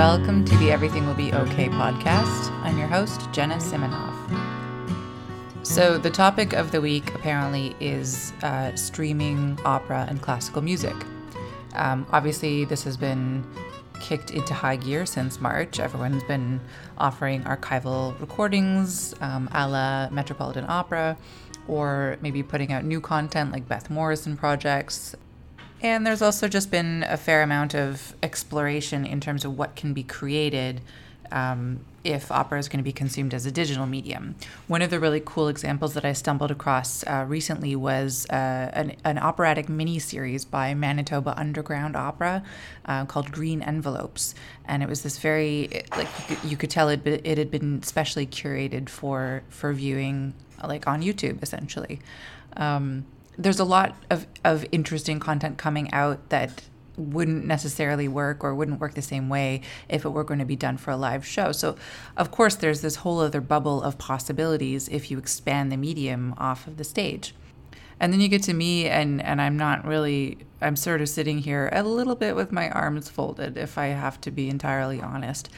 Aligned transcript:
Welcome 0.00 0.46
to 0.46 0.56
the 0.56 0.72
Everything 0.72 1.06
Will 1.06 1.12
Be 1.12 1.30
Okay 1.30 1.68
podcast. 1.68 2.50
I'm 2.62 2.78
your 2.78 2.88
host, 2.88 3.30
Jenna 3.32 3.56
Simonov. 3.56 4.16
So, 5.62 5.98
the 5.98 6.08
topic 6.08 6.54
of 6.54 6.72
the 6.72 6.80
week 6.80 7.14
apparently 7.14 7.76
is 7.80 8.32
uh, 8.42 8.74
streaming 8.76 9.58
opera 9.62 10.06
and 10.08 10.22
classical 10.22 10.62
music. 10.62 10.96
Um, 11.74 12.06
obviously, 12.12 12.64
this 12.64 12.82
has 12.84 12.96
been 12.96 13.44
kicked 14.00 14.30
into 14.30 14.54
high 14.54 14.76
gear 14.76 15.04
since 15.04 15.38
March. 15.38 15.78
Everyone's 15.78 16.24
been 16.24 16.62
offering 16.96 17.42
archival 17.42 18.18
recordings 18.22 19.14
um, 19.20 19.50
a 19.52 19.68
la 19.68 20.08
Metropolitan 20.08 20.64
Opera, 20.66 21.18
or 21.68 22.16
maybe 22.22 22.42
putting 22.42 22.72
out 22.72 22.86
new 22.86 23.02
content 23.02 23.52
like 23.52 23.68
Beth 23.68 23.90
Morrison 23.90 24.38
projects, 24.38 25.14
and 25.82 26.06
there's 26.06 26.22
also 26.22 26.48
just 26.48 26.70
been 26.70 27.04
a 27.08 27.16
fair 27.16 27.42
amount 27.42 27.74
of 27.74 28.14
exploration 28.22 29.04
in 29.06 29.20
terms 29.20 29.44
of 29.44 29.56
what 29.56 29.76
can 29.76 29.92
be 29.92 30.02
created 30.02 30.80
um, 31.32 31.80
if 32.02 32.32
opera 32.32 32.58
is 32.58 32.68
going 32.68 32.78
to 32.78 32.84
be 32.84 32.92
consumed 32.92 33.34
as 33.34 33.46
a 33.46 33.52
digital 33.52 33.86
medium. 33.86 34.34
One 34.68 34.82
of 34.82 34.90
the 34.90 34.98
really 34.98 35.22
cool 35.24 35.48
examples 35.48 35.94
that 35.94 36.04
I 36.04 36.12
stumbled 36.12 36.50
across 36.50 37.04
uh, 37.06 37.24
recently 37.28 37.76
was 37.76 38.26
uh, 38.30 38.70
an, 38.72 38.96
an, 39.04 39.18
operatic 39.18 39.68
mini 39.68 39.98
series 39.98 40.44
by 40.44 40.74
Manitoba 40.74 41.38
Underground 41.38 41.96
Opera 41.96 42.42
uh, 42.86 43.04
called 43.04 43.30
Green 43.30 43.62
Envelopes, 43.62 44.34
and 44.64 44.82
it 44.82 44.88
was 44.88 45.02
this 45.02 45.18
very 45.18 45.84
like 45.96 46.08
you 46.18 46.36
could, 46.36 46.50
you 46.50 46.56
could 46.56 46.70
tell 46.70 46.88
it 46.88 47.06
it 47.06 47.38
had 47.38 47.50
been 47.50 47.82
specially 47.82 48.26
curated 48.26 48.88
for 48.88 49.42
for 49.50 49.72
viewing 49.72 50.34
like 50.64 50.86
on 50.86 51.02
YouTube 51.02 51.42
essentially. 51.42 52.00
Um, 52.56 53.04
there's 53.40 53.58
a 53.58 53.64
lot 53.64 53.96
of, 54.10 54.26
of 54.44 54.66
interesting 54.70 55.18
content 55.18 55.56
coming 55.56 55.90
out 55.92 56.28
that 56.28 56.62
wouldn't 56.96 57.46
necessarily 57.46 58.06
work 58.06 58.44
or 58.44 58.54
wouldn't 58.54 58.80
work 58.80 58.94
the 58.94 59.02
same 59.02 59.30
way 59.30 59.62
if 59.88 60.04
it 60.04 60.10
were 60.10 60.24
going 60.24 60.40
to 60.40 60.44
be 60.44 60.56
done 60.56 60.76
for 60.76 60.90
a 60.90 60.96
live 60.96 61.26
show. 61.26 61.50
So, 61.50 61.76
of 62.16 62.30
course, 62.30 62.54
there's 62.54 62.82
this 62.82 62.96
whole 62.96 63.20
other 63.20 63.40
bubble 63.40 63.82
of 63.82 63.96
possibilities 63.96 64.88
if 64.88 65.10
you 65.10 65.16
expand 65.16 65.72
the 65.72 65.78
medium 65.78 66.34
off 66.36 66.66
of 66.66 66.76
the 66.76 66.84
stage. 66.84 67.34
And 67.98 68.12
then 68.12 68.20
you 68.20 68.28
get 68.28 68.42
to 68.44 68.54
me, 68.54 68.86
and, 68.86 69.22
and 69.22 69.40
I'm 69.40 69.56
not 69.56 69.86
really, 69.86 70.38
I'm 70.60 70.76
sort 70.76 71.00
of 71.00 71.08
sitting 71.08 71.38
here 71.38 71.68
a 71.72 71.82
little 71.82 72.14
bit 72.14 72.36
with 72.36 72.52
my 72.52 72.70
arms 72.70 73.08
folded, 73.08 73.56
if 73.56 73.76
I 73.76 73.86
have 73.86 74.20
to 74.22 74.30
be 74.30 74.48
entirely 74.48 75.00
honest. 75.00 75.50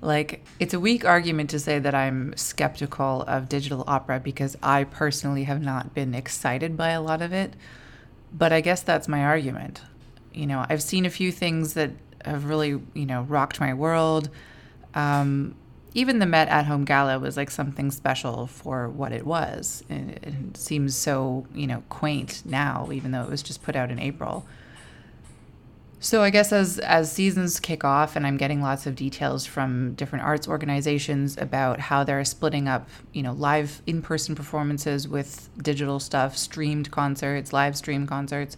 Like, 0.00 0.44
it's 0.60 0.74
a 0.74 0.80
weak 0.80 1.04
argument 1.04 1.50
to 1.50 1.58
say 1.58 1.78
that 1.78 1.94
I'm 1.94 2.36
skeptical 2.36 3.22
of 3.22 3.48
digital 3.48 3.84
opera 3.86 4.20
because 4.20 4.56
I 4.62 4.84
personally 4.84 5.44
have 5.44 5.60
not 5.60 5.94
been 5.94 6.14
excited 6.14 6.76
by 6.76 6.90
a 6.90 7.00
lot 7.00 7.20
of 7.20 7.32
it. 7.32 7.54
But 8.32 8.52
I 8.52 8.60
guess 8.60 8.82
that's 8.82 9.08
my 9.08 9.24
argument. 9.24 9.80
You 10.32 10.46
know, 10.46 10.64
I've 10.68 10.82
seen 10.82 11.06
a 11.06 11.10
few 11.10 11.32
things 11.32 11.74
that 11.74 11.90
have 12.24 12.44
really, 12.44 12.80
you 12.94 13.06
know, 13.06 13.22
rocked 13.22 13.58
my 13.58 13.74
world. 13.74 14.28
Um, 14.94 15.54
even 15.94 16.18
the 16.18 16.26
Met 16.26 16.48
at 16.48 16.66
Home 16.66 16.84
Gala 16.84 17.18
was 17.18 17.36
like 17.36 17.50
something 17.50 17.90
special 17.90 18.46
for 18.46 18.88
what 18.88 19.12
it 19.12 19.26
was. 19.26 19.82
It, 19.88 20.22
it 20.22 20.56
seems 20.56 20.94
so, 20.94 21.46
you 21.54 21.66
know, 21.66 21.82
quaint 21.88 22.42
now, 22.44 22.90
even 22.92 23.10
though 23.10 23.22
it 23.22 23.30
was 23.30 23.42
just 23.42 23.62
put 23.62 23.74
out 23.74 23.90
in 23.90 23.98
April. 23.98 24.46
So 26.00 26.22
I 26.22 26.30
guess 26.30 26.52
as 26.52 26.78
as 26.78 27.10
seasons 27.10 27.58
kick 27.58 27.82
off 27.82 28.14
and 28.14 28.24
I'm 28.24 28.36
getting 28.36 28.62
lots 28.62 28.86
of 28.86 28.94
details 28.94 29.44
from 29.44 29.94
different 29.94 30.24
arts 30.24 30.46
organizations 30.46 31.36
about 31.36 31.80
how 31.80 32.04
they're 32.04 32.24
splitting 32.24 32.68
up, 32.68 32.88
you 33.12 33.22
know, 33.22 33.32
live 33.32 33.82
in-person 33.86 34.36
performances 34.36 35.08
with 35.08 35.50
digital 35.60 35.98
stuff, 35.98 36.36
streamed 36.36 36.92
concerts, 36.92 37.52
live 37.52 37.76
stream 37.76 38.06
concerts, 38.06 38.54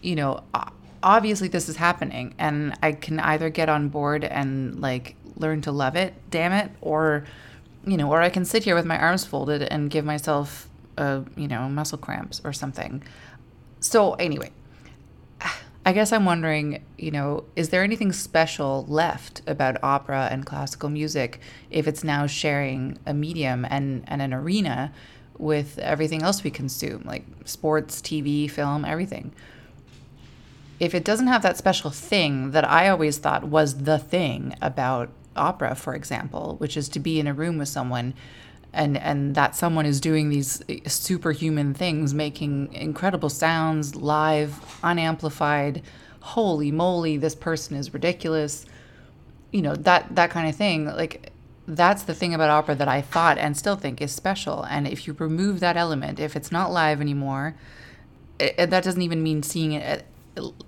you 0.00 0.16
know, 0.16 0.42
obviously 1.02 1.48
this 1.48 1.68
is 1.68 1.76
happening 1.76 2.34
and 2.38 2.74
I 2.82 2.92
can 2.92 3.20
either 3.20 3.50
get 3.50 3.68
on 3.68 3.90
board 3.90 4.24
and 4.24 4.80
like 4.80 5.16
learn 5.36 5.60
to 5.62 5.72
love 5.72 5.96
it, 5.96 6.14
damn 6.30 6.52
it, 6.52 6.70
or 6.80 7.26
you 7.86 7.98
know, 7.98 8.10
or 8.10 8.22
I 8.22 8.30
can 8.30 8.46
sit 8.46 8.64
here 8.64 8.74
with 8.74 8.86
my 8.86 8.98
arms 8.98 9.26
folded 9.26 9.60
and 9.60 9.90
give 9.90 10.06
myself 10.06 10.70
a, 10.96 11.22
you 11.36 11.46
know, 11.46 11.68
muscle 11.68 11.98
cramps 11.98 12.40
or 12.42 12.54
something. 12.54 13.02
So 13.80 14.14
anyway, 14.14 14.50
I 15.86 15.92
guess 15.92 16.12
I'm 16.12 16.24
wondering, 16.24 16.82
you 16.96 17.10
know, 17.10 17.44
is 17.56 17.68
there 17.68 17.82
anything 17.82 18.10
special 18.12 18.86
left 18.88 19.42
about 19.46 19.76
opera 19.82 20.28
and 20.30 20.46
classical 20.46 20.88
music 20.88 21.40
if 21.70 21.86
it's 21.86 22.02
now 22.02 22.26
sharing 22.26 22.98
a 23.04 23.12
medium 23.12 23.66
and, 23.68 24.02
and 24.06 24.22
an 24.22 24.32
arena 24.32 24.94
with 25.36 25.78
everything 25.78 26.22
else 26.22 26.42
we 26.42 26.50
consume, 26.50 27.02
like 27.04 27.26
sports, 27.44 28.00
TV, 28.00 28.50
film, 28.50 28.86
everything? 28.86 29.32
If 30.80 30.94
it 30.94 31.04
doesn't 31.04 31.26
have 31.26 31.42
that 31.42 31.58
special 31.58 31.90
thing 31.90 32.52
that 32.52 32.68
I 32.68 32.88
always 32.88 33.18
thought 33.18 33.44
was 33.44 33.84
the 33.84 33.98
thing 33.98 34.56
about 34.62 35.10
opera, 35.36 35.74
for 35.74 35.94
example, 35.94 36.56
which 36.58 36.78
is 36.78 36.88
to 36.90 36.98
be 36.98 37.20
in 37.20 37.26
a 37.26 37.34
room 37.34 37.58
with 37.58 37.68
someone 37.68 38.14
and 38.74 38.96
and 38.98 39.34
that 39.34 39.54
someone 39.54 39.86
is 39.86 40.00
doing 40.00 40.28
these 40.28 40.62
superhuman 40.86 41.72
things 41.72 42.12
making 42.12 42.72
incredible 42.72 43.30
sounds 43.30 43.94
live 43.94 44.78
unamplified 44.82 45.82
holy 46.20 46.70
moly 46.70 47.16
this 47.16 47.34
person 47.34 47.76
is 47.76 47.92
ridiculous. 47.92 48.64
You 49.52 49.62
know 49.62 49.76
that 49.76 50.14
that 50.16 50.30
kind 50.30 50.48
of 50.48 50.56
thing 50.56 50.86
like 50.86 51.30
that's 51.66 52.02
the 52.02 52.14
thing 52.14 52.34
about 52.34 52.50
opera 52.50 52.74
that 52.74 52.88
I 52.88 53.00
thought 53.00 53.38
and 53.38 53.56
still 53.56 53.76
think 53.76 54.02
is 54.02 54.12
special. 54.12 54.64
And 54.64 54.86
if 54.86 55.06
you 55.06 55.14
remove 55.18 55.60
that 55.60 55.76
element 55.76 56.18
if 56.18 56.34
it's 56.34 56.50
not 56.50 56.72
live 56.72 57.00
anymore 57.00 57.54
it, 58.38 58.70
that 58.70 58.82
doesn't 58.82 59.02
even 59.02 59.22
mean 59.22 59.42
seeing 59.42 59.72
it 59.72 59.82
at, 59.82 60.04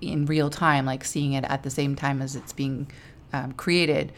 in 0.00 0.26
real 0.26 0.50
time 0.50 0.86
like 0.86 1.04
seeing 1.04 1.32
it 1.32 1.44
at 1.44 1.62
the 1.62 1.70
same 1.70 1.96
time 1.96 2.22
as 2.22 2.36
it's 2.36 2.52
being 2.52 2.90
um, 3.32 3.52
created 3.52 4.12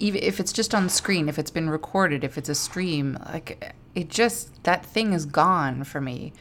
even 0.00 0.22
if 0.22 0.40
it's 0.40 0.52
just 0.52 0.74
on 0.74 0.88
screen, 0.88 1.28
if 1.28 1.38
it's 1.38 1.50
been 1.50 1.70
recorded, 1.70 2.24
if 2.24 2.36
it's 2.36 2.48
a 2.48 2.54
stream, 2.54 3.18
like 3.26 3.74
it 3.94 4.08
just 4.08 4.64
that 4.64 4.84
thing 4.84 5.12
is 5.12 5.26
gone 5.26 5.84
for 5.84 6.00
me. 6.00 6.32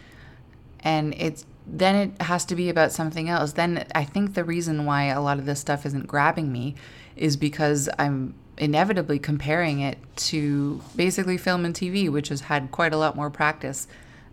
And 0.79 1.13
it's 1.17 1.45
then 1.67 1.95
it 1.95 2.21
has 2.23 2.45
to 2.45 2.55
be 2.55 2.69
about 2.69 2.91
something 2.91 3.29
else. 3.29 3.53
Then 3.53 3.85
I 3.93 4.05
think 4.05 4.33
the 4.33 4.43
reason 4.43 4.85
why 4.85 5.03
a 5.05 5.21
lot 5.21 5.37
of 5.37 5.45
this 5.45 5.59
stuff 5.59 5.85
isn't 5.85 6.07
grabbing 6.07 6.51
me 6.51 6.75
is 7.15 7.37
because 7.37 7.89
I'm 7.99 8.33
inevitably 8.57 9.19
comparing 9.19 9.81
it 9.81 9.97
to 10.15 10.81
basically 10.95 11.37
film 11.37 11.65
and 11.65 11.75
TV, 11.75 12.09
which 12.09 12.29
has 12.29 12.41
had 12.41 12.71
quite 12.71 12.93
a 12.93 12.97
lot 12.97 13.15
more 13.15 13.29
practice 13.29 13.87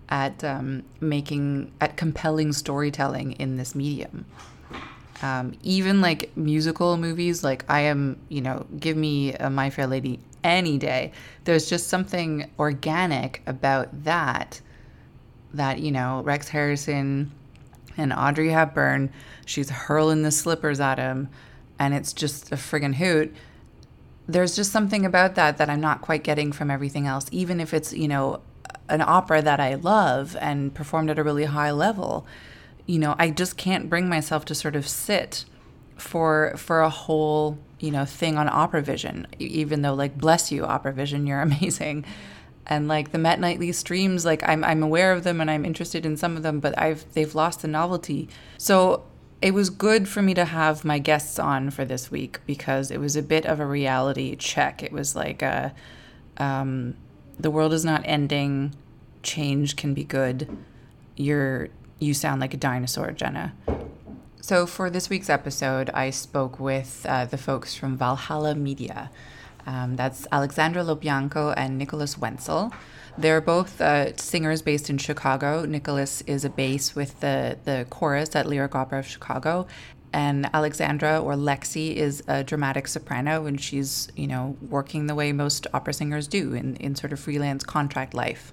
at 0.09 0.43
um, 0.45 0.85
making 1.01 1.73
at 1.81 1.97
compelling 1.97 2.53
storytelling 2.53 3.33
in 3.33 3.57
this 3.57 3.75
medium. 3.75 4.25
Um, 5.23 5.55
even 5.63 6.01
like 6.01 6.37
musical 6.37 6.97
movies, 6.97 7.43
like 7.43 7.65
I 7.69 7.81
am, 7.81 8.19
you 8.29 8.41
know, 8.41 8.67
give 8.79 8.97
me 8.97 9.33
a 9.35 9.49
My 9.49 9.71
Fair 9.71 9.87
Lady 9.87 10.21
any 10.45 10.79
day. 10.79 11.13
There's 11.45 11.69
just 11.69 11.89
something 11.89 12.51
organic 12.59 13.43
about 13.47 14.05
that. 14.05 14.61
That 15.55 15.81
you 15.81 15.91
know, 15.91 16.23
Rex 16.23 16.49
Harrison 16.49 17.33
and 17.97 18.13
Audrey 18.13 18.51
Hepburn, 18.51 19.11
she's 19.47 19.71
hurling 19.71 20.23
the 20.23 20.31
slippers 20.31 20.81
at 20.81 20.99
him, 20.99 21.29
and 21.79 21.95
it's 21.95 22.13
just 22.13 22.53
a 22.53 22.57
friggin' 22.57 22.97
hoot. 22.97 23.35
There's 24.29 24.55
just 24.55 24.71
something 24.71 25.07
about 25.07 25.35
that 25.37 25.57
that 25.57 25.71
I'm 25.71 25.81
not 25.81 26.03
quite 26.03 26.25
getting 26.25 26.53
from 26.53 26.71
everything 26.71 27.07
else, 27.07 27.27
even 27.31 27.59
if 27.59 27.73
it's 27.73 27.93
you 27.93 28.09
know 28.09 28.41
an 28.89 29.01
opera 29.01 29.41
that 29.41 29.61
I 29.61 29.75
love 29.75 30.37
and 30.41 30.75
performed 30.75 31.11
at 31.11 31.19
a 31.19 31.25
really 31.25 31.45
high 31.45 31.71
level 31.71 32.27
you 32.87 32.99
know, 32.99 33.15
I 33.19 33.31
just 33.31 33.57
can't 33.57 33.91
bring 33.91 34.09
myself 34.09 34.45
to 34.47 34.55
sort 34.55 34.77
of 34.77 34.89
sit 34.89 35.45
for 35.97 36.55
for 36.57 36.81
a 36.81 36.91
whole, 36.91 37.59
you 37.81 37.91
know, 37.91 38.05
thing 38.05 38.39
on 38.39 38.49
Opera 38.49 38.83
Vision, 38.83 39.27
even 39.39 39.83
though 39.83 39.95
like 39.95 40.17
bless 40.17 40.53
you 40.53 40.65
Opera 40.65 40.93
Vision, 40.93 41.27
you're 41.27 41.41
amazing. 41.43 42.05
And 42.69 42.89
like 42.89 43.13
the 43.13 43.19
Met 43.19 43.39
Nightly 43.39 43.73
streams, 43.73 44.25
like 44.25 44.43
I'm 44.49 44.65
I'm 44.65 44.83
aware 44.83 45.13
of 45.13 45.25
them 45.25 45.41
and 45.41 45.51
I'm 45.51 45.65
interested 45.65 46.07
in 46.07 46.17
some 46.17 46.37
of 46.37 46.43
them, 46.43 46.61
but 46.61 46.79
I've 46.79 47.13
they've 47.15 47.35
lost 47.35 47.63
the 47.63 47.69
novelty. 47.69 48.29
So 48.59 49.05
it 49.43 49.53
was 49.53 49.71
good 49.71 50.09
for 50.09 50.23
me 50.23 50.35
to 50.35 50.45
have 50.45 50.85
my 50.85 50.99
guests 50.99 51.39
on 51.39 51.71
for 51.71 51.85
this 51.85 52.11
week 52.11 52.41
because 52.47 52.91
it 52.91 52.99
was 52.99 53.17
a 53.17 53.23
bit 53.23 53.45
of 53.45 53.61
a 53.61 53.67
reality 53.67 54.35
check. 54.35 54.83
It 54.83 54.93
was 54.93 55.15
like 55.15 55.43
a, 55.43 55.75
um, 56.39 56.97
the 57.39 57.51
world 57.51 57.75
is 57.75 57.85
not 57.85 58.03
ending. 58.07 58.75
Change 59.23 59.77
can 59.77 59.93
be 59.93 60.05
good. 60.05 60.49
You're 61.17 61.69
you 61.99 62.15
sound 62.15 62.41
like 62.41 62.55
a 62.55 62.57
dinosaur, 62.57 63.13
Jenna. 63.13 63.55
So, 64.41 64.67
for 64.67 64.91
this 64.91 65.11
week's 65.11 65.29
episode, 65.29 65.91
I 65.91 66.11
spoke 66.11 66.61
with 66.61 67.05
uh, 67.09 67.25
the 67.25 67.39
folks 67.39 67.75
from 67.75 67.97
Valhalla 67.97 68.55
Media. 68.55 69.11
Um, 69.67 69.97
that's 69.97 70.27
Alexandra 70.31 70.85
Lo 70.85 70.95
Bianco 70.95 71.51
and 71.51 71.77
Nikolas 71.77 72.17
Wenzel. 72.17 72.73
They're 73.19 73.41
both 73.41 73.81
uh, 73.81 74.17
singers 74.17 74.63
based 74.63 74.89
in 74.91 74.99
Chicago. 74.99 75.65
Nikolas 75.65 76.23
is 76.23 76.45
a 76.45 76.51
bass 76.51 76.95
with 76.95 77.19
the, 77.21 77.59
the 77.65 77.87
chorus 77.91 78.37
at 78.37 78.47
Lyric 78.47 78.75
Opera 78.75 79.01
of 79.01 79.07
Chicago. 79.07 79.67
And 80.13 80.49
Alexandra, 80.55 81.21
or 81.21 81.35
Lexi, 81.35 81.95
is 81.95 82.23
a 82.29 82.45
dramatic 82.45 82.89
soprano, 82.89 83.47
and 83.47 83.61
she's, 83.61 84.09
you 84.17 84.27
know, 84.27 84.57
working 84.61 85.09
the 85.09 85.15
way 85.15 85.33
most 85.33 85.67
opera 85.75 85.93
singers 85.93 86.29
do 86.29 86.55
in, 86.55 86.77
in 86.77 86.95
sort 86.95 87.13
of 87.13 87.21
freelance 87.21 87.65
contract 87.65 88.15
life. 88.15 88.53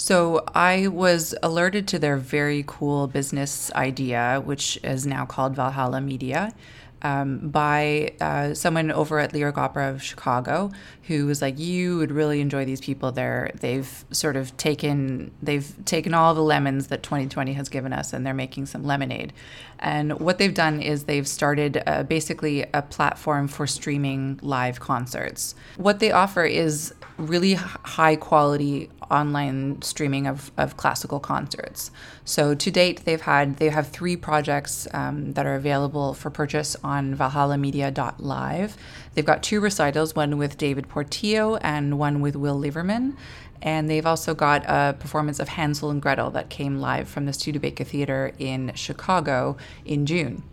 So 0.00 0.44
I 0.54 0.86
was 0.86 1.34
alerted 1.42 1.88
to 1.88 1.98
their 1.98 2.16
very 2.16 2.64
cool 2.66 3.08
business 3.08 3.70
idea, 3.72 4.40
which 4.44 4.78
is 4.84 5.04
now 5.06 5.26
called 5.26 5.56
Valhalla 5.56 6.00
Media. 6.00 6.54
um, 7.02 7.48
by 7.48 8.12
uh, 8.20 8.54
someone 8.54 8.90
over 8.90 9.18
at 9.18 9.32
Lyric 9.32 9.56
Opera 9.56 9.90
of 9.90 10.02
Chicago 10.02 10.70
who 11.04 11.26
was 11.26 11.40
like, 11.40 11.58
"You 11.58 11.96
would 11.98 12.10
really 12.10 12.40
enjoy 12.40 12.64
these 12.64 12.80
people. 12.80 13.12
There, 13.12 13.50
they've 13.60 14.04
sort 14.10 14.36
of 14.36 14.56
taken 14.56 15.30
they've 15.42 15.72
taken 15.84 16.12
all 16.12 16.34
the 16.34 16.42
lemons 16.42 16.88
that 16.88 17.02
2020 17.02 17.52
has 17.54 17.68
given 17.68 17.92
us, 17.92 18.12
and 18.12 18.26
they're 18.26 18.34
making 18.34 18.66
some 18.66 18.84
lemonade." 18.84 19.32
And 19.78 20.18
what 20.18 20.38
they've 20.38 20.54
done 20.54 20.82
is 20.82 21.04
they've 21.04 21.28
started 21.28 21.82
uh, 21.86 22.02
basically 22.02 22.66
a 22.74 22.82
platform 22.82 23.46
for 23.46 23.66
streaming 23.66 24.40
live 24.42 24.80
concerts. 24.80 25.54
What 25.76 26.00
they 26.00 26.10
offer 26.10 26.44
is 26.44 26.92
really 27.18 27.54
high 27.54 28.16
quality 28.16 28.90
online 29.10 29.80
streaming 29.82 30.26
of, 30.26 30.50
of 30.56 30.76
classical 30.76 31.18
concerts. 31.18 31.90
So 32.24 32.54
to 32.54 32.70
date, 32.70 33.04
they've 33.04 33.20
had 33.20 33.56
they 33.56 33.70
have 33.70 33.88
three 33.88 34.16
projects 34.16 34.86
um, 34.92 35.32
that 35.32 35.46
are 35.46 35.54
available 35.54 36.14
for 36.14 36.30
purchase 36.30 36.76
on 36.84 37.16
ValhallaMedia.live. 37.16 38.76
They've 39.14 39.24
got 39.24 39.42
two 39.42 39.60
recitals, 39.60 40.14
one 40.14 40.38
with 40.38 40.56
David 40.56 40.88
Portillo 40.88 41.56
and 41.56 41.98
one 41.98 42.20
with 42.20 42.36
Will 42.36 42.58
Liverman. 42.58 43.16
And 43.60 43.90
they've 43.90 44.06
also 44.06 44.34
got 44.34 44.64
a 44.66 44.94
performance 44.98 45.40
of 45.40 45.48
Hansel 45.48 45.90
and 45.90 46.00
Gretel 46.00 46.30
that 46.30 46.48
came 46.48 46.78
live 46.78 47.08
from 47.08 47.26
the 47.26 47.32
Studebaker 47.32 47.82
Theater 47.82 48.32
in 48.38 48.72
Chicago 48.74 49.56
in 49.84 50.06
June. 50.06 50.44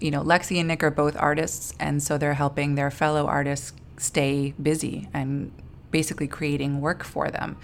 You 0.00 0.12
know, 0.12 0.22
Lexi 0.22 0.58
and 0.58 0.68
Nick 0.68 0.84
are 0.84 0.90
both 0.90 1.16
artists, 1.16 1.74
and 1.80 2.02
so 2.02 2.16
they're 2.16 2.34
helping 2.34 2.74
their 2.76 2.90
fellow 2.90 3.26
artists 3.26 3.72
stay 3.96 4.54
busy 4.60 5.08
and 5.12 5.50
basically 5.98 6.26
creating 6.26 6.80
work 6.80 7.04
for 7.04 7.30
them. 7.30 7.56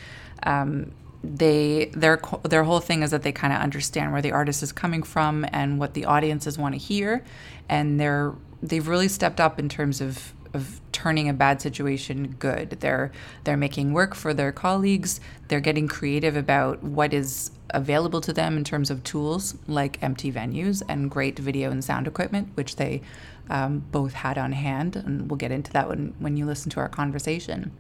Um, 0.45 0.93
they 1.23 1.91
their 1.93 2.19
their 2.45 2.65
whole 2.65 2.81
thing 2.81 3.03
is 3.03 3.11
that 3.11 3.23
they 3.23 3.33
kind 3.33 3.53
of 3.53 3.61
understand 3.61 4.13
where 4.13 4.23
the 4.23 4.33
artist 4.33 4.63
is 4.63 4.73
coming 4.73 5.03
from 5.03 5.45
and 5.53 5.79
what 5.81 5.95
the 5.95 6.05
audiences 6.05 6.57
want 6.57 6.75
to 6.75 6.79
hear, 6.79 7.25
and 7.69 7.99
they're 8.01 8.33
they've 8.63 8.89
really 8.89 9.09
stepped 9.09 9.41
up 9.41 9.59
in 9.59 9.69
terms 9.69 10.01
of 10.01 10.33
of 10.55 10.81
turning 10.93 11.29
a 11.29 11.33
bad 11.33 11.61
situation 11.61 12.37
good. 12.39 12.71
They're 12.81 13.11
they're 13.45 13.57
making 13.57 13.93
work 13.93 14.15
for 14.15 14.33
their 14.33 14.53
colleagues. 14.53 15.21
They're 15.49 15.67
getting 15.69 15.89
creative 15.89 16.37
about 16.37 16.83
what 16.83 17.13
is 17.13 17.51
available 17.71 18.21
to 18.21 18.33
them 18.33 18.57
in 18.57 18.65
terms 18.65 18.91
of 18.91 19.05
tools 19.05 19.57
like 19.67 20.03
empty 20.03 20.33
venues 20.33 20.83
and 20.89 21.11
great 21.11 21.39
video 21.39 21.71
and 21.71 21.85
sound 21.85 22.07
equipment, 22.07 22.49
which 22.55 22.77
they 22.77 23.03
um, 23.49 23.85
both 23.93 24.13
had 24.13 24.39
on 24.39 24.53
hand. 24.53 24.97
And 24.97 25.31
we'll 25.31 25.37
get 25.45 25.53
into 25.53 25.73
that 25.73 25.89
when 25.89 26.15
when 26.19 26.37
you 26.37 26.47
listen 26.47 26.71
to 26.71 26.81
our 26.81 26.89
conversation. 26.89 27.73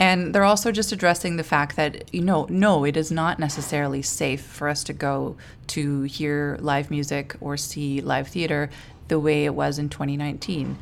And 0.00 0.34
they're 0.34 0.44
also 0.44 0.70
just 0.70 0.92
addressing 0.92 1.36
the 1.36 1.44
fact 1.44 1.76
that, 1.76 2.12
you 2.14 2.20
know, 2.20 2.46
no, 2.48 2.84
it 2.84 2.96
is 2.96 3.10
not 3.10 3.38
necessarily 3.38 4.02
safe 4.02 4.42
for 4.42 4.68
us 4.68 4.84
to 4.84 4.92
go 4.92 5.36
to 5.68 6.02
hear 6.02 6.56
live 6.60 6.90
music 6.90 7.36
or 7.40 7.56
see 7.56 8.00
live 8.00 8.28
theater 8.28 8.70
the 9.08 9.18
way 9.18 9.44
it 9.44 9.54
was 9.54 9.78
in 9.78 9.88
2019. 9.88 10.78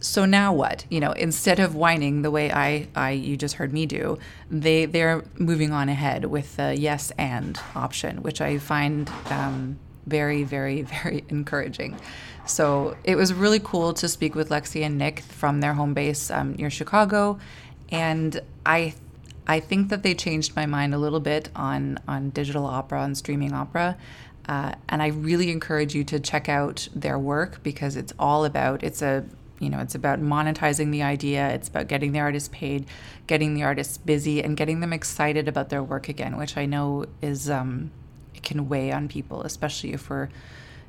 So 0.00 0.24
now 0.24 0.52
what? 0.52 0.84
You 0.90 1.00
know, 1.00 1.12
instead 1.12 1.58
of 1.60 1.74
whining 1.74 2.22
the 2.22 2.30
way 2.30 2.52
I, 2.52 2.88
I 2.94 3.12
you 3.12 3.36
just 3.36 3.54
heard 3.54 3.72
me 3.72 3.86
do, 3.86 4.18
they 4.50 4.84
they're 4.84 5.24
moving 5.38 5.72
on 5.72 5.88
ahead 5.88 6.26
with 6.26 6.56
the 6.56 6.76
yes 6.78 7.10
and 7.16 7.58
option, 7.74 8.22
which 8.22 8.42
I 8.42 8.58
find 8.58 9.10
um, 9.30 9.78
very, 10.06 10.42
very, 10.42 10.82
very 11.02 11.24
encouraging. 11.28 11.98
So 12.46 12.96
it 13.04 13.16
was 13.16 13.32
really 13.32 13.60
cool 13.60 13.94
to 13.94 14.08
speak 14.08 14.34
with 14.34 14.50
Lexi 14.50 14.82
and 14.84 14.98
Nick 14.98 15.20
from 15.20 15.60
their 15.60 15.72
home 15.74 15.94
base 15.94 16.30
um, 16.30 16.54
near 16.54 16.68
Chicago 16.68 17.38
and 17.94 18.40
I 18.66 18.94
I 19.46 19.60
think 19.60 19.90
that 19.90 20.02
they 20.02 20.14
changed 20.14 20.56
my 20.56 20.66
mind 20.66 20.94
a 20.94 20.98
little 20.98 21.20
bit 21.20 21.48
on 21.54 21.98
on 22.08 22.30
digital 22.30 22.66
opera 22.66 23.02
and 23.02 23.16
streaming 23.16 23.52
opera. 23.52 23.96
Uh, 24.46 24.74
and 24.90 25.02
I 25.02 25.06
really 25.08 25.50
encourage 25.50 25.94
you 25.94 26.04
to 26.04 26.20
check 26.20 26.48
out 26.50 26.88
their 26.94 27.18
work 27.18 27.62
because 27.62 27.96
it's 27.96 28.12
all 28.18 28.44
about 28.44 28.82
it's 28.82 29.00
a 29.00 29.24
you 29.58 29.70
know 29.70 29.78
it's 29.78 29.94
about 29.94 30.20
monetizing 30.20 30.90
the 30.90 31.02
idea 31.02 31.48
it's 31.50 31.68
about 31.68 31.86
getting 31.86 32.12
the 32.12 32.18
artists 32.18 32.50
paid 32.52 32.84
getting 33.26 33.54
the 33.54 33.62
artists 33.62 33.96
busy 33.96 34.42
and 34.42 34.56
getting 34.56 34.80
them 34.80 34.92
excited 34.92 35.48
about 35.48 35.70
their 35.70 35.82
work 35.82 36.08
again 36.08 36.36
which 36.36 36.56
i 36.56 36.66
know 36.66 37.06
is 37.22 37.48
um, 37.48 37.90
it 38.34 38.42
can 38.42 38.68
weigh 38.68 38.90
on 38.90 39.08
people 39.08 39.42
especially 39.42 39.92
if 39.92 40.10
we're 40.10 40.28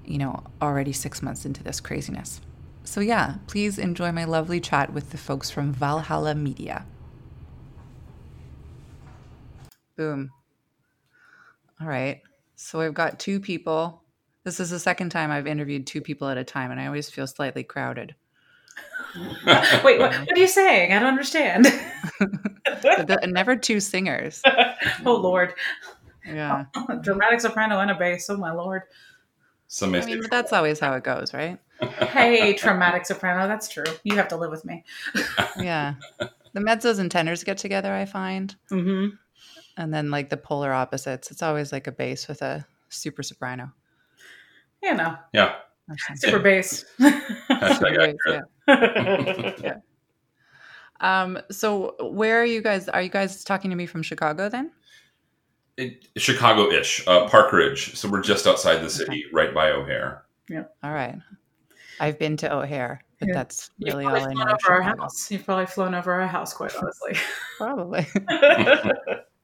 you 0.04 0.18
know 0.18 0.44
already 0.62 0.92
six 0.92 1.22
months 1.22 1.46
into 1.46 1.64
this 1.64 1.80
craziness 1.80 2.42
so, 2.86 3.02
yeah, 3.02 3.36
please 3.48 3.80
enjoy 3.80 4.12
my 4.12 4.26
lovely 4.26 4.62
chat 4.62 4.94
with 4.94 5.10
the 5.10 5.18
folks 5.18 5.50
from 5.50 5.74
Valhalla 5.74 6.36
Media. 6.36 6.86
Boom. 9.96 10.32
All 11.82 11.88
right. 11.88 12.22
So, 12.56 12.82
I've 12.82 12.94
got 12.94 13.20
two 13.20 13.40
people. 13.40 14.02
This 14.44 14.60
is 14.60 14.70
the 14.70 14.80
second 14.80 15.10
time 15.10 15.32
I've 15.32 15.48
interviewed 15.48 15.88
two 15.88 16.02
people 16.02 16.30
at 16.30 16.38
a 16.38 16.44
time, 16.44 16.72
and 16.72 16.80
I 16.80 16.86
always 16.86 17.10
feel 17.10 17.28
slightly 17.28 17.64
crowded. 17.64 18.16
Wait, 19.46 20.00
what, 20.00 20.12
what, 20.12 20.32
are 20.34 20.40
you 20.40 20.48
saying? 20.48 20.92
I 20.92 21.00
don't 21.00 21.08
understand. 21.08 21.68
never 23.32 23.56
two 23.56 23.80
singers. 23.80 24.42
oh, 25.06 25.16
Lord. 25.16 25.54
Yeah. 26.26 26.66
Dramatic 27.02 27.42
soprano 27.42 27.80
and 27.80 27.92
a 27.92 27.96
bass. 27.96 28.30
Oh, 28.30 28.38
my 28.38 28.52
Lord. 28.52 28.84
Some 29.68 29.96
I 29.96 30.06
mean, 30.06 30.22
but 30.22 30.32
that's 30.32 30.54
always 30.54 30.80
how 30.80 30.94
it 30.94 31.04
goes, 31.04 31.34
right? 31.34 31.60
hey, 31.82 32.54
traumatic 32.54 33.06
soprano. 33.06 33.48
That's 33.48 33.68
true. 33.68 33.86
You 34.04 34.16
have 34.16 34.28
to 34.30 34.38
live 34.38 34.52
with 34.52 34.64
me. 34.64 34.84
yeah. 35.58 35.96
The 36.54 36.60
mezzos 36.60 37.00
and 37.00 37.10
tenors 37.10 37.44
get 37.44 37.58
together, 37.58 37.94
I 37.94 38.06
find. 38.06 38.56
Mm-hmm. 38.72 39.16
And 39.78 39.94
then, 39.94 40.12
like, 40.12 40.30
the 40.30 40.38
polar 40.38 40.74
opposites. 40.74 41.32
It's 41.32 41.44
always 41.44 41.72
like 41.72 41.88
a 41.88 41.92
bass 41.92 42.28
with 42.28 42.42
a 42.42 42.66
super 42.90 43.24
soprano. 43.24 43.72
You 44.82 44.94
know. 44.94 45.18
Yeah. 45.34 45.56
Super 46.16 46.40
bass. 46.40 46.86
super 47.00 47.92
bass 47.92 48.16
yeah. 48.28 48.42
yeah. 49.62 49.78
Um, 51.02 51.40
so 51.52 51.96
where 52.00 52.42
are 52.42 52.46
you 52.46 52.62
guys? 52.62 52.88
Are 52.90 53.02
you 53.02 53.10
guys 53.10 53.44
talking 53.44 53.70
to 53.70 53.76
me 53.76 53.86
from 53.86 54.02
Chicago 54.02 54.50
then? 54.50 54.72
Chicago-ish, 56.16 57.06
uh, 57.06 57.28
Park 57.28 57.52
Ridge. 57.52 57.96
So 57.98 58.10
we're 58.10 58.22
just 58.22 58.48
outside 58.48 58.78
the 58.78 58.90
city, 58.90 59.26
okay. 59.26 59.34
right 59.34 59.54
by 59.54 59.72
O'Hare. 59.72 60.24
Yeah. 60.50 60.64
All 60.84 60.94
right. 60.94 61.16
I've 62.00 62.18
been 62.18 62.38
to 62.38 62.54
O'Hare, 62.54 63.02
but 63.20 63.28
yeah. 63.28 63.34
that's 63.34 63.72
really 63.82 64.06
all 64.06 64.16
I 64.16 64.34
know. 64.34 64.44
Over 64.44 64.58
our 64.70 64.82
house. 64.82 65.30
You've 65.30 65.46
probably 65.46 65.66
flown 65.66 65.94
over 65.94 66.14
our 66.14 66.28
house, 66.28 66.54
quite 66.54 66.74
honestly. 66.76 67.16
probably. 67.58 68.08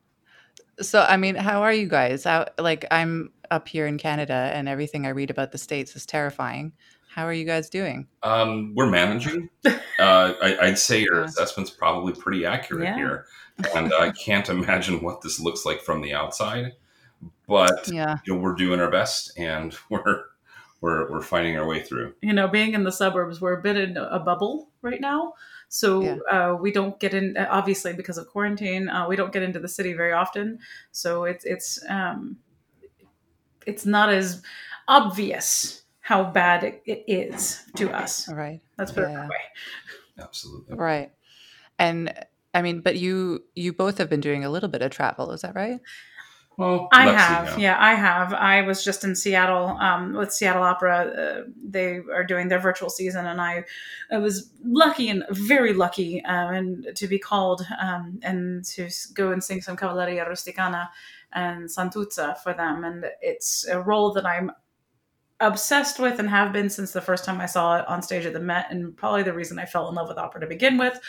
so, 0.81 1.01
I 1.07 1.17
mean, 1.17 1.35
how 1.35 1.61
are 1.61 1.73
you 1.73 1.87
guys? 1.87 2.23
How, 2.23 2.47
like, 2.57 2.85
I'm 2.91 3.31
up 3.49 3.67
here 3.67 3.87
in 3.87 3.97
Canada, 3.97 4.51
and 4.53 4.67
everything 4.67 5.05
I 5.05 5.09
read 5.09 5.29
about 5.29 5.51
the 5.51 5.57
states 5.57 5.95
is 5.95 6.05
terrifying. 6.05 6.73
How 7.07 7.25
are 7.25 7.33
you 7.33 7.45
guys 7.45 7.69
doing? 7.69 8.07
Um, 8.23 8.73
we're 8.75 8.89
managing. 8.89 9.49
Uh, 9.99 10.33
I, 10.41 10.57
would 10.61 10.79
say 10.79 11.01
your 11.01 11.19
yeah. 11.19 11.25
assessment's 11.25 11.69
probably 11.69 12.13
pretty 12.13 12.45
accurate 12.45 12.85
yeah. 12.85 12.95
here, 12.95 13.25
and 13.75 13.93
I 13.93 14.11
can't 14.11 14.49
imagine 14.49 15.03
what 15.03 15.21
this 15.21 15.39
looks 15.39 15.65
like 15.65 15.81
from 15.81 16.01
the 16.01 16.13
outside. 16.13 16.71
But 17.47 17.89
yeah. 17.91 18.17
you 18.25 18.33
know, 18.33 18.39
we're 18.39 18.55
doing 18.55 18.79
our 18.79 18.89
best, 18.89 19.37
and 19.37 19.75
we're 19.89 20.23
we're 20.79 21.11
we're 21.11 21.21
finding 21.21 21.57
our 21.57 21.67
way 21.67 21.83
through. 21.83 22.15
You 22.21 22.33
know, 22.33 22.47
being 22.47 22.73
in 22.73 22.83
the 22.83 22.91
suburbs, 22.91 23.41
we're 23.41 23.59
a 23.59 23.61
bit 23.61 23.77
in 23.77 23.97
a 23.97 24.19
bubble 24.19 24.69
right 24.81 25.01
now. 25.01 25.33
So 25.73 26.01
yeah. 26.01 26.17
uh, 26.29 26.55
we 26.55 26.73
don't 26.73 26.99
get 26.99 27.13
in, 27.13 27.37
obviously 27.37 27.93
because 27.93 28.17
of 28.17 28.27
quarantine, 28.27 28.89
uh, 28.89 29.07
we 29.07 29.15
don't 29.15 29.31
get 29.31 29.41
into 29.41 29.57
the 29.57 29.69
city 29.69 29.93
very 29.93 30.11
often. 30.11 30.59
So 30.91 31.23
it's 31.23 31.45
it's 31.45 31.79
um, 31.87 32.35
it's 33.65 33.85
not 33.85 34.09
as 34.09 34.41
obvious 34.89 35.83
how 36.01 36.25
bad 36.25 36.65
it, 36.65 36.83
it 36.85 37.05
is 37.07 37.63
to 37.77 37.89
us. 37.89 38.27
Right. 38.27 38.59
Let's 38.77 38.91
put 38.91 39.03
yeah. 39.03 39.11
it 39.11 39.13
that 39.13 39.29
way. 39.29 39.35
Absolutely. 40.19 40.75
Right. 40.75 41.11
And 41.79 42.13
I 42.53 42.61
mean, 42.61 42.81
but 42.81 42.97
you 42.97 43.45
you 43.55 43.71
both 43.71 43.97
have 43.97 44.09
been 44.09 44.19
doing 44.19 44.43
a 44.43 44.49
little 44.49 44.67
bit 44.67 44.81
of 44.81 44.91
travel, 44.91 45.31
is 45.31 45.39
that 45.39 45.55
right? 45.55 45.79
Well, 46.61 46.89
I 46.91 47.09
have, 47.09 47.57
yeah, 47.57 47.75
I 47.79 47.95
have. 47.95 48.33
I 48.33 48.61
was 48.61 48.83
just 48.83 49.03
in 49.03 49.15
Seattle 49.15 49.77
um, 49.79 50.13
with 50.13 50.31
Seattle 50.31 50.61
Opera. 50.61 50.97
Uh, 50.99 51.49
they 51.63 52.01
are 52.13 52.23
doing 52.23 52.49
their 52.49 52.59
virtual 52.59 52.91
season, 52.91 53.25
and 53.25 53.41
I, 53.41 53.63
I 54.11 54.19
was 54.19 54.51
lucky 54.63 55.09
and 55.09 55.23
very 55.31 55.73
lucky, 55.73 56.23
um, 56.25 56.53
and 56.53 56.95
to 56.95 57.07
be 57.07 57.17
called 57.17 57.65
um, 57.81 58.19
and 58.21 58.63
to 58.65 58.89
go 59.15 59.31
and 59.31 59.43
sing 59.43 59.61
some 59.61 59.75
Cavalleria 59.75 60.23
Rusticana 60.25 60.89
and 61.33 61.67
Santuzza 61.67 62.37
for 62.43 62.53
them, 62.53 62.83
and 62.83 63.05
it's 63.21 63.67
a 63.67 63.81
role 63.81 64.13
that 64.13 64.25
I'm 64.27 64.51
obsessed 65.39 65.97
with 65.97 66.19
and 66.19 66.29
have 66.29 66.53
been 66.53 66.69
since 66.69 66.91
the 66.91 67.01
first 67.01 67.25
time 67.25 67.41
I 67.41 67.47
saw 67.47 67.79
it 67.79 67.87
on 67.87 68.03
stage 68.03 68.27
at 68.27 68.33
the 68.33 68.39
Met, 68.39 68.67
and 68.69 68.95
probably 68.95 69.23
the 69.23 69.33
reason 69.33 69.57
I 69.57 69.65
fell 69.65 69.89
in 69.89 69.95
love 69.95 70.07
with 70.07 70.19
opera 70.19 70.41
to 70.41 70.47
begin 70.47 70.77
with 70.77 70.99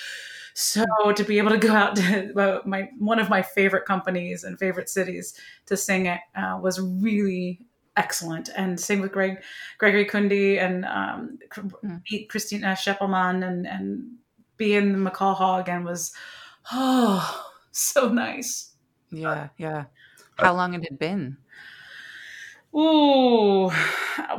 so 0.55 0.85
to 1.15 1.25
be 1.25 1.39
able 1.39 1.51
to 1.51 1.59
go 1.59 1.73
out 1.73 1.97
to 1.97 2.63
my 2.67 2.89
one 2.99 3.19
of 3.19 3.29
my 3.29 3.43
favorite 3.43 3.85
companies 3.85 4.45
and 4.45 4.59
favorite 4.59 4.89
cities 4.89 5.35
to 5.67 5.77
sing 5.77 6.07
it 6.07 6.21
uh, 6.37 6.59
was 6.61 6.81
really 6.81 7.61
excellent. 7.97 8.51
And 8.57 8.79
sing 8.79 9.01
with 9.01 9.13
Greg 9.13 9.43
Gregory 9.79 10.07
Kunde 10.07 10.59
and 10.59 10.85
um, 10.85 11.39
mm. 11.55 12.29
Christina 12.29 12.69
Scheppelmann 12.69 13.47
and 13.47 13.67
and 13.67 14.11
be 14.57 14.75
in 14.75 14.93
the 14.93 15.11
McCaw 15.11 15.35
Hall 15.35 15.59
again 15.59 15.85
was 15.85 16.13
oh 16.73 17.47
so 17.73 18.09
nice. 18.09 18.75
Yeah, 19.11 19.49
yeah. 19.59 19.85
How 20.39 20.55
long 20.55 20.73
had 20.73 20.85
it 20.85 20.99
been? 20.99 21.37
Ooh, 22.75 23.71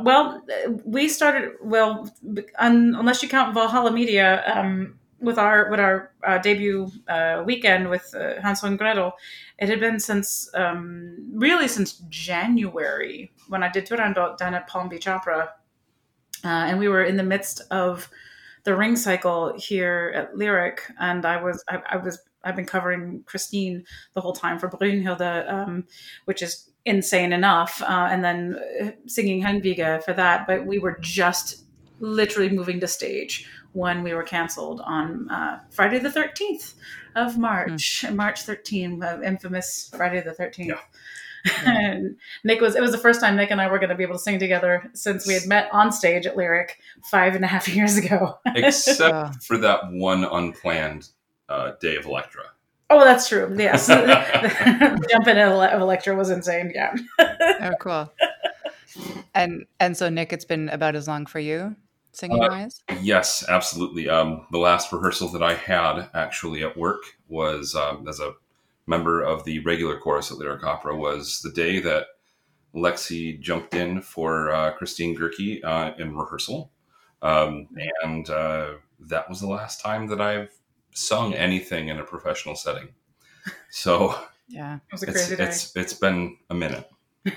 well, 0.00 0.44
we 0.84 1.08
started 1.08 1.52
well, 1.62 2.10
un, 2.58 2.96
unless 2.98 3.22
you 3.22 3.28
count 3.28 3.54
Valhalla 3.54 3.92
Media, 3.92 4.42
um, 4.52 4.98
with 5.24 5.38
our 5.38 5.70
with 5.70 5.80
our 5.80 6.12
uh, 6.26 6.38
debut 6.38 6.90
uh, 7.08 7.42
weekend 7.44 7.88
with 7.88 8.14
uh, 8.14 8.40
Hansel 8.40 8.68
and 8.68 8.78
Gretel. 8.78 9.12
It 9.58 9.68
had 9.68 9.80
been 9.80 9.98
since 9.98 10.50
um, 10.54 11.16
really 11.32 11.68
since 11.68 12.02
January 12.08 13.32
when 13.48 13.62
I 13.62 13.70
did 13.70 13.86
Turandot 13.86 14.36
down 14.36 14.54
at 14.54 14.66
Palm 14.66 14.88
Beach 14.88 15.08
Opera, 15.08 15.50
uh, 16.44 16.48
and 16.48 16.78
we 16.78 16.88
were 16.88 17.04
in 17.04 17.16
the 17.16 17.22
midst 17.22 17.62
of 17.70 18.08
the 18.64 18.74
ring 18.74 18.96
cycle 18.96 19.54
here 19.58 20.12
at 20.14 20.36
Lyric, 20.36 20.82
and 21.00 21.24
I 21.24 21.42
was 21.42 21.64
I, 21.68 21.80
I 21.90 21.96
was 21.96 22.18
I've 22.44 22.56
been 22.56 22.66
covering 22.66 23.22
Christine 23.26 23.84
the 24.14 24.20
whole 24.20 24.34
time 24.34 24.58
for 24.58 24.68
Brunhilde, 24.68 25.50
um, 25.50 25.84
which 26.26 26.42
is 26.42 26.70
insane 26.84 27.32
enough, 27.32 27.82
uh, 27.82 28.08
and 28.10 28.22
then 28.22 28.58
uh, 28.82 28.90
singing 29.06 29.42
Helmwige 29.42 30.02
for 30.02 30.12
that. 30.12 30.46
But 30.46 30.66
we 30.66 30.78
were 30.78 30.98
just 31.00 31.64
literally 32.00 32.50
moving 32.50 32.80
to 32.80 32.88
stage 32.88 33.48
when 33.74 34.02
we 34.04 34.14
were 34.14 34.22
canceled 34.22 34.80
on 34.84 35.28
uh, 35.28 35.60
Friday 35.70 35.98
the 35.98 36.08
13th 36.08 36.74
of 37.16 37.36
March, 37.36 38.04
mm. 38.06 38.14
March 38.14 38.42
13, 38.42 39.02
uh, 39.02 39.20
infamous 39.24 39.90
Friday 39.94 40.22
the 40.22 40.30
13th. 40.30 40.66
Yeah. 40.66 40.78
and 41.66 42.16
Nick 42.44 42.60
was, 42.60 42.76
it 42.76 42.80
was 42.80 42.92
the 42.92 42.98
first 42.98 43.20
time 43.20 43.36
Nick 43.36 43.50
and 43.50 43.60
I 43.60 43.68
were 43.68 43.78
going 43.78 43.90
to 43.90 43.96
be 43.96 44.04
able 44.04 44.14
to 44.14 44.20
sing 44.20 44.38
together 44.38 44.88
since 44.94 45.26
we 45.26 45.34
had 45.34 45.46
met 45.46 45.68
on 45.72 45.92
stage 45.92 46.24
at 46.24 46.36
Lyric 46.36 46.78
five 47.10 47.34
and 47.34 47.44
a 47.44 47.48
half 47.48 47.68
years 47.74 47.96
ago. 47.98 48.38
Except 48.46 49.44
for 49.44 49.58
that 49.58 49.90
one 49.90 50.24
unplanned 50.24 51.08
uh, 51.48 51.72
day 51.80 51.96
of 51.96 52.06
Elektra. 52.06 52.44
Oh, 52.90 53.04
that's 53.04 53.28
true. 53.28 53.52
Yes. 53.58 53.88
Jumping 55.10 55.36
in 55.36 55.38
of 55.38 55.80
Elektra 55.80 56.14
was 56.14 56.30
insane. 56.30 56.70
Yeah. 56.72 56.94
oh, 57.18 57.72
cool. 57.80 58.12
And, 59.34 59.66
and 59.80 59.96
so 59.96 60.08
Nick, 60.08 60.32
it's 60.32 60.44
been 60.44 60.68
about 60.68 60.94
as 60.94 61.08
long 61.08 61.26
for 61.26 61.40
you 61.40 61.74
singing 62.16 62.42
uh, 62.42 62.48
wise? 62.48 62.82
Yes, 63.00 63.44
absolutely. 63.48 64.08
Um, 64.08 64.46
the 64.50 64.58
last 64.58 64.92
rehearsal 64.92 65.28
that 65.28 65.42
I 65.42 65.54
had 65.54 66.08
actually 66.14 66.62
at 66.62 66.76
work 66.76 67.02
was 67.28 67.74
um, 67.74 68.06
as 68.08 68.20
a 68.20 68.34
member 68.86 69.22
of 69.22 69.44
the 69.44 69.60
regular 69.60 69.98
chorus 69.98 70.30
at 70.30 70.38
Lyric 70.38 70.64
Opera 70.64 70.96
was 70.96 71.40
the 71.42 71.52
day 71.52 71.80
that 71.80 72.06
Lexi 72.74 73.40
jumped 73.40 73.74
in 73.74 74.02
for 74.02 74.52
uh, 74.52 74.72
Christine 74.72 75.16
Goerke 75.16 75.64
uh, 75.64 75.92
in 75.98 76.16
rehearsal. 76.16 76.70
Um, 77.22 77.68
and 78.02 78.28
uh, 78.28 78.74
that 79.00 79.28
was 79.28 79.40
the 79.40 79.46
last 79.48 79.80
time 79.80 80.08
that 80.08 80.20
I've 80.20 80.50
sung 80.92 81.34
anything 81.34 81.88
in 81.88 81.98
a 81.98 82.04
professional 82.04 82.56
setting. 82.56 82.88
So 83.70 84.18
yeah, 84.48 84.76
it 84.76 84.80
was 84.92 85.02
a 85.02 85.06
crazy 85.06 85.34
it's, 85.34 85.36
day. 85.36 85.44
It's, 85.44 85.76
it's 85.76 85.92
been 85.94 86.36
a 86.50 86.54
minute. 86.54 86.88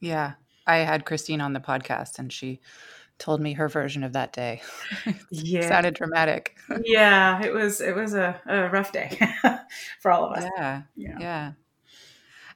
yeah. 0.00 0.34
I 0.66 0.76
had 0.76 1.04
Christine 1.04 1.42
on 1.42 1.52
the 1.52 1.60
podcast 1.60 2.18
and 2.18 2.32
she 2.32 2.60
told 3.18 3.40
me 3.40 3.52
her 3.54 3.68
version 3.68 4.04
of 4.04 4.12
that 4.12 4.32
day. 4.32 4.62
yeah. 5.30 5.68
sounded 5.68 5.94
dramatic. 5.94 6.56
yeah, 6.84 7.42
it 7.42 7.52
was 7.52 7.80
it 7.80 7.94
was 7.94 8.14
a, 8.14 8.40
a 8.46 8.68
rough 8.68 8.92
day 8.92 9.18
for 10.00 10.10
all 10.10 10.24
of 10.24 10.36
us. 10.36 10.44
Yeah. 10.56 10.82
yeah. 10.96 11.16
Yeah. 11.20 11.52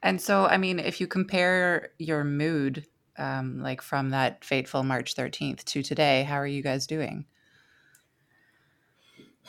And 0.03 0.21
so 0.21 0.47
I 0.47 0.57
mean, 0.57 0.79
if 0.79 1.00
you 1.00 1.07
compare 1.07 1.91
your 1.99 2.25
mood 2.25 2.87
um, 3.17 3.61
like 3.61 3.83
from 3.83 4.11
that 4.11 4.45
fateful 4.45 4.83
March 4.85 5.15
13th 5.15 5.65
to 5.65 5.83
today, 5.83 6.23
how 6.23 6.37
are 6.37 6.47
you 6.47 6.62
guys 6.62 6.87
doing? 6.87 7.27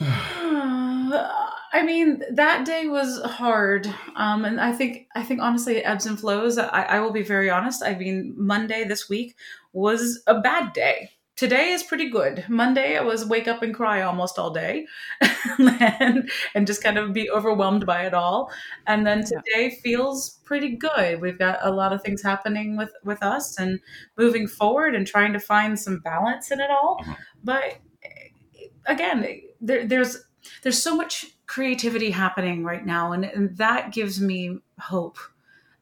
I 1.72 1.82
mean, 1.84 2.22
that 2.32 2.64
day 2.66 2.88
was 2.88 3.20
hard, 3.22 3.86
um, 4.16 4.44
and 4.44 4.60
I 4.60 4.72
think 4.72 5.06
I 5.14 5.22
think 5.22 5.40
honestly, 5.40 5.76
it 5.76 5.82
ebbs 5.82 6.06
and 6.06 6.18
flows. 6.18 6.58
I, 6.58 6.82
I 6.82 7.00
will 7.00 7.12
be 7.12 7.22
very 7.22 7.48
honest. 7.48 7.82
I 7.82 7.94
mean, 7.94 8.34
Monday 8.36 8.84
this 8.84 9.08
week 9.08 9.36
was 9.72 10.22
a 10.26 10.40
bad 10.40 10.72
day. 10.72 11.10
Today 11.36 11.70
is 11.70 11.84
pretty 11.84 12.10
good. 12.10 12.44
Monday, 12.48 12.98
I 12.98 13.02
was 13.02 13.24
wake 13.24 13.46
up 13.48 13.62
and 13.62 13.74
cry 13.74 14.02
almost 14.02 14.38
all 14.38 14.50
day, 14.50 14.84
and, 15.58 16.28
and 16.54 16.66
just 16.66 16.82
kind 16.82 16.98
of 16.98 17.12
be 17.12 17.30
overwhelmed 17.30 17.86
by 17.86 18.04
it 18.04 18.14
all. 18.14 18.50
And 18.86 19.06
then 19.06 19.24
today 19.24 19.78
feels 19.82 20.40
pretty 20.44 20.76
good. 20.76 21.20
We've 21.20 21.38
got 21.38 21.60
a 21.62 21.70
lot 21.70 21.92
of 21.92 22.02
things 22.02 22.20
happening 22.20 22.76
with 22.76 22.90
with 23.04 23.22
us 23.22 23.58
and 23.60 23.78
moving 24.18 24.48
forward 24.48 24.96
and 24.96 25.06
trying 25.06 25.32
to 25.34 25.40
find 25.40 25.78
some 25.78 26.00
balance 26.00 26.50
in 26.50 26.60
it 26.60 26.70
all. 26.70 26.98
Mm-hmm. 27.00 27.12
But 27.44 27.78
eh, 28.02 28.66
again, 28.86 29.40
there, 29.60 29.86
there's 29.86 30.18
there's 30.62 30.82
so 30.82 30.96
much 30.96 31.26
creativity 31.50 32.12
happening 32.12 32.62
right 32.62 32.86
now 32.86 33.10
and, 33.10 33.24
and 33.24 33.56
that 33.56 33.92
gives 33.92 34.20
me 34.20 34.56
hope 34.78 35.18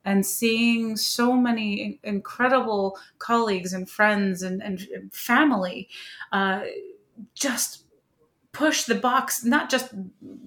and 0.02 0.24
seeing 0.24 0.96
so 0.96 1.34
many 1.34 2.00
incredible 2.02 2.98
colleagues 3.18 3.74
and 3.74 3.90
friends 3.90 4.42
and, 4.42 4.62
and 4.62 4.88
family 5.12 5.86
uh, 6.32 6.62
just 7.34 7.84
push 8.52 8.84
the 8.84 8.94
box 8.94 9.44
not 9.44 9.68
just 9.68 9.92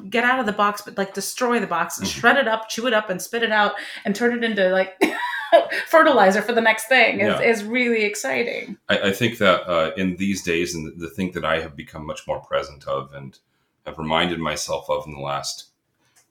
get 0.09 0.23
out 0.23 0.39
of 0.39 0.47
the 0.47 0.51
box 0.51 0.81
but 0.81 0.97
like 0.97 1.13
destroy 1.13 1.59
the 1.59 1.67
box 1.67 1.99
and 1.99 2.07
mm-hmm. 2.07 2.19
shred 2.19 2.37
it 2.37 2.47
up 2.47 2.67
chew 2.67 2.87
it 2.87 2.93
up 2.93 3.11
and 3.11 3.21
spit 3.21 3.43
it 3.43 3.51
out 3.51 3.73
and 4.03 4.15
turn 4.15 4.35
it 4.35 4.43
into 4.43 4.69
like 4.69 4.99
fertilizer 5.85 6.41
for 6.41 6.53
the 6.53 6.61
next 6.61 6.87
thing 6.87 7.19
is, 7.19 7.27
yeah. 7.27 7.41
is 7.41 7.63
really 7.63 8.05
exciting 8.05 8.75
I, 8.89 9.09
I 9.09 9.11
think 9.11 9.37
that 9.37 9.69
uh, 9.69 9.91
in 9.95 10.15
these 10.15 10.41
days 10.41 10.73
and 10.73 10.99
the 10.99 11.11
thing 11.11 11.33
that 11.33 11.45
i 11.45 11.59
have 11.59 11.75
become 11.75 12.07
much 12.07 12.25
more 12.25 12.39
present 12.39 12.87
of 12.87 13.13
and 13.13 13.37
have 13.85 13.97
reminded 13.97 14.39
myself 14.39 14.89
of 14.89 15.05
in 15.05 15.13
the 15.13 15.19
last 15.19 15.71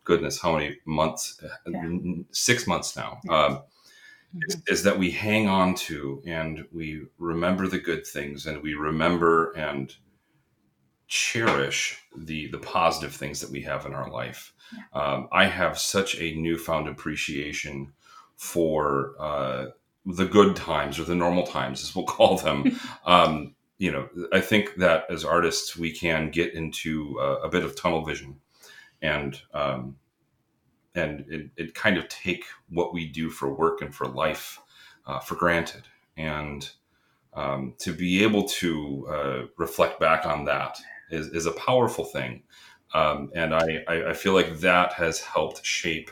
goodness 0.05 0.41
how 0.41 0.57
many 0.57 0.77
months 0.85 1.41
yeah. 1.67 1.83
six 2.33 2.67
months 2.67 2.97
now 2.97 3.19
yeah. 3.25 3.45
um, 3.45 3.53
mm-hmm. 3.55 4.39
is, 4.49 4.63
is, 4.67 4.83
that 4.83 4.99
we 4.99 5.11
hang 5.11 5.47
on 5.47 5.75
to 5.75 6.23
and 6.27 6.65
we 6.73 7.03
remember 7.19 7.69
the 7.69 7.79
good 7.79 8.07
things 8.07 8.47
and 8.47 8.63
we 8.63 8.75
remember 8.75 9.53
and 9.53 9.95
cherish 11.07 12.01
the 12.17 12.49
the 12.49 12.59
positive 12.59 13.15
things 13.15 13.41
that 13.41 13.51
we 13.51 13.63
have 13.63 13.85
in 13.85 13.95
our 13.95 14.11
life 14.11 14.53
yeah. 14.73 15.01
um, 15.01 15.29
i 15.33 15.45
have 15.45 15.79
such 15.79 16.19
a 16.19 16.35
newfound 16.37 16.89
appreciation 16.89 17.93
for 18.37 19.15
uh, 19.19 19.67
the 20.07 20.25
good 20.25 20.57
times 20.57 20.99
or 20.99 21.05
the 21.05 21.15
normal 21.15 21.47
times 21.47 21.83
as 21.83 21.95
we'll 21.95 22.07
call 22.07 22.39
them 22.39 22.79
um, 23.05 23.55
you 23.81 23.91
know, 23.91 24.11
I 24.31 24.43
think 24.43 24.75
that 24.77 25.07
as 25.09 25.25
artists, 25.25 25.75
we 25.75 25.91
can 25.91 26.31
get 26.31 26.53
into 26.53 27.19
a 27.19 27.49
bit 27.49 27.65
of 27.65 27.75
tunnel 27.75 28.05
vision 28.05 28.37
and, 29.01 29.41
um, 29.55 29.97
and 30.95 31.25
it, 31.29 31.51
it, 31.57 31.75
kind 31.75 31.97
of 31.97 32.07
take 32.09 32.45
what 32.69 32.93
we 32.93 33.07
do 33.07 33.31
for 33.31 33.55
work 33.55 33.81
and 33.81 33.95
for 33.95 34.07
life 34.07 34.61
uh, 35.07 35.19
for 35.19 35.35
granted. 35.35 35.85
And 36.19 36.69
um, 37.33 37.73
to 37.79 37.95
be 37.95 38.23
able 38.23 38.47
to 38.49 39.07
uh, 39.09 39.43
reflect 39.57 39.99
back 39.99 40.27
on 40.27 40.45
that 40.45 40.79
is, 41.11 41.29
is 41.29 41.47
a 41.47 41.53
powerful 41.53 42.05
thing. 42.05 42.43
Um, 42.93 43.31
and 43.35 43.55
I, 43.55 43.85
I, 43.89 44.13
feel 44.13 44.35
like 44.35 44.59
that 44.61 44.93
has 44.95 45.21
helped 45.21 45.65
shape 45.65 46.11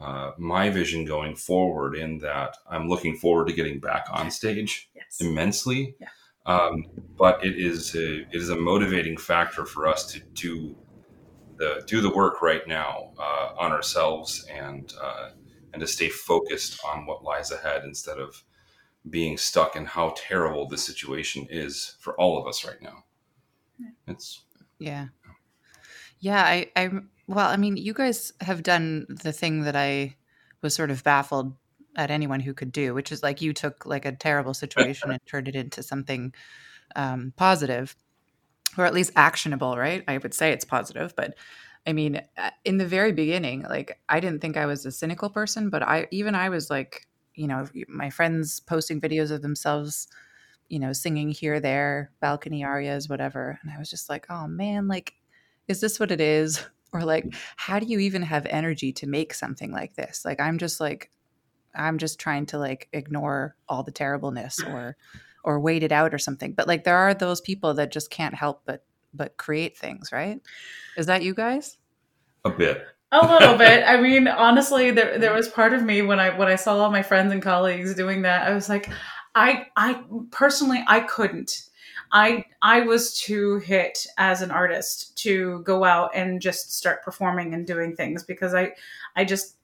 uh, 0.00 0.30
my 0.38 0.70
vision 0.70 1.04
going 1.04 1.34
forward 1.34 1.96
in 1.96 2.18
that 2.18 2.56
I'm 2.70 2.88
looking 2.88 3.16
forward 3.16 3.48
to 3.48 3.52
getting 3.52 3.80
back 3.80 4.06
on 4.10 4.30
stage 4.30 4.88
yes. 4.94 5.18
immensely. 5.20 5.96
Yeah. 6.00 6.08
Um, 6.46 6.84
but 7.16 7.44
it 7.44 7.56
is 7.56 7.94
a, 7.94 8.20
it 8.22 8.34
is 8.34 8.50
a 8.50 8.56
motivating 8.56 9.16
factor 9.16 9.64
for 9.64 9.86
us 9.88 10.10
to 10.12 10.20
do 10.34 10.76
the 11.56 11.82
do 11.86 12.00
the 12.00 12.10
work 12.10 12.42
right 12.42 12.66
now 12.66 13.12
uh, 13.18 13.54
on 13.58 13.72
ourselves 13.72 14.44
and 14.52 14.92
uh, 15.02 15.30
and 15.72 15.80
to 15.80 15.86
stay 15.86 16.08
focused 16.08 16.80
on 16.84 17.06
what 17.06 17.24
lies 17.24 17.50
ahead 17.50 17.84
instead 17.84 18.18
of 18.18 18.42
being 19.08 19.36
stuck 19.36 19.76
in 19.76 19.84
how 19.84 20.14
terrible 20.16 20.66
the 20.66 20.78
situation 20.78 21.46
is 21.50 21.96
for 22.00 22.18
all 22.18 22.38
of 22.40 22.46
us 22.46 22.64
right 22.64 22.80
now. 22.80 23.04
It's 24.06 24.42
yeah, 24.78 25.08
yeah. 26.20 26.42
I 26.42 26.70
I 26.76 26.90
well, 27.26 27.48
I 27.48 27.56
mean, 27.56 27.76
you 27.76 27.94
guys 27.94 28.32
have 28.40 28.62
done 28.62 29.06
the 29.08 29.32
thing 29.32 29.62
that 29.62 29.76
I 29.76 30.16
was 30.62 30.74
sort 30.74 30.90
of 30.90 31.04
baffled 31.04 31.54
at 31.96 32.10
anyone 32.10 32.40
who 32.40 32.54
could 32.54 32.72
do, 32.72 32.94
which 32.94 33.12
is 33.12 33.22
like 33.22 33.40
you 33.40 33.52
took 33.52 33.86
like 33.86 34.04
a 34.04 34.12
terrible 34.12 34.54
situation 34.54 35.10
and 35.12 35.20
turned 35.26 35.48
it 35.48 35.56
into 35.56 35.82
something 35.82 36.34
um, 36.96 37.32
positive, 37.36 37.96
or 38.76 38.84
at 38.84 38.94
least 38.94 39.12
actionable, 39.16 39.76
right? 39.76 40.04
I 40.08 40.18
would 40.18 40.34
say 40.34 40.50
it's 40.52 40.64
positive, 40.64 41.14
but 41.16 41.34
I 41.86 41.92
mean, 41.92 42.22
uh, 42.38 42.50
in 42.64 42.78
the 42.78 42.86
very 42.86 43.12
beginning, 43.12 43.62
like 43.62 44.00
I 44.08 44.20
didn't 44.20 44.40
think 44.40 44.56
I 44.56 44.66
was 44.66 44.86
a 44.86 44.92
cynical 44.92 45.28
person, 45.28 45.70
but 45.70 45.82
I 45.82 46.06
even 46.10 46.34
I 46.34 46.48
was 46.48 46.70
like, 46.70 47.06
you 47.34 47.46
know, 47.46 47.66
my 47.88 48.10
friends 48.10 48.60
posting 48.60 49.00
videos 49.00 49.30
of 49.30 49.42
themselves, 49.42 50.08
you 50.68 50.78
know, 50.78 50.92
singing 50.92 51.30
here, 51.30 51.60
there, 51.60 52.10
balcony 52.20 52.64
arias, 52.64 53.08
whatever, 53.08 53.58
and 53.62 53.70
I 53.70 53.78
was 53.78 53.90
just 53.90 54.08
like, 54.08 54.26
oh 54.30 54.46
man, 54.46 54.88
like, 54.88 55.14
is 55.68 55.80
this 55.80 56.00
what 56.00 56.10
it 56.10 56.20
is? 56.20 56.64
Or 56.94 57.02
like, 57.02 57.34
how 57.56 57.80
do 57.80 57.86
you 57.86 57.98
even 57.98 58.22
have 58.22 58.46
energy 58.46 58.92
to 58.92 59.08
make 59.08 59.34
something 59.34 59.72
like 59.72 59.96
this? 59.96 60.24
Like, 60.24 60.38
I'm 60.38 60.58
just 60.58 60.78
like, 60.78 61.10
I'm 61.74 61.98
just 61.98 62.18
trying 62.18 62.46
to 62.46 62.58
like 62.58 62.88
ignore 62.92 63.56
all 63.68 63.82
the 63.82 63.92
terribleness 63.92 64.60
or 64.62 64.96
or 65.44 65.60
wait 65.60 65.82
it 65.82 65.92
out 65.92 66.14
or 66.14 66.18
something. 66.18 66.52
But 66.52 66.66
like 66.66 66.84
there 66.84 66.96
are 66.96 67.14
those 67.14 67.40
people 67.40 67.74
that 67.74 67.92
just 67.92 68.10
can't 68.10 68.34
help 68.34 68.62
but 68.64 68.84
but 69.12 69.36
create 69.36 69.76
things, 69.76 70.10
right? 70.12 70.40
Is 70.96 71.06
that 71.06 71.22
you 71.22 71.34
guys? 71.34 71.78
A 72.44 72.50
bit. 72.50 72.84
A 73.12 73.26
little 73.26 73.56
bit. 73.56 73.84
I 73.86 74.00
mean, 74.00 74.26
honestly, 74.26 74.90
there 74.90 75.18
there 75.18 75.34
was 75.34 75.48
part 75.48 75.72
of 75.72 75.82
me 75.82 76.02
when 76.02 76.18
I 76.18 76.36
when 76.36 76.48
I 76.48 76.56
saw 76.56 76.76
all 76.76 76.90
my 76.90 77.02
friends 77.02 77.32
and 77.32 77.42
colleagues 77.42 77.94
doing 77.94 78.22
that. 78.22 78.46
I 78.46 78.54
was 78.54 78.68
like, 78.68 78.90
I 79.34 79.66
I 79.76 80.02
personally 80.30 80.84
I 80.86 81.00
couldn't. 81.00 81.68
I 82.12 82.44
I 82.62 82.80
was 82.80 83.18
too 83.18 83.58
hit 83.58 84.06
as 84.18 84.42
an 84.42 84.50
artist 84.50 85.16
to 85.18 85.60
go 85.62 85.84
out 85.84 86.10
and 86.14 86.40
just 86.40 86.76
start 86.76 87.02
performing 87.02 87.54
and 87.54 87.66
doing 87.66 87.96
things 87.96 88.22
because 88.22 88.54
I 88.54 88.72
I 89.16 89.24
just 89.24 89.56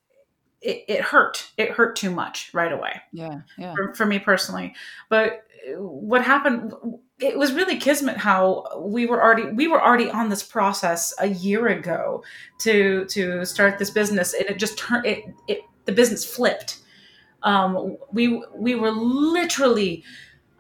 it, 0.63 0.85
it 0.89 1.01
hurt. 1.01 1.51
It 1.57 1.71
hurt 1.71 1.97
too 1.97 2.11
much 2.11 2.51
right 2.53 2.73
away. 2.73 3.01
Yeah, 3.13 3.41
yeah. 3.59 3.75
For, 3.75 3.95
for 3.95 4.07
me 4.07 4.19
personally, 4.19 4.75
but 5.09 5.45
what 5.77 6.25
happened 6.25 6.73
it 7.19 7.37
was 7.37 7.53
really 7.53 7.77
kismet 7.77 8.17
how 8.17 8.65
we 8.79 9.07
were 9.07 9.23
already 9.23 9.45
we 9.53 9.69
were 9.69 9.83
already 9.83 10.11
on 10.11 10.29
this 10.29 10.43
process 10.43 11.13
a 11.19 11.27
year 11.29 11.69
ago 11.69 12.23
to 12.59 13.05
to 13.07 13.45
start 13.45 13.79
this 13.79 13.91
business 13.91 14.33
and 14.33 14.49
it 14.49 14.59
just 14.59 14.79
turned 14.79 15.05
it, 15.05 15.25
it 15.49 15.61
the 15.85 15.93
business 15.93 16.25
flipped 16.25 16.79
um, 17.43 17.97
we 18.13 18.43
we 18.55 18.75
were 18.75 18.91
literally 18.91 20.05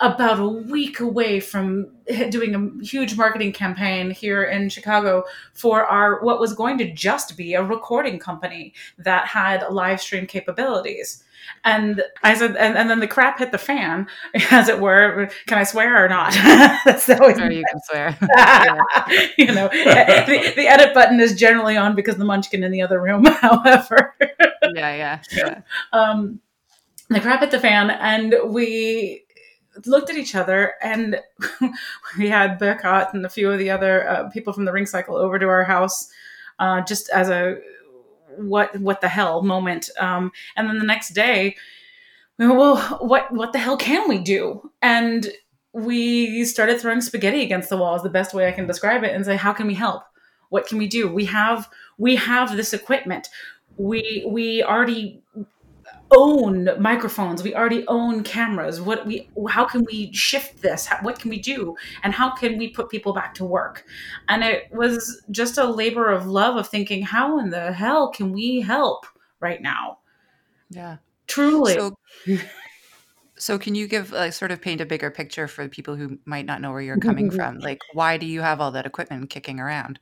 about 0.01 0.41
a 0.41 0.47
week 0.47 0.99
away 1.01 1.41
from 1.41 1.87
doing 2.31 2.55
a 2.55 2.85
huge 2.85 3.17
marketing 3.17 3.53
campaign 3.53 4.11
here 4.11 4.43
in 4.43 4.69
Chicago 4.69 5.25
for 5.53 5.85
our 5.85 6.23
what 6.25 6.41
was 6.41 6.55
going 6.55 6.79
to 6.79 6.91
just 6.93 7.37
be 7.37 7.53
a 7.55 7.63
recording 7.63 8.19
company 8.19 8.73
that 8.99 9.27
had 9.27 9.63
live 9.71 10.01
stream 10.01 10.27
capabilities. 10.27 11.23
And 11.65 12.03
I 12.23 12.35
said, 12.35 12.57
and, 12.57 12.77
and 12.77 12.89
then 12.89 13.01
the 13.01 13.07
crap 13.07 13.39
hit 13.39 13.53
the 13.53 13.59
fan, 13.59 14.07
as 14.51 14.69
it 14.69 14.81
were. 14.81 15.31
Can 15.47 15.59
I 15.59 15.65
swear 15.65 16.05
or 16.05 16.09
not? 16.09 16.33
That's 16.85 17.09
always 17.11 17.37
sure 17.37 17.51
you 17.51 17.65
can 17.71 17.81
swear. 17.89 18.17
you 19.39 19.47
know, 19.47 19.69
the, 19.69 20.53
the 20.57 20.67
edit 20.67 20.95
button 20.95 21.21
is 21.21 21.35
generally 21.35 21.77
on 21.77 21.95
because 21.95 22.17
the 22.17 22.25
munchkin 22.25 22.63
in 22.63 22.71
the 22.71 22.83
other 22.83 23.01
room. 23.01 23.25
However, 23.25 24.15
yeah, 24.75 24.95
yeah, 24.95 25.23
yeah. 25.33 25.61
Um, 25.93 26.41
the 27.09 27.21
crap 27.21 27.41
hit 27.41 27.51
the 27.51 27.59
fan, 27.59 27.91
and 27.91 28.35
we 28.47 29.25
looked 29.87 30.11
at 30.11 30.17
each 30.17 30.35
other 30.35 30.75
and 30.83 31.21
we 32.19 32.29
had 32.29 32.59
Burkhard 32.59 33.09
and 33.13 33.25
a 33.25 33.29
few 33.29 33.51
of 33.51 33.59
the 33.59 33.71
other 33.71 34.09
uh, 34.09 34.29
people 34.31 34.53
from 34.53 34.65
the 34.65 34.73
ring 34.73 34.87
cycle 34.87 35.17
over 35.17 35.39
to 35.39 35.47
our 35.47 35.65
house 35.65 36.11
uh, 36.59 36.81
just 36.83 37.09
as 37.11 37.29
a 37.29 37.59
what 38.37 38.79
what 38.81 39.01
the 39.01 39.09
hell 39.09 39.43
moment 39.43 39.91
um, 39.99 40.31
and 40.57 40.69
then 40.69 40.79
the 40.79 40.85
next 40.85 41.11
day 41.11 41.57
we 42.41 42.49
well 42.49 42.77
what 43.01 43.31
what 43.31 43.53
the 43.53 43.59
hell 43.59 43.77
can 43.77 44.09
we 44.09 44.19
do? 44.19 44.71
And 44.81 45.31
we 45.73 46.45
started 46.45 46.81
throwing 46.81 47.01
spaghetti 47.01 47.43
against 47.43 47.69
the 47.69 47.77
wall 47.77 47.95
is 47.95 48.03
the 48.03 48.11
best 48.11 48.35
way 48.35 48.49
i 48.49 48.53
can 48.53 48.67
describe 48.67 49.05
it 49.05 49.15
and 49.15 49.25
say 49.25 49.37
how 49.37 49.53
can 49.53 49.67
we 49.67 49.75
help? 49.75 50.03
What 50.49 50.67
can 50.67 50.79
we 50.79 50.89
do? 50.89 51.13
We 51.13 51.27
have 51.27 51.69
we 51.99 52.17
have 52.17 52.57
this 52.57 52.73
equipment. 52.73 53.29
We 53.77 54.25
we 54.27 54.63
already 54.63 55.20
own 56.11 56.71
microphones. 56.81 57.43
We 57.43 57.55
already 57.55 57.87
own 57.87 58.23
cameras. 58.23 58.81
What 58.81 59.07
we 59.07 59.29
how 59.49 59.65
can 59.65 59.85
we 59.85 60.13
shift 60.13 60.63
this? 60.63 60.87
How, 60.87 60.99
what 61.03 61.19
can 61.19 61.31
we 61.31 61.39
do? 61.39 61.77
And 62.03 62.13
how 62.13 62.35
can 62.35 62.59
we 62.59 62.69
put 62.69 62.89
people 62.89 63.13
back 63.13 63.35
to 63.35 63.45
work? 63.45 63.85
And 64.29 64.43
it 64.43 64.69
was 64.73 65.23
just 65.31 65.59
a 65.59 65.65
labor 65.65 66.11
of 66.11 66.27
love 66.27 66.57
of 66.57 66.69
thinking 66.69 67.03
how 67.03 67.39
in 67.39 67.51
the 67.51 67.73
hell 67.73 68.11
can 68.11 68.33
we 68.33 68.61
help 68.61 69.07
right 69.41 69.63
now? 69.63 69.99
Yeah. 70.71 70.97
Truly. 71.27 71.75
So, 71.75 71.97
so 73.37 73.59
can 73.59 73.75
you 73.75 73.87
give 73.87 74.13
like 74.13 74.33
sort 74.33 74.51
of 74.51 74.61
paint 74.61 74.81
a 74.81 74.87
bigger 74.87 75.11
picture 75.11 75.47
for 75.47 75.69
people 75.69 75.95
who 75.95 76.19
might 76.25 76.47
not 76.47 76.61
know 76.61 76.73
where 76.73 76.81
you're 76.81 76.99
coming 76.99 77.29
mm-hmm. 77.29 77.37
from? 77.37 77.59
Like 77.59 77.81
why 77.93 78.17
do 78.17 78.27
you 78.27 78.41
have 78.41 78.61
all 78.61 78.73
that 78.73 78.87
equipment 78.87 79.31
kicking 79.31 79.61
around 79.61 80.01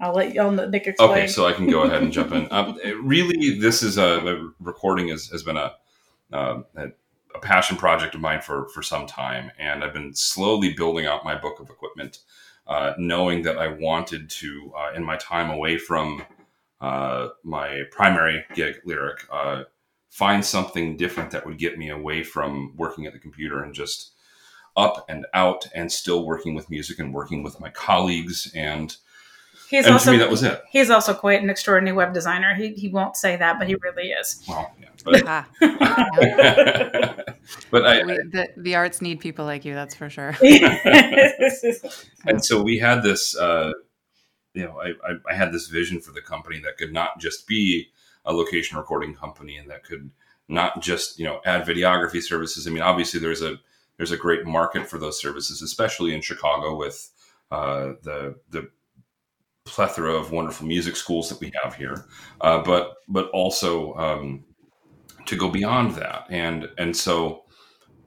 I'll 0.00 0.14
let 0.14 0.34
y'all 0.34 0.50
Nick 0.50 0.86
explain. 0.86 1.10
Okay, 1.10 1.26
so 1.26 1.46
I 1.46 1.52
can 1.52 1.68
go 1.68 1.82
ahead 1.84 2.02
and 2.02 2.12
jump 2.12 2.32
in. 2.32 2.48
Um, 2.50 2.78
really, 3.02 3.58
this 3.58 3.82
is 3.82 3.98
a, 3.98 4.50
recording 4.58 5.08
has, 5.08 5.26
has 5.28 5.42
been 5.42 5.56
a, 5.56 5.74
uh, 6.32 6.62
a 6.76 7.38
passion 7.40 7.76
project 7.76 8.14
of 8.14 8.20
mine 8.20 8.40
for 8.40 8.68
for 8.68 8.82
some 8.82 9.06
time, 9.06 9.50
and 9.58 9.84
I've 9.84 9.92
been 9.92 10.14
slowly 10.14 10.72
building 10.72 11.06
out 11.06 11.24
my 11.24 11.34
book 11.34 11.60
of 11.60 11.68
equipment, 11.68 12.18
uh, 12.66 12.94
knowing 12.98 13.42
that 13.42 13.58
I 13.58 13.68
wanted 13.68 14.30
to, 14.30 14.72
uh, 14.76 14.92
in 14.94 15.04
my 15.04 15.16
time 15.16 15.50
away 15.50 15.78
from 15.78 16.24
uh, 16.80 17.28
my 17.44 17.82
primary 17.90 18.44
gig, 18.54 18.76
lyric, 18.84 19.26
uh, 19.30 19.64
find 20.08 20.44
something 20.44 20.96
different 20.96 21.30
that 21.30 21.46
would 21.46 21.58
get 21.58 21.78
me 21.78 21.90
away 21.90 22.22
from 22.22 22.74
working 22.76 23.06
at 23.06 23.12
the 23.12 23.18
computer 23.18 23.62
and 23.62 23.74
just 23.74 24.12
up 24.76 25.04
and 25.08 25.26
out 25.34 25.66
and 25.74 25.92
still 25.92 26.24
working 26.24 26.54
with 26.54 26.70
music 26.70 26.98
and 26.98 27.12
working 27.12 27.42
with 27.42 27.60
my 27.60 27.68
colleagues 27.70 28.50
and 28.54 28.96
He's 29.70 29.84
and 29.84 29.92
also, 29.92 30.06
to 30.06 30.16
me, 30.16 30.18
that 30.18 30.28
was 30.28 30.42
it. 30.42 30.60
He's 30.68 30.90
also 30.90 31.14
quite 31.14 31.40
an 31.42 31.48
extraordinary 31.48 31.96
web 31.96 32.12
designer. 32.12 32.54
He, 32.54 32.74
he 32.74 32.88
won't 32.88 33.16
say 33.16 33.36
that, 33.36 33.56
but 33.58 33.68
he 33.68 33.76
really 33.76 34.08
is. 34.08 34.42
Well, 34.48 34.74
yeah, 34.80 34.88
but, 35.04 35.22
ah. 35.28 35.46
but 37.70 37.86
I, 37.86 38.04
we, 38.04 38.14
the, 38.14 38.48
the 38.56 38.74
arts 38.74 39.00
need 39.00 39.20
people 39.20 39.44
like 39.44 39.64
you. 39.64 39.74
That's 39.74 39.94
for 39.94 40.10
sure. 40.10 40.36
and 42.26 42.44
so 42.44 42.60
we 42.60 42.78
had 42.78 43.04
this, 43.04 43.36
uh, 43.36 43.72
you 44.54 44.64
know, 44.64 44.80
I, 44.80 44.88
I, 45.08 45.14
I 45.30 45.34
had 45.34 45.52
this 45.52 45.68
vision 45.68 46.00
for 46.00 46.10
the 46.10 46.20
company 46.20 46.58
that 46.64 46.76
could 46.76 46.92
not 46.92 47.20
just 47.20 47.46
be 47.46 47.90
a 48.24 48.32
location 48.32 48.76
recording 48.76 49.14
company 49.14 49.56
and 49.56 49.70
that 49.70 49.84
could 49.84 50.10
not 50.48 50.82
just 50.82 51.18
you 51.18 51.24
know 51.24 51.40
add 51.46 51.64
videography 51.64 52.20
services. 52.20 52.66
I 52.66 52.70
mean, 52.70 52.82
obviously 52.82 53.20
there's 53.20 53.40
a 53.40 53.54
there's 53.96 54.10
a 54.10 54.16
great 54.16 54.44
market 54.44 54.88
for 54.88 54.98
those 54.98 55.20
services, 55.20 55.62
especially 55.62 56.12
in 56.14 56.20
Chicago 56.20 56.76
with 56.76 57.10
uh, 57.50 57.92
the 58.02 58.34
the 58.50 58.68
plethora 59.70 60.14
of 60.14 60.32
wonderful 60.32 60.66
music 60.66 60.96
schools 60.96 61.28
that 61.28 61.40
we 61.40 61.52
have 61.62 61.74
here, 61.74 62.06
uh, 62.40 62.62
but 62.62 62.96
but 63.08 63.30
also 63.30 63.94
um, 63.94 64.44
to 65.26 65.36
go 65.36 65.48
beyond 65.48 65.94
that. 65.94 66.26
And 66.28 66.68
and 66.78 66.96
so, 66.96 67.44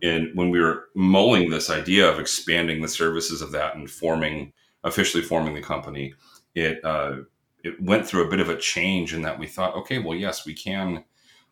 in 0.01 0.31
when 0.35 0.49
we 0.49 0.59
were 0.59 0.85
mulling 0.95 1.49
this 1.49 1.69
idea 1.69 2.09
of 2.09 2.19
expanding 2.19 2.81
the 2.81 2.87
services 2.87 3.41
of 3.41 3.51
that 3.51 3.75
and 3.75 3.89
forming 3.89 4.53
officially 4.83 5.23
forming 5.23 5.55
the 5.55 5.61
company, 5.61 6.13
it 6.55 6.83
uh, 6.83 7.17
it 7.63 7.81
went 7.81 8.05
through 8.05 8.25
a 8.25 8.29
bit 8.29 8.39
of 8.39 8.49
a 8.49 8.57
change 8.57 9.13
in 9.13 9.21
that 9.21 9.39
we 9.39 9.47
thought, 9.47 9.75
okay, 9.75 9.99
well, 9.99 10.17
yes, 10.17 10.45
we 10.45 10.53
can 10.53 11.03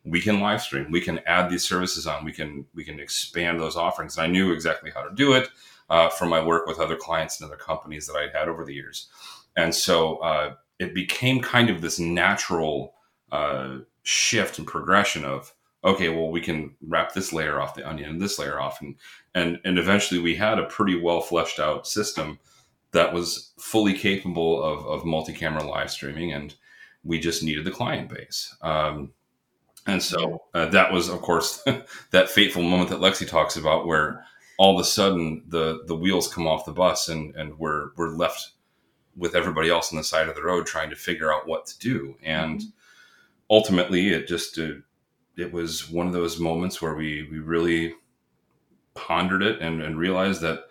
we 0.04 0.20
can 0.20 0.40
live 0.40 0.62
stream, 0.62 0.90
we 0.92 1.02
can 1.02 1.20
add 1.28 1.50
these 1.50 1.64
services 1.64 2.08
on, 2.08 2.26
we 2.26 2.34
can 2.34 2.66
we 2.74 2.84
can 2.84 3.00
expand 3.00 3.60
those 3.60 3.76
offerings. 3.76 4.18
And 4.18 4.26
I 4.26 4.28
knew 4.28 4.52
exactly 4.52 4.92
how 4.92 5.04
to 5.04 5.16
do 5.16 5.34
it. 5.34 5.50
Uh, 5.90 6.08
from 6.08 6.30
my 6.30 6.42
work 6.42 6.66
with 6.68 6.80
other 6.80 6.96
clients 6.96 7.42
and 7.42 7.52
other 7.52 7.62
companies 7.62 8.08
that 8.08 8.16
I 8.16 8.30
had 8.38 8.48
over 8.48 8.64
the 8.64 8.74
years. 8.74 9.10
And 9.56 9.74
so 9.74 10.18
uh, 10.18 10.56
it 10.80 10.94
became 10.94 11.42
kind 11.42 11.70
of 11.70 11.82
this 11.82 12.00
natural 12.00 12.94
uh, 13.32 13.80
shift 14.04 14.58
and 14.60 14.68
progression 14.68 15.26
of, 15.26 15.54
okay, 15.84 16.10
well, 16.10 16.32
we 16.32 16.42
can 16.42 16.76
wrap 16.88 17.14
this 17.14 17.34
layer 17.34 17.60
off 17.60 17.76
the 17.76 17.88
onion 17.88 18.10
and 18.10 18.22
this 18.22 18.40
layer 18.40 18.60
off. 18.60 18.82
And, 18.82 18.96
and, 19.36 19.60
and 19.66 19.78
eventually 19.78 20.22
we 20.22 20.36
had 20.36 20.60
a 20.60 20.66
pretty 20.66 21.00
well 21.00 21.22
fleshed 21.22 21.60
out 21.60 21.88
system 21.88 22.40
that 22.92 23.14
was 23.14 23.54
fully 23.58 23.94
capable 23.94 24.64
of, 24.64 24.86
of 24.86 25.06
multi 25.06 25.34
camera 25.34 25.64
live 25.64 25.92
streaming. 25.92 26.34
And 26.34 26.54
we 27.04 27.20
just 27.20 27.44
needed 27.44 27.66
the 27.66 27.72
client 27.72 28.10
base. 28.10 28.56
Um, 28.62 29.12
and 29.88 30.02
so 30.02 30.44
uh, 30.54 30.68
that 30.68 30.92
was, 30.92 31.10
of 31.10 31.22
course, 31.22 31.64
that 32.12 32.30
fateful 32.30 32.62
moment 32.62 32.90
that 32.92 33.00
Lexi 33.00 33.28
talks 33.28 33.56
about, 33.56 33.88
where 33.88 34.24
all 34.62 34.76
of 34.76 34.82
a 34.82 34.88
sudden 34.88 35.44
the 35.48 35.82
the 35.88 35.96
wheels 35.96 36.32
come 36.32 36.46
off 36.46 36.66
the 36.66 36.72
bus 36.72 37.10
and 37.10 37.36
and 37.36 37.58
we're 37.58 37.90
we're 37.96 38.16
left 38.16 38.52
with 39.16 39.36
everybody 39.36 39.70
else 39.70 39.92
on 39.92 39.98
the 39.98 40.04
side 40.04 40.30
of 40.30 40.36
the 40.36 40.44
road 40.44 40.66
trying 40.66 40.90
to 40.90 40.96
figure 40.96 41.34
out 41.34 41.48
what 41.48 41.66
to 41.66 41.80
do. 41.80 42.16
And 42.24 42.60
mm-hmm. 42.60 42.70
ultimately, 43.50 44.10
it 44.10 44.28
just 44.28 44.58
uh, 44.58 44.76
it 45.38 45.52
was 45.52 45.90
one 45.90 46.08
of 46.08 46.14
those 46.14 46.40
moments 46.40 46.82
where 46.82 46.96
we 46.96 47.28
we 47.30 47.40
really 47.40 47.96
pondered 48.94 49.42
it 49.42 49.62
and, 49.62 49.82
and 49.82 49.98
realized 49.98 50.42
that 50.42 50.66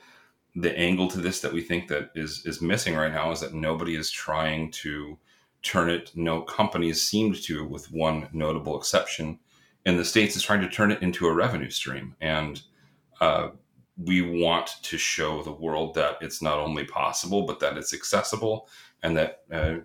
the 0.56 0.76
angle 0.76 1.08
to 1.08 1.20
this 1.20 1.40
that 1.40 1.52
we 1.52 1.60
think 1.60 1.88
that 1.88 2.10
is 2.14 2.44
is 2.44 2.60
missing 2.60 2.94
right 2.94 3.12
now 3.12 3.30
is 3.30 3.40
that 3.40 3.54
nobody 3.54 3.96
is 3.96 4.10
trying 4.10 4.70
to 4.70 5.18
turn 5.62 5.90
it. 5.90 6.10
No 6.14 6.42
companies 6.42 7.02
seemed 7.02 7.42
to, 7.42 7.66
with 7.66 7.92
one 7.92 8.28
notable 8.32 8.78
exception, 8.78 9.38
in 9.84 9.96
the 9.96 10.04
states, 10.04 10.36
is 10.36 10.42
trying 10.42 10.62
to 10.62 10.68
turn 10.68 10.90
it 10.90 11.02
into 11.02 11.26
a 11.26 11.34
revenue 11.34 11.70
stream 11.70 12.16
and. 12.20 12.62
Uh, 13.20 13.50
we 14.04 14.22
want 14.22 14.76
to 14.82 14.96
show 14.96 15.42
the 15.42 15.52
world 15.52 15.94
that 15.94 16.16
it's 16.20 16.40
not 16.40 16.58
only 16.58 16.84
possible, 16.84 17.46
but 17.46 17.60
that 17.60 17.76
it's 17.76 17.92
accessible 17.92 18.68
and 19.02 19.16
that 19.16 19.42
uh, 19.52 19.76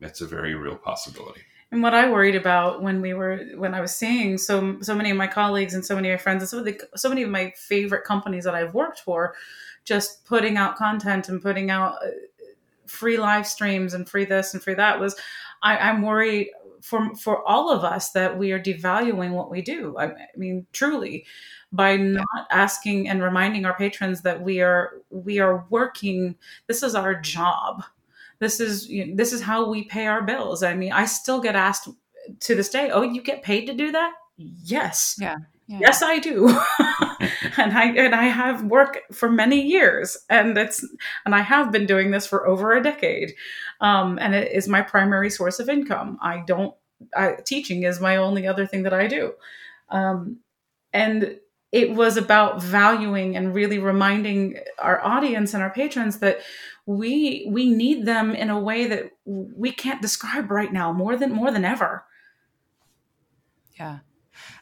it's 0.00 0.20
a 0.20 0.26
very 0.26 0.54
real 0.54 0.76
possibility. 0.76 1.42
And 1.70 1.82
what 1.82 1.94
I 1.94 2.10
worried 2.10 2.36
about 2.36 2.82
when 2.82 3.00
we 3.00 3.14
were 3.14 3.38
when 3.56 3.72
I 3.72 3.80
was 3.80 3.96
seeing 3.96 4.36
so 4.36 4.76
so 4.82 4.94
many 4.94 5.10
of 5.10 5.16
my 5.16 5.26
colleagues 5.26 5.72
and 5.72 5.84
so 5.84 5.94
many 5.94 6.10
of 6.10 6.18
my 6.18 6.22
friends 6.22 6.42
and 6.42 6.48
so 6.48 6.62
many, 6.62 6.78
so 6.94 7.08
many 7.08 7.22
of 7.22 7.30
my 7.30 7.52
favorite 7.56 8.04
companies 8.04 8.44
that 8.44 8.54
I've 8.54 8.74
worked 8.74 9.00
for, 9.00 9.34
just 9.84 10.26
putting 10.26 10.58
out 10.58 10.76
content 10.76 11.30
and 11.30 11.40
putting 11.40 11.70
out 11.70 11.94
uh, 12.04 12.10
free 12.86 13.16
live 13.16 13.46
streams 13.46 13.94
and 13.94 14.06
free 14.06 14.26
this 14.26 14.52
and 14.52 14.62
free 14.62 14.74
that 14.74 15.00
was, 15.00 15.16
I, 15.62 15.78
I'm 15.78 16.02
worried 16.02 16.50
for 16.82 17.14
for 17.14 17.42
all 17.48 17.70
of 17.70 17.84
us 17.84 18.10
that 18.10 18.36
we 18.36 18.52
are 18.52 18.60
devaluing 18.60 19.30
what 19.30 19.50
we 19.50 19.62
do. 19.62 19.96
I 19.98 20.12
mean, 20.36 20.66
truly 20.72 21.24
by 21.72 21.96
not 21.96 22.46
asking 22.50 23.08
and 23.08 23.22
reminding 23.22 23.64
our 23.64 23.74
patrons 23.76 24.22
that 24.22 24.42
we 24.42 24.60
are 24.60 24.94
we 25.10 25.38
are 25.38 25.64
working 25.70 26.36
this 26.66 26.82
is 26.82 26.94
our 26.94 27.14
job 27.14 27.82
This 28.40 28.60
is 28.60 28.88
you 28.88 29.06
know, 29.06 29.16
this 29.16 29.32
is 29.32 29.40
how 29.42 29.68
we 29.70 29.84
pay 29.84 30.06
our 30.06 30.22
bills. 30.22 30.62
I 30.64 30.74
mean, 30.74 30.92
I 30.92 31.06
still 31.06 31.40
get 31.40 31.54
asked 31.56 31.88
to 32.40 32.54
this 32.54 32.68
day, 32.68 32.90
"Oh, 32.90 33.02
you 33.02 33.22
get 33.22 33.42
paid 33.42 33.66
to 33.66 33.72
do 33.74 33.92
that?" 33.92 34.12
Yes. 34.36 35.16
Yeah. 35.20 35.36
yeah. 35.68 35.78
Yes, 35.80 36.02
I 36.02 36.18
do. 36.18 36.48
and 37.56 37.72
I 37.78 37.86
and 37.96 38.14
I 38.14 38.24
have 38.24 38.64
work 38.64 38.98
for 39.12 39.30
many 39.30 39.62
years, 39.62 40.16
and 40.28 40.58
it's 40.58 40.84
and 41.24 41.34
I 41.34 41.40
have 41.42 41.70
been 41.72 41.86
doing 41.86 42.10
this 42.10 42.26
for 42.26 42.46
over 42.46 42.72
a 42.72 42.82
decade, 42.82 43.32
um, 43.80 44.18
and 44.20 44.34
it 44.34 44.52
is 44.52 44.68
my 44.68 44.82
primary 44.82 45.30
source 45.30 45.60
of 45.60 45.68
income. 45.68 46.18
I 46.20 46.42
don't. 46.46 46.74
I, 47.16 47.36
teaching 47.44 47.84
is 47.84 48.00
my 48.00 48.16
only 48.16 48.46
other 48.46 48.66
thing 48.66 48.82
that 48.84 48.94
I 48.94 49.06
do, 49.06 49.34
um, 49.90 50.38
and 50.92 51.38
it 51.72 51.94
was 51.94 52.18
about 52.18 52.62
valuing 52.62 53.34
and 53.34 53.54
really 53.54 53.78
reminding 53.78 54.58
our 54.78 55.02
audience 55.02 55.54
and 55.54 55.62
our 55.62 55.70
patrons 55.70 56.18
that 56.18 56.40
we 56.86 57.46
we 57.50 57.68
need 57.68 58.04
them 58.06 58.34
in 58.34 58.50
a 58.50 58.60
way 58.60 58.86
that 58.86 59.10
we 59.24 59.72
can't 59.72 60.02
describe 60.02 60.50
right 60.50 60.72
now 60.72 60.92
more 60.92 61.16
than 61.16 61.32
more 61.32 61.50
than 61.50 61.64
ever 61.64 62.04
yeah 63.78 63.98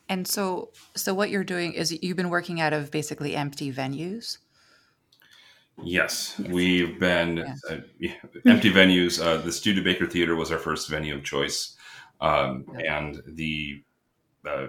and 0.09 0.27
so 0.27 0.70
so 0.94 1.12
what 1.12 1.31
you're 1.31 1.44
doing 1.44 1.73
is 1.73 1.92
you've 2.03 2.16
been 2.16 2.31
working 2.31 2.61
out 2.61 2.73
of 2.73 2.90
basically 2.90 3.35
empty 3.35 3.73
venues 3.73 4.38
Yes, 5.83 6.35
yes. 6.38 6.51
we've 6.51 6.99
been 6.99 7.38
yeah. 7.38 7.55
uh, 7.70 7.77
empty 8.46 8.70
venues. 8.70 9.25
Uh, 9.25 9.38
the 9.38 9.53
Studebaker 9.53 10.07
Theater 10.07 10.37
was 10.37 10.53
our 10.53 10.59
first 10.59 10.88
venue 10.88 11.14
of 11.14 11.25
choice, 11.25 11.77
um, 12.20 12.66
yeah. 12.79 12.99
and 12.99 13.23
the 13.27 13.83
uh, 14.46 14.66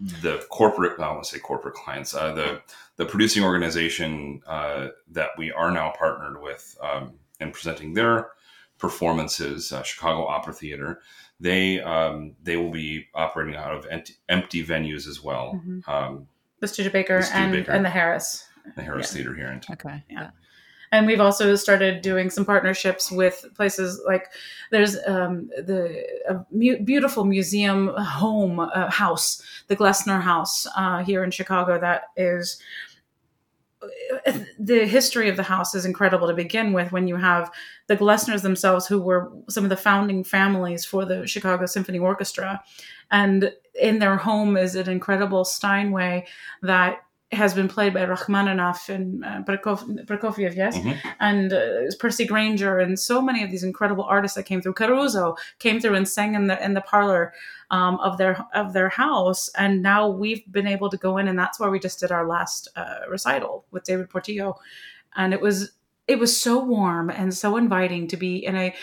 the 0.00 0.44
corporate, 0.48 0.98
I 0.98 1.10
want 1.12 1.24
to 1.24 1.30
say 1.30 1.38
corporate 1.38 1.74
clients, 1.74 2.14
uh, 2.14 2.32
the 2.32 2.62
the 2.96 3.06
producing 3.06 3.42
organization 3.44 4.42
uh, 4.46 4.88
that 5.10 5.30
we 5.36 5.52
are 5.52 5.70
now 5.70 5.92
partnered 5.96 6.42
with 6.42 6.76
um, 6.82 7.14
and 7.38 7.52
presenting 7.52 7.94
their 7.94 8.30
performances, 8.78 9.72
uh, 9.72 9.82
Chicago 9.82 10.26
Opera 10.26 10.54
Theater, 10.54 11.00
they 11.38 11.80
um, 11.80 12.34
they 12.42 12.56
will 12.56 12.70
be 12.70 13.08
operating 13.14 13.56
out 13.56 13.74
of 13.74 13.86
empty, 13.90 14.14
empty 14.28 14.64
venues 14.64 15.06
as 15.06 15.22
well. 15.22 15.54
Mm-hmm. 15.54 15.90
Um, 15.90 16.28
the 16.60 16.68
Studebaker, 16.68 17.18
the 17.18 17.26
Studebaker 17.26 17.70
and, 17.70 17.76
and 17.76 17.84
the 17.84 17.90
Harris, 17.90 18.46
the 18.76 18.82
Harris 18.82 19.10
yeah. 19.10 19.16
Theater 19.16 19.34
here 19.34 19.48
in 19.48 19.60
Okay, 19.70 20.02
yeah 20.08 20.30
and 20.92 21.06
we've 21.06 21.20
also 21.20 21.54
started 21.54 22.02
doing 22.02 22.30
some 22.30 22.44
partnerships 22.44 23.10
with 23.10 23.44
places 23.54 24.00
like 24.06 24.26
there's 24.70 24.96
um, 25.06 25.48
the 25.56 26.04
mu- 26.50 26.80
beautiful 26.80 27.24
museum 27.24 27.88
home 27.88 28.60
uh, 28.60 28.90
house, 28.90 29.42
the 29.68 29.76
Glessner 29.76 30.20
House 30.20 30.66
uh, 30.76 31.02
here 31.04 31.22
in 31.22 31.30
Chicago. 31.30 31.78
That 31.78 32.04
is 32.16 32.60
the 34.58 34.86
history 34.86 35.28
of 35.28 35.36
the 35.36 35.42
house 35.42 35.74
is 35.74 35.86
incredible 35.86 36.28
to 36.28 36.34
begin 36.34 36.72
with 36.72 36.92
when 36.92 37.08
you 37.08 37.16
have 37.16 37.50
the 37.86 37.96
Glessners 37.96 38.42
themselves 38.42 38.86
who 38.86 39.00
were 39.00 39.32
some 39.48 39.64
of 39.64 39.70
the 39.70 39.76
founding 39.76 40.22
families 40.22 40.84
for 40.84 41.06
the 41.06 41.26
Chicago 41.26 41.64
Symphony 41.64 41.98
Orchestra 41.98 42.62
and 43.10 43.52
in 43.80 43.98
their 43.98 44.16
home 44.16 44.56
is 44.56 44.74
an 44.74 44.90
incredible 44.90 45.44
Steinway 45.44 46.26
that 46.62 46.98
has 47.32 47.54
been 47.54 47.68
played 47.68 47.94
by 47.94 48.04
Rachmaninoff 48.04 48.88
and 48.88 49.24
uh, 49.24 49.42
Prokofiev, 49.42 50.56
yes, 50.56 50.76
mm-hmm. 50.76 51.08
and 51.20 51.52
uh, 51.52 51.82
Percy 51.98 52.26
Grainger, 52.26 52.80
and 52.80 52.98
so 52.98 53.22
many 53.22 53.44
of 53.44 53.50
these 53.50 53.62
incredible 53.62 54.04
artists 54.04 54.34
that 54.34 54.44
came 54.44 54.60
through. 54.60 54.72
Caruso 54.72 55.36
came 55.60 55.80
through 55.80 55.94
and 55.94 56.08
sang 56.08 56.34
in 56.34 56.48
the 56.48 56.62
in 56.64 56.74
the 56.74 56.80
parlor 56.80 57.32
um, 57.70 58.00
of 58.00 58.18
their 58.18 58.44
of 58.52 58.72
their 58.72 58.88
house, 58.88 59.48
and 59.56 59.80
now 59.80 60.08
we've 60.08 60.42
been 60.50 60.66
able 60.66 60.90
to 60.90 60.96
go 60.96 61.18
in, 61.18 61.28
and 61.28 61.38
that's 61.38 61.60
where 61.60 61.70
we 61.70 61.78
just 61.78 62.00
did 62.00 62.10
our 62.10 62.26
last 62.26 62.68
uh, 62.74 63.00
recital 63.08 63.64
with 63.70 63.84
David 63.84 64.10
Portillo, 64.10 64.58
and 65.16 65.32
it 65.32 65.40
was 65.40 65.72
it 66.08 66.18
was 66.18 66.38
so 66.38 66.58
warm 66.58 67.10
and 67.10 67.32
so 67.32 67.56
inviting 67.56 68.08
to 68.08 68.16
be 68.16 68.44
in 68.44 68.56
a 68.56 68.74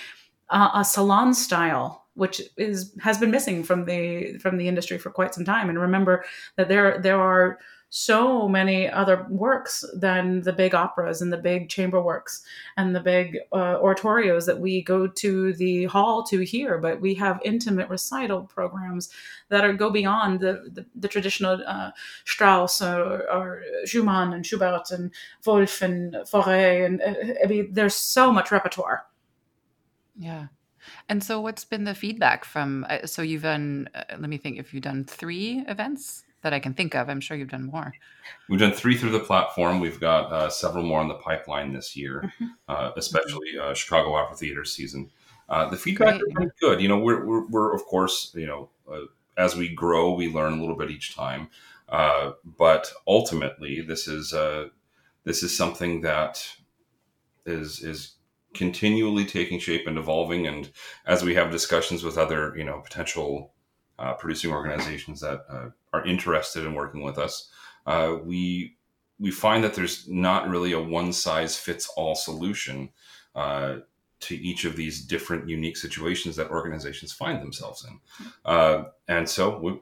a 0.49 0.85
salon 0.85 1.33
style 1.33 2.05
which 2.13 2.41
is 2.55 2.95
has 3.01 3.17
been 3.17 3.29
missing 3.29 3.63
from 3.63 3.83
the 3.83 4.37
from 4.37 4.57
the 4.57 4.69
industry 4.69 4.97
for 4.97 5.11
quite 5.11 5.33
some 5.33 5.43
time 5.43 5.67
and 5.67 5.77
remember 5.77 6.23
that 6.55 6.69
there 6.69 6.97
there 6.99 7.19
are 7.19 7.59
so 7.89 8.49
many 8.49 8.89
other 8.89 9.25
works 9.29 9.85
than 9.95 10.41
the 10.41 10.51
big 10.51 10.75
operas 10.75 11.21
and 11.21 11.31
the 11.31 11.37
big 11.37 11.69
chamber 11.69 12.01
works 12.01 12.43
and 12.75 12.93
the 12.93 12.99
big 12.99 13.37
uh, 13.53 13.77
oratorios 13.77 14.45
that 14.45 14.59
we 14.59 14.81
go 14.81 15.07
to 15.07 15.53
the 15.53 15.85
hall 15.85 16.23
to 16.23 16.41
hear. 16.41 16.77
But 16.77 16.99
we 16.99 17.13
have 17.15 17.39
intimate 17.45 17.89
recital 17.89 18.41
programs 18.41 19.09
that 19.49 19.63
are 19.63 19.73
go 19.73 19.89
beyond 19.89 20.41
the, 20.41 20.69
the, 20.73 20.85
the 20.95 21.07
traditional 21.07 21.63
uh, 21.65 21.91
strauss 22.25 22.81
or, 22.81 23.29
or, 23.31 23.63
schumann 23.85 24.33
and 24.33 24.45
schubert 24.45 24.91
and 24.91 25.11
wolf 25.45 25.81
and 25.81 26.13
fauré 26.15 26.85
and 26.85 27.01
uh, 27.01 27.13
i 27.43 27.47
mean 27.47 27.69
there's 27.71 27.95
so 27.95 28.31
much 28.31 28.51
repertoire. 28.51 29.05
Yeah. 30.17 30.47
And 31.09 31.23
so 31.23 31.39
what's 31.41 31.63
been 31.63 31.83
the 31.83 31.95
feedback 31.95 32.43
from 32.43 32.85
uh, 32.89 33.05
so 33.05 33.21
you've 33.21 33.43
done 33.43 33.89
uh, 33.95 34.03
let 34.19 34.29
me 34.29 34.37
think 34.37 34.57
if 34.57 34.73
you've 34.73 34.83
done 34.83 35.05
three 35.05 35.63
events 35.67 36.23
that 36.47 36.53
I 36.53 36.59
can 36.61 36.73
think 36.73 36.95
of. 36.95 37.09
I'm 37.09 37.19
sure 37.19 37.35
you've 37.35 37.49
done 37.49 37.65
more. 37.65 37.93
We've 38.47 38.59
done 38.59 38.71
three 38.71 38.95
through 38.95 39.09
the 39.09 39.19
platform. 39.19 39.81
We've 39.81 39.99
got 39.99 40.31
uh, 40.31 40.49
several 40.49 40.85
more 40.85 41.01
on 41.01 41.09
the 41.09 41.15
pipeline 41.15 41.73
this 41.73 41.93
year, 41.93 42.23
mm-hmm. 42.23 42.45
uh, 42.69 42.91
especially 42.95 43.59
uh, 43.61 43.73
Chicago 43.73 44.15
Opera 44.15 44.37
Theater 44.37 44.63
season. 44.63 45.09
Uh, 45.49 45.69
the 45.69 45.75
feedback 45.75 46.21
Great. 46.21 46.47
is 46.47 46.51
good. 46.61 46.81
You 46.81 46.87
know, 46.87 46.99
we're, 46.99 47.25
we're, 47.25 47.45
we're, 47.47 47.75
of 47.75 47.83
course, 47.83 48.31
you 48.33 48.47
know, 48.47 48.69
uh, 48.89 49.01
as 49.37 49.57
we 49.57 49.67
grow, 49.67 50.13
we 50.13 50.31
learn 50.31 50.53
a 50.53 50.59
little 50.61 50.77
bit 50.77 50.89
each 50.89 51.15
time. 51.15 51.49
Uh, 51.89 52.31
but 52.45 52.93
ultimately, 53.05 53.81
this 53.81 54.07
is 54.07 54.33
this 55.25 55.43
is 55.43 55.55
something 55.55 56.01
that 56.01 56.47
is 57.45 57.83
is 57.83 58.13
continually 58.53 59.25
taking 59.25 59.59
shape 59.59 59.85
and 59.85 59.97
evolving. 59.97 60.47
And 60.47 60.71
as 61.05 61.23
we 61.23 61.35
have 61.35 61.51
discussions 61.51 62.03
with 62.03 62.17
other, 62.17 62.53
you 62.57 62.63
know, 62.63 62.79
potential 62.79 63.53
uh, 63.99 64.13
producing 64.13 64.51
organizations 64.51 65.21
that 65.21 65.45
uh, 65.49 65.69
are 65.97 66.05
interested 66.05 66.65
in 66.65 66.73
working 66.73 67.01
with 67.01 67.17
us, 67.17 67.49
uh, 67.85 68.15
we 68.23 68.75
we 69.19 69.31
find 69.31 69.63
that 69.63 69.73
there's 69.73 70.07
not 70.07 70.47
really 70.47 70.73
a 70.73 70.79
one 70.79 71.11
size 71.11 71.57
fits 71.57 71.89
all 71.97 72.13
solution 72.15 72.89
uh, 73.35 73.77
to 74.19 74.35
each 74.35 74.65
of 74.65 74.75
these 74.75 75.01
different 75.01 75.49
unique 75.49 75.77
situations 75.77 76.35
that 76.35 76.49
organizations 76.49 77.11
find 77.11 77.41
themselves 77.41 77.85
in. 77.85 77.99
Uh, 78.45 78.83
and 79.07 79.27
so, 79.27 79.57
we, 79.57 79.79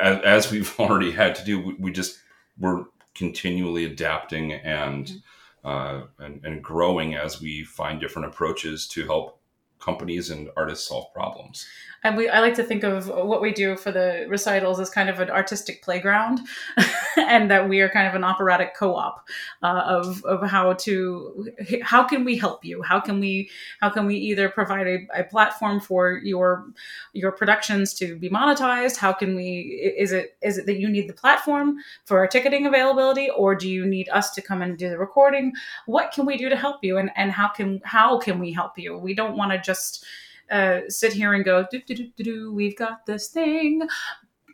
as, 0.00 0.20
as, 0.22 0.52
we've 0.52 0.72
already 0.80 1.10
had 1.10 1.34
to 1.34 1.44
do, 1.44 1.58
we, 1.60 1.74
we 1.74 1.92
just 1.92 2.20
we're 2.58 2.84
continually 3.14 3.84
adapting 3.84 4.52
and, 4.52 5.06
mm-hmm. 5.06 5.18
Uh, 5.62 6.04
and 6.20 6.42
and 6.42 6.64
growing 6.64 7.14
as 7.14 7.42
we 7.42 7.62
find 7.64 8.00
different 8.00 8.26
approaches 8.26 8.88
to 8.88 9.04
help 9.04 9.38
companies 9.78 10.30
and 10.30 10.48
artists 10.56 10.88
solve 10.88 11.12
problems 11.12 11.66
and 12.02 12.16
we 12.16 12.28
I 12.28 12.40
like 12.40 12.54
to 12.54 12.62
think 12.62 12.82
of 12.82 13.08
what 13.08 13.42
we 13.42 13.52
do 13.52 13.76
for 13.76 13.92
the 13.92 14.26
recitals 14.28 14.80
as 14.80 14.88
kind 14.88 15.10
of 15.10 15.20
an 15.20 15.30
artistic 15.30 15.82
playground, 15.82 16.40
and 17.16 17.50
that 17.50 17.68
we 17.68 17.80
are 17.80 17.88
kind 17.88 18.08
of 18.08 18.14
an 18.14 18.24
operatic 18.24 18.74
co-op 18.74 19.26
uh, 19.62 19.82
of 19.86 20.24
of 20.24 20.48
how 20.48 20.72
to 20.74 21.48
how 21.82 22.02
can 22.04 22.24
we 22.24 22.36
help 22.36 22.64
you? 22.64 22.82
How 22.82 23.00
can 23.00 23.20
we 23.20 23.50
how 23.80 23.90
can 23.90 24.06
we 24.06 24.16
either 24.16 24.48
provide 24.48 24.86
a, 24.86 25.06
a 25.14 25.24
platform 25.24 25.80
for 25.80 26.20
your 26.22 26.66
your 27.12 27.32
productions 27.32 27.92
to 27.94 28.16
be 28.16 28.30
monetized? 28.30 28.96
How 28.96 29.12
can 29.12 29.34
we 29.34 29.94
is 29.98 30.12
it 30.12 30.36
is 30.42 30.56
it 30.56 30.66
that 30.66 30.78
you 30.78 30.88
need 30.88 31.08
the 31.08 31.14
platform 31.14 31.76
for 32.06 32.18
our 32.18 32.26
ticketing 32.26 32.66
availability, 32.66 33.28
or 33.30 33.54
do 33.54 33.68
you 33.68 33.84
need 33.84 34.08
us 34.08 34.30
to 34.30 34.42
come 34.42 34.62
and 34.62 34.78
do 34.78 34.88
the 34.88 34.98
recording? 34.98 35.52
What 35.86 36.12
can 36.12 36.24
we 36.24 36.38
do 36.38 36.48
to 36.48 36.56
help 36.56 36.82
you, 36.82 36.96
and 36.96 37.10
and 37.14 37.30
how 37.30 37.48
can 37.48 37.82
how 37.84 38.18
can 38.18 38.38
we 38.38 38.52
help 38.52 38.78
you? 38.78 38.96
We 38.96 39.14
don't 39.14 39.36
want 39.36 39.52
to 39.52 39.58
just 39.58 40.06
uh, 40.50 40.80
sit 40.88 41.12
here 41.12 41.32
and 41.32 41.44
go, 41.44 41.66
do, 41.70 41.80
do, 41.86 41.94
do, 41.94 42.10
do, 42.16 42.24
do, 42.24 42.52
we've 42.52 42.76
got 42.76 43.06
this 43.06 43.28
thing, 43.28 43.86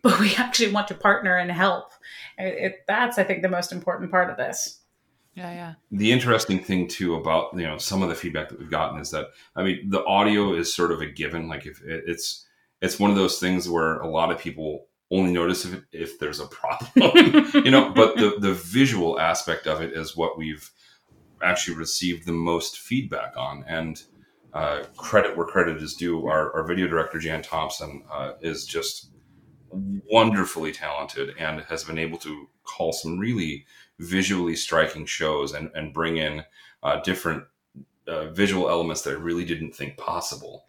but 0.03 0.21
we 0.21 0.35
actually 0.39 0.73
want 0.73 0.89
to 0.89 0.95
partner 0.95 1.37
and 1.37 1.51
help. 1.51 1.93
It, 2.39 2.55
it, 2.55 2.75
that's, 2.87 3.19
I 3.19 3.25
think, 3.25 3.43
the 3.43 3.49
most 3.49 3.73
important 3.73 4.11
part 4.11 4.31
of 4.31 4.37
this. 4.37 4.81
Yeah, 5.35 5.53
yeah. 5.53 5.75
The 5.93 6.13
interesting 6.13 6.65
thing 6.65 6.89
too 6.89 7.15
about 7.15 7.53
you 7.53 7.67
know 7.67 7.77
some 7.77 8.03
of 8.03 8.09
the 8.09 8.15
feedback 8.15 8.49
that 8.49 8.59
we've 8.59 8.71
gotten 8.71 8.99
is 8.99 9.11
that 9.11 9.27
I 9.55 9.63
mean 9.63 9.91
the 9.91 10.03
audio 10.07 10.55
is 10.55 10.73
sort 10.73 10.93
of 10.93 11.03
a 11.03 11.07
given. 11.07 11.47
Like 11.47 11.67
if 11.67 11.83
it, 11.83 12.05
it's 12.07 12.47
it's 12.81 12.99
one 12.99 13.11
of 13.11 13.17
those 13.17 13.39
things 13.39 13.69
where 13.69 13.97
a 13.97 14.09
lot 14.09 14.33
of 14.33 14.39
people 14.39 14.87
only 15.11 15.33
notice 15.33 15.67
if 15.67 15.83
if 15.93 16.19
there's 16.19 16.41
a 16.41 16.47
problem, 16.47 17.51
you 17.55 17.71
know. 17.71 17.93
But 17.93 18.17
the 18.17 18.37
the 18.41 18.55
visual 18.55 19.21
aspect 19.21 19.67
of 19.67 19.83
it 19.83 19.93
is 19.93 20.17
what 20.17 20.39
we've 20.39 20.71
actually 21.43 21.77
received 21.77 22.25
the 22.25 22.33
most 22.33 22.79
feedback 22.79 23.37
on, 23.37 23.63
and 23.69 24.03
uh, 24.57 24.85
credit 24.97 25.37
where 25.37 25.47
credit 25.47 25.83
is 25.83 25.93
due. 25.93 26.27
Our, 26.27 26.51
our 26.57 26.67
video 26.67 26.87
director, 26.87 27.19
Jan 27.19 27.43
Thompson, 27.43 28.03
uh, 28.11 28.33
is 28.41 28.65
just 28.65 29.11
wonderfully 29.71 30.73
talented 30.73 31.35
and 31.39 31.61
has 31.63 31.85
been 31.85 31.99
able 31.99 32.17
to 32.19 32.49
call 32.65 32.95
some 32.95 33.19
really 33.19 33.67
visually 33.99 34.57
striking 34.57 35.05
shows 35.05 35.53
and, 35.53 35.71
and 35.75 35.93
bring 35.93 36.17
in 36.17 36.43
uh, 36.83 37.01
different 37.03 37.45
uh, 38.09 38.31
visual 38.31 38.71
elements 38.71 39.03
that 39.03 39.11
I 39.11 39.19
really 39.19 39.45
didn't 39.45 39.75
think 39.75 39.99
possible. 39.99 40.65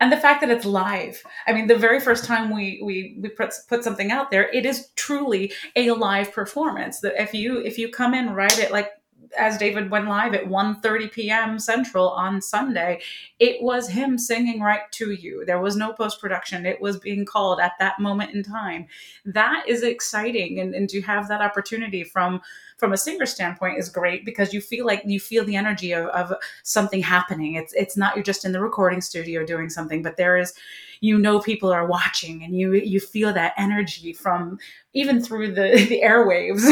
And 0.00 0.10
the 0.10 0.16
fact 0.16 0.40
that 0.40 0.50
it's 0.50 0.64
live. 0.64 1.22
I 1.46 1.52
mean, 1.52 1.66
the 1.66 1.76
very 1.76 2.00
first 2.00 2.24
time 2.24 2.54
we 2.54 2.80
we, 2.82 3.18
we 3.20 3.28
put, 3.30 3.52
put 3.68 3.84
something 3.84 4.10
out 4.10 4.30
there, 4.30 4.48
it 4.50 4.64
is 4.64 4.88
truly 4.96 5.52
a 5.74 5.90
live 5.90 6.32
performance. 6.32 7.00
That 7.00 7.20
if 7.20 7.34
you 7.34 7.58
if 7.58 7.78
you 7.78 7.90
come 7.90 8.14
in 8.14 8.34
right 8.34 8.58
at 8.58 8.72
like 8.72 8.90
as 9.36 9.58
David 9.58 9.90
went 9.90 10.08
live 10.08 10.34
at 10.34 10.46
1:30 10.46 11.12
p.m. 11.12 11.58
Central 11.58 12.10
on 12.10 12.40
Sunday, 12.40 13.00
it 13.38 13.62
was 13.62 13.88
him 13.88 14.18
singing 14.18 14.60
right 14.60 14.90
to 14.92 15.12
you. 15.12 15.44
There 15.44 15.60
was 15.60 15.76
no 15.76 15.92
post 15.92 16.20
production. 16.20 16.66
It 16.66 16.80
was 16.80 16.98
being 16.98 17.24
called 17.24 17.60
at 17.60 17.72
that 17.78 17.98
moment 17.98 18.34
in 18.34 18.42
time. 18.42 18.86
That 19.24 19.64
is 19.66 19.82
exciting, 19.82 20.60
and, 20.60 20.74
and 20.74 20.88
to 20.90 21.00
have 21.02 21.28
that 21.28 21.40
opportunity 21.40 22.04
from 22.04 22.40
from 22.76 22.92
a 22.92 22.96
singer 22.96 23.26
standpoint 23.26 23.78
is 23.78 23.88
great 23.88 24.24
because 24.24 24.52
you 24.52 24.60
feel 24.60 24.84
like 24.84 25.02
you 25.06 25.18
feel 25.18 25.44
the 25.44 25.56
energy 25.56 25.92
of, 25.92 26.06
of 26.08 26.32
something 26.62 27.02
happening. 27.02 27.54
It's 27.54 27.72
it's 27.72 27.96
not 27.96 28.16
you're 28.16 28.22
just 28.22 28.44
in 28.44 28.52
the 28.52 28.60
recording 28.60 29.00
studio 29.00 29.44
doing 29.44 29.70
something, 29.70 30.02
but 30.02 30.16
there 30.16 30.36
is 30.36 30.52
you 31.00 31.18
know 31.18 31.40
people 31.40 31.72
are 31.72 31.86
watching 31.86 32.42
and 32.42 32.56
you 32.56 32.74
you 32.74 33.00
feel 33.00 33.32
that 33.32 33.54
energy 33.56 34.12
from 34.12 34.58
even 34.92 35.22
through 35.22 35.54
the 35.54 35.86
the 35.88 36.02
airwaves. 36.04 36.64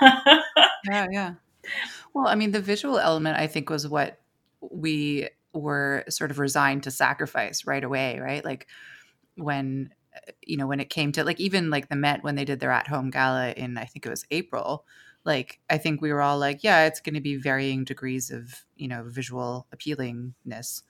yeah, 0.90 1.06
yeah. 1.10 1.34
Well, 2.14 2.26
I 2.28 2.34
mean, 2.34 2.50
the 2.52 2.60
visual 2.60 2.98
element 2.98 3.38
I 3.38 3.46
think 3.46 3.70
was 3.70 3.88
what 3.88 4.20
we 4.60 5.28
were 5.54 6.04
sort 6.08 6.30
of 6.30 6.38
resigned 6.38 6.82
to 6.84 6.90
sacrifice 6.90 7.66
right 7.66 7.82
away, 7.84 8.18
right? 8.18 8.44
Like 8.44 8.68
when 9.36 9.90
you 10.42 10.56
know 10.58 10.66
when 10.66 10.80
it 10.80 10.90
came 10.90 11.12
to 11.12 11.24
like 11.24 11.40
even 11.40 11.70
like 11.70 11.88
the 11.88 11.96
Met 11.96 12.22
when 12.22 12.34
they 12.36 12.44
did 12.44 12.60
their 12.60 12.70
at 12.70 12.88
home 12.88 13.10
gala 13.10 13.52
in 13.52 13.78
I 13.78 13.84
think 13.86 14.06
it 14.06 14.10
was 14.10 14.26
April 14.30 14.84
like 15.24 15.60
i 15.70 15.78
think 15.78 16.00
we 16.00 16.12
were 16.12 16.20
all 16.20 16.38
like 16.38 16.64
yeah 16.64 16.84
it's 16.86 17.00
going 17.00 17.14
to 17.14 17.20
be 17.20 17.36
varying 17.36 17.84
degrees 17.84 18.30
of 18.30 18.64
you 18.76 18.88
know 18.88 19.04
visual 19.06 19.66
appealingness 19.74 20.82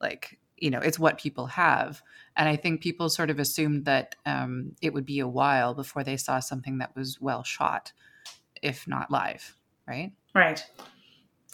like 0.00 0.38
you 0.56 0.70
know 0.70 0.78
it's 0.80 0.98
what 0.98 1.18
people 1.18 1.46
have 1.46 2.02
and 2.36 2.48
i 2.48 2.56
think 2.56 2.80
people 2.82 3.08
sort 3.08 3.30
of 3.30 3.38
assumed 3.40 3.84
that 3.86 4.14
um, 4.26 4.72
it 4.82 4.92
would 4.94 5.04
be 5.06 5.18
a 5.20 5.28
while 5.28 5.74
before 5.74 6.04
they 6.04 6.16
saw 6.16 6.38
something 6.40 6.78
that 6.78 6.94
was 6.96 7.20
well 7.20 7.42
shot 7.42 7.92
if 8.62 8.86
not 8.88 9.10
live 9.10 9.56
right 9.90 10.12
right 10.34 10.64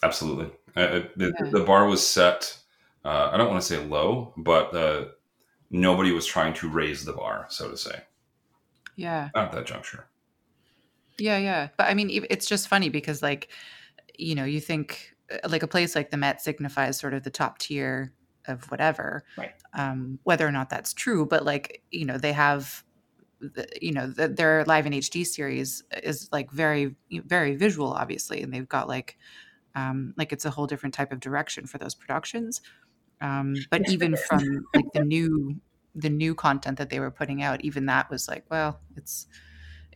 absolutely 0.02 0.46
uh, 0.76 1.00
the, 1.16 1.32
yeah. 1.40 1.50
the, 1.50 1.64
bar 1.64 1.86
was 1.86 2.06
set 2.06 2.58
uh, 3.04 3.30
i 3.32 3.36
don't 3.36 3.48
want 3.48 3.60
to 3.60 3.66
say 3.66 3.84
low 3.86 4.32
but 4.36 4.74
uh, 4.74 5.06
nobody 5.70 6.12
was 6.12 6.26
trying 6.26 6.52
to 6.54 6.68
raise 6.68 7.04
the 7.04 7.12
bar 7.12 7.46
so 7.48 7.70
to 7.70 7.76
say 7.76 8.02
yeah 8.94 9.30
at 9.34 9.50
that 9.52 9.66
juncture 9.66 10.06
yeah, 11.18 11.38
yeah. 11.38 11.68
But 11.76 11.88
I 11.88 11.94
mean, 11.94 12.10
it's 12.30 12.46
just 12.46 12.68
funny 12.68 12.88
because, 12.88 13.22
like, 13.22 13.48
you 14.18 14.34
know, 14.34 14.44
you 14.44 14.60
think 14.60 15.14
uh, 15.30 15.48
like 15.48 15.62
a 15.62 15.68
place 15.68 15.94
like 15.94 16.10
the 16.10 16.16
Met 16.16 16.40
signifies 16.40 16.98
sort 16.98 17.14
of 17.14 17.22
the 17.22 17.30
top 17.30 17.58
tier 17.58 18.12
of 18.46 18.70
whatever, 18.70 19.24
right? 19.36 19.54
Um, 19.74 20.18
whether 20.24 20.46
or 20.46 20.52
not 20.52 20.70
that's 20.70 20.92
true, 20.92 21.26
but 21.26 21.44
like, 21.44 21.82
you 21.90 22.04
know, 22.04 22.18
they 22.18 22.32
have, 22.32 22.82
the, 22.84 22.85
you 23.80 23.92
know, 23.92 24.06
the, 24.06 24.28
their 24.28 24.64
live 24.64 24.86
in 24.86 24.92
HD 24.92 25.26
series 25.26 25.82
is 26.02 26.28
like 26.32 26.50
very, 26.50 26.94
very 27.10 27.56
visual, 27.56 27.92
obviously, 27.92 28.42
and 28.42 28.52
they've 28.52 28.68
got 28.68 28.88
like, 28.88 29.16
um, 29.74 30.14
like 30.16 30.32
it's 30.32 30.44
a 30.44 30.50
whole 30.50 30.66
different 30.66 30.94
type 30.94 31.12
of 31.12 31.20
direction 31.20 31.66
for 31.66 31.78
those 31.78 31.94
productions. 31.94 32.60
Um, 33.20 33.56
but 33.70 33.88
even 33.88 34.16
from 34.16 34.66
like 34.74 34.92
the 34.92 35.04
new, 35.04 35.56
the 35.94 36.10
new 36.10 36.34
content 36.34 36.78
that 36.78 36.90
they 36.90 37.00
were 37.00 37.10
putting 37.10 37.42
out, 37.42 37.64
even 37.64 37.86
that 37.86 38.10
was 38.10 38.28
like, 38.28 38.44
well, 38.50 38.80
it's 38.96 39.26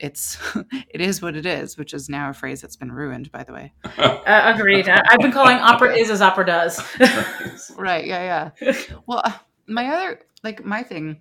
it's 0.01 0.39
it 0.89 1.01
is 1.01 1.23
what 1.23 1.37
it 1.37 1.47
is, 1.47 1.77
which 1.77 1.95
is 1.95 2.09
now 2.09 2.31
a 2.31 2.33
phrase 2.33 2.61
that's 2.61 2.77
been 2.77 2.91
ruined, 2.91 3.31
by 3.31 3.45
the 3.45 3.53
way. 3.53 3.73
uh, 3.99 4.53
agreed. 4.57 4.89
I've 4.89 5.21
been 5.21 5.33
calling 5.33 5.59
opera 5.59 5.95
is 5.95 6.11
as 6.11 6.23
opera 6.23 6.47
does. 6.47 6.81
right. 7.77 8.07
Yeah. 8.07 8.51
Yeah. 8.61 8.73
Well, 9.07 9.23
uh, 9.25 9.33
my 9.67 9.87
other 9.87 10.21
like 10.43 10.65
my 10.65 10.83
thing. 10.83 11.21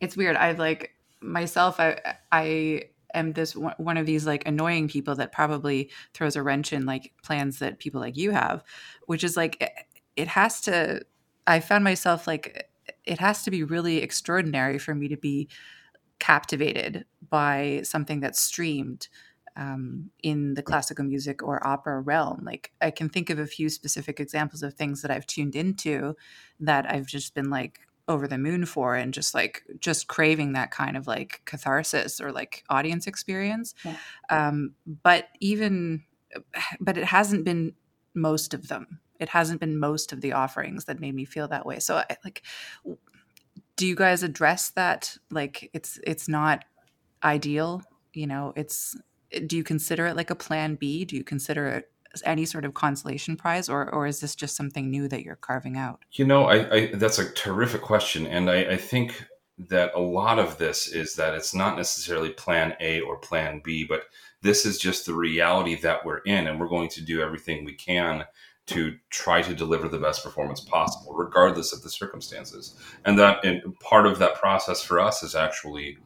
It's 0.00 0.16
weird. 0.16 0.36
I 0.36 0.52
like 0.52 0.94
myself. 1.20 1.80
I 1.80 1.98
I 2.32 2.82
am 3.14 3.32
this 3.32 3.54
one 3.54 3.96
of 3.96 4.06
these 4.06 4.26
like 4.26 4.46
annoying 4.46 4.88
people 4.88 5.14
that 5.16 5.32
probably 5.32 5.90
throws 6.14 6.36
a 6.36 6.42
wrench 6.42 6.72
in 6.72 6.86
like 6.86 7.12
plans 7.22 7.58
that 7.58 7.78
people 7.78 8.00
like 8.00 8.16
you 8.16 8.30
have, 8.30 8.62
which 9.06 9.24
is 9.24 9.36
like 9.36 9.90
it 10.16 10.28
has 10.28 10.60
to. 10.62 11.02
I 11.46 11.60
found 11.60 11.84
myself 11.84 12.26
like 12.26 12.68
it 13.04 13.20
has 13.20 13.44
to 13.44 13.50
be 13.50 13.62
really 13.62 13.98
extraordinary 13.98 14.78
for 14.78 14.94
me 14.94 15.08
to 15.08 15.16
be 15.16 15.48
captivated 16.18 17.04
by 17.28 17.80
something 17.84 18.20
that's 18.20 18.40
streamed 18.40 19.08
um, 19.56 20.10
in 20.22 20.54
the 20.54 20.62
classical 20.62 21.04
music 21.04 21.42
or 21.42 21.66
opera 21.66 22.00
realm. 22.00 22.42
Like 22.44 22.72
I 22.80 22.90
can 22.90 23.08
think 23.08 23.30
of 23.30 23.38
a 23.38 23.46
few 23.46 23.68
specific 23.68 24.20
examples 24.20 24.62
of 24.62 24.74
things 24.74 25.02
that 25.02 25.10
I've 25.10 25.26
tuned 25.26 25.56
into 25.56 26.14
that 26.60 26.90
I've 26.90 27.06
just 27.06 27.34
been 27.34 27.50
like 27.50 27.80
over 28.08 28.28
the 28.28 28.38
moon 28.38 28.64
for 28.66 28.94
and 28.94 29.12
just 29.12 29.34
like 29.34 29.64
just 29.80 30.06
craving 30.06 30.52
that 30.52 30.70
kind 30.70 30.96
of 30.96 31.06
like 31.06 31.42
catharsis 31.44 32.20
or 32.20 32.32
like 32.32 32.64
audience 32.68 33.06
experience. 33.06 33.74
Yeah. 33.84 33.96
Um, 34.30 34.74
but 35.02 35.28
even 35.40 36.04
but 36.80 36.98
it 36.98 37.04
hasn't 37.04 37.44
been 37.44 37.74
most 38.14 38.54
of 38.54 38.68
them. 38.68 39.00
It 39.18 39.30
hasn't 39.30 39.60
been 39.60 39.78
most 39.78 40.12
of 40.12 40.20
the 40.20 40.32
offerings 40.32 40.84
that 40.84 41.00
made 41.00 41.14
me 41.14 41.24
feel 41.24 41.48
that 41.48 41.64
way. 41.64 41.78
So 41.78 41.96
I, 41.96 42.16
like 42.24 42.42
do 43.76 43.86
you 43.86 43.94
guys 43.94 44.22
address 44.22 44.70
that 44.70 45.16
like 45.30 45.70
it's 45.72 46.00
it's 46.04 46.28
not 46.28 46.64
ideal 47.22 47.82
you 48.12 48.26
know 48.26 48.52
it's 48.56 48.96
do 49.46 49.56
you 49.56 49.64
consider 49.64 50.06
it 50.06 50.16
like 50.16 50.30
a 50.30 50.34
plan 50.34 50.74
b 50.74 51.04
do 51.04 51.16
you 51.16 51.24
consider 51.24 51.66
it 51.68 51.90
any 52.24 52.44
sort 52.44 52.64
of 52.64 52.74
consolation 52.74 53.36
prize 53.36 53.68
or 53.68 53.92
or 53.92 54.06
is 54.06 54.20
this 54.20 54.34
just 54.34 54.56
something 54.56 54.90
new 54.90 55.08
that 55.08 55.22
you're 55.22 55.36
carving 55.36 55.76
out 55.76 56.00
you 56.12 56.24
know 56.24 56.44
i, 56.44 56.74
I 56.74 56.86
that's 56.94 57.18
a 57.18 57.30
terrific 57.32 57.82
question 57.82 58.26
and 58.26 58.50
I, 58.50 58.72
I 58.72 58.76
think 58.76 59.24
that 59.58 59.92
a 59.94 60.00
lot 60.00 60.38
of 60.38 60.58
this 60.58 60.88
is 60.88 61.14
that 61.14 61.34
it's 61.34 61.54
not 61.54 61.76
necessarily 61.76 62.30
plan 62.30 62.74
a 62.80 63.00
or 63.00 63.16
plan 63.16 63.60
b 63.64 63.84
but 63.84 64.04
this 64.42 64.66
is 64.66 64.78
just 64.78 65.06
the 65.06 65.14
reality 65.14 65.76
that 65.76 66.04
we're 66.04 66.18
in 66.18 66.46
and 66.46 66.60
we're 66.60 66.68
going 66.68 66.90
to 66.90 67.02
do 67.02 67.20
everything 67.20 67.64
we 67.64 67.74
can 67.74 68.24
to 68.66 68.96
try 69.10 69.42
to 69.42 69.54
deliver 69.54 69.88
the 69.88 69.98
best 69.98 70.24
performance 70.24 70.60
possible, 70.60 71.14
regardless 71.14 71.72
of 71.72 71.82
the 71.82 71.90
circumstances. 71.90 72.74
And 73.04 73.18
that 73.18 73.44
and 73.44 73.62
part 73.80 74.06
of 74.06 74.18
that 74.18 74.34
process 74.34 74.82
for 74.82 75.00
us 75.00 75.22
is 75.22 75.34
actually 75.34 75.98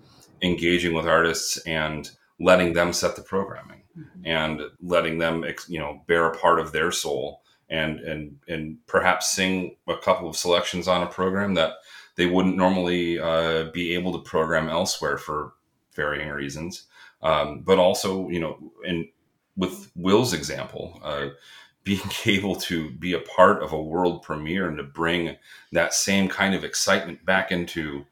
engaging 0.43 0.95
with 0.95 1.07
artists 1.07 1.57
and 1.67 2.11
letting 2.39 2.73
them 2.73 2.93
set 2.93 3.17
the 3.17 3.23
programming 3.23 3.83
mm-hmm. 3.99 4.27
and 4.27 4.61
letting 4.83 5.19
them 5.19 5.45
you 5.69 5.79
know 5.79 6.03
bear 6.07 6.27
a 6.27 6.39
part 6.39 6.59
of 6.61 6.73
their 6.73 6.93
soul 6.93 7.43
and 7.69 8.01
and 8.01 8.37
and 8.49 8.79
perhaps 8.87 9.31
sing 9.31 9.77
a 9.89 9.97
couple 9.97 10.29
of 10.29 10.37
selections 10.37 10.89
on 10.89 11.03
a 11.03 11.07
program 11.07 11.55
that 11.55 11.75
they 12.17 12.27
wouldn't 12.27 12.57
normally 12.57 13.19
uh, 13.19 13.65
be 13.73 13.95
able 13.95 14.13
to 14.13 14.29
program 14.29 14.69
elsewhere 14.69 15.17
for 15.17 15.55
varying 15.95 16.29
reasons. 16.29 16.87
Um, 17.23 17.61
but 17.61 17.79
also, 17.79 18.29
you 18.29 18.41
know, 18.41 18.59
in 18.85 19.09
with 19.57 19.91
Will's 19.95 20.33
example, 20.33 21.01
uh, 21.03 21.29
being 21.85 22.11
able 22.27 22.57
to 22.57 22.91
be 22.91 23.15
a 23.15 23.21
part 23.21 23.63
of 23.63 23.73
a 23.73 23.83
world 23.83 24.23
premiere 24.23 24.69
and 24.69 24.77
to 24.77 24.83
bring 24.83 25.35
that 25.73 25.95
same 25.95 26.29
kind 26.29 26.55
of 26.55 26.63
excitement 26.63 27.25
back 27.25 27.51
into 27.51 28.05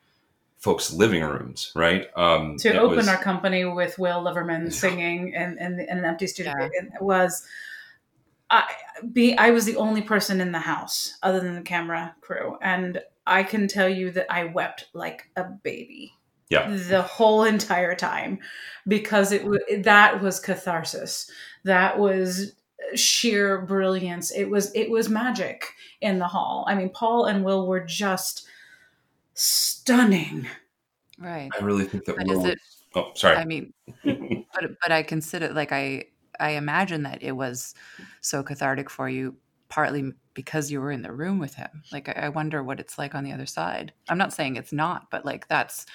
folks' 0.68 0.92
living 0.92 1.22
rooms, 1.22 1.72
right? 1.74 2.08
Um, 2.14 2.58
to 2.58 2.76
open 2.78 2.98
was, 2.98 3.08
our 3.08 3.16
company 3.16 3.64
with 3.64 3.98
Will 3.98 4.22
Liverman 4.22 4.64
yeah. 4.64 4.70
singing 4.70 5.32
in, 5.32 5.56
in, 5.58 5.80
in, 5.80 5.98
an 5.98 6.04
empty 6.04 6.26
studio 6.26 6.52
yeah. 6.58 6.82
it 6.94 7.00
was. 7.00 7.46
I 8.50 8.64
be 9.12 9.36
I 9.36 9.50
was 9.50 9.64
the 9.64 9.76
only 9.76 10.02
person 10.02 10.42
in 10.42 10.52
the 10.52 10.58
house 10.58 11.16
other 11.22 11.40
than 11.40 11.54
the 11.54 11.62
camera 11.62 12.14
crew, 12.20 12.58
and 12.60 13.00
I 13.26 13.44
can 13.44 13.66
tell 13.66 13.88
you 13.88 14.10
that 14.10 14.30
I 14.30 14.44
wept 14.44 14.88
like 14.92 15.30
a 15.36 15.44
baby. 15.44 16.12
Yeah, 16.50 16.68
the 16.70 17.02
whole 17.02 17.44
entire 17.44 17.94
time 17.94 18.38
because 18.86 19.32
it 19.32 19.44
was 19.44 19.60
that 19.78 20.20
was 20.20 20.38
catharsis. 20.38 21.30
That 21.64 21.98
was 21.98 22.52
sheer 22.94 23.62
brilliance. 23.62 24.30
It 24.30 24.50
was 24.50 24.70
it 24.74 24.90
was 24.90 25.08
magic 25.08 25.64
in 26.02 26.18
the 26.18 26.28
hall. 26.28 26.66
I 26.68 26.74
mean, 26.74 26.90
Paul 26.90 27.24
and 27.24 27.42
Will 27.42 27.66
were 27.66 27.84
just 27.84 28.46
stunning. 29.38 30.46
Right. 31.18 31.50
I 31.58 31.64
really 31.64 31.84
think 31.84 32.04
that 32.04 32.16
but 32.16 32.26
Will. 32.26 32.46
It, 32.46 32.58
oh, 32.94 33.12
sorry. 33.14 33.36
I 33.36 33.44
mean, 33.44 33.72
but 34.04 34.64
but 34.82 34.92
I 34.92 35.02
consider 35.02 35.52
like 35.52 35.72
I 35.72 36.04
I 36.38 36.50
imagine 36.50 37.02
that 37.04 37.22
it 37.22 37.32
was 37.32 37.74
so 38.20 38.42
cathartic 38.42 38.90
for 38.90 39.08
you 39.08 39.36
partly 39.68 40.12
because 40.34 40.70
you 40.70 40.80
were 40.80 40.92
in 40.92 41.02
the 41.02 41.12
room 41.12 41.38
with 41.38 41.54
him. 41.54 41.82
Like 41.92 42.08
I, 42.08 42.26
I 42.26 42.28
wonder 42.28 42.62
what 42.62 42.80
it's 42.80 42.98
like 42.98 43.14
on 43.14 43.24
the 43.24 43.32
other 43.32 43.46
side. 43.46 43.92
I'm 44.08 44.18
not 44.18 44.32
saying 44.32 44.56
it's 44.56 44.72
not, 44.72 45.10
but 45.10 45.24
like 45.24 45.48
that's 45.48 45.86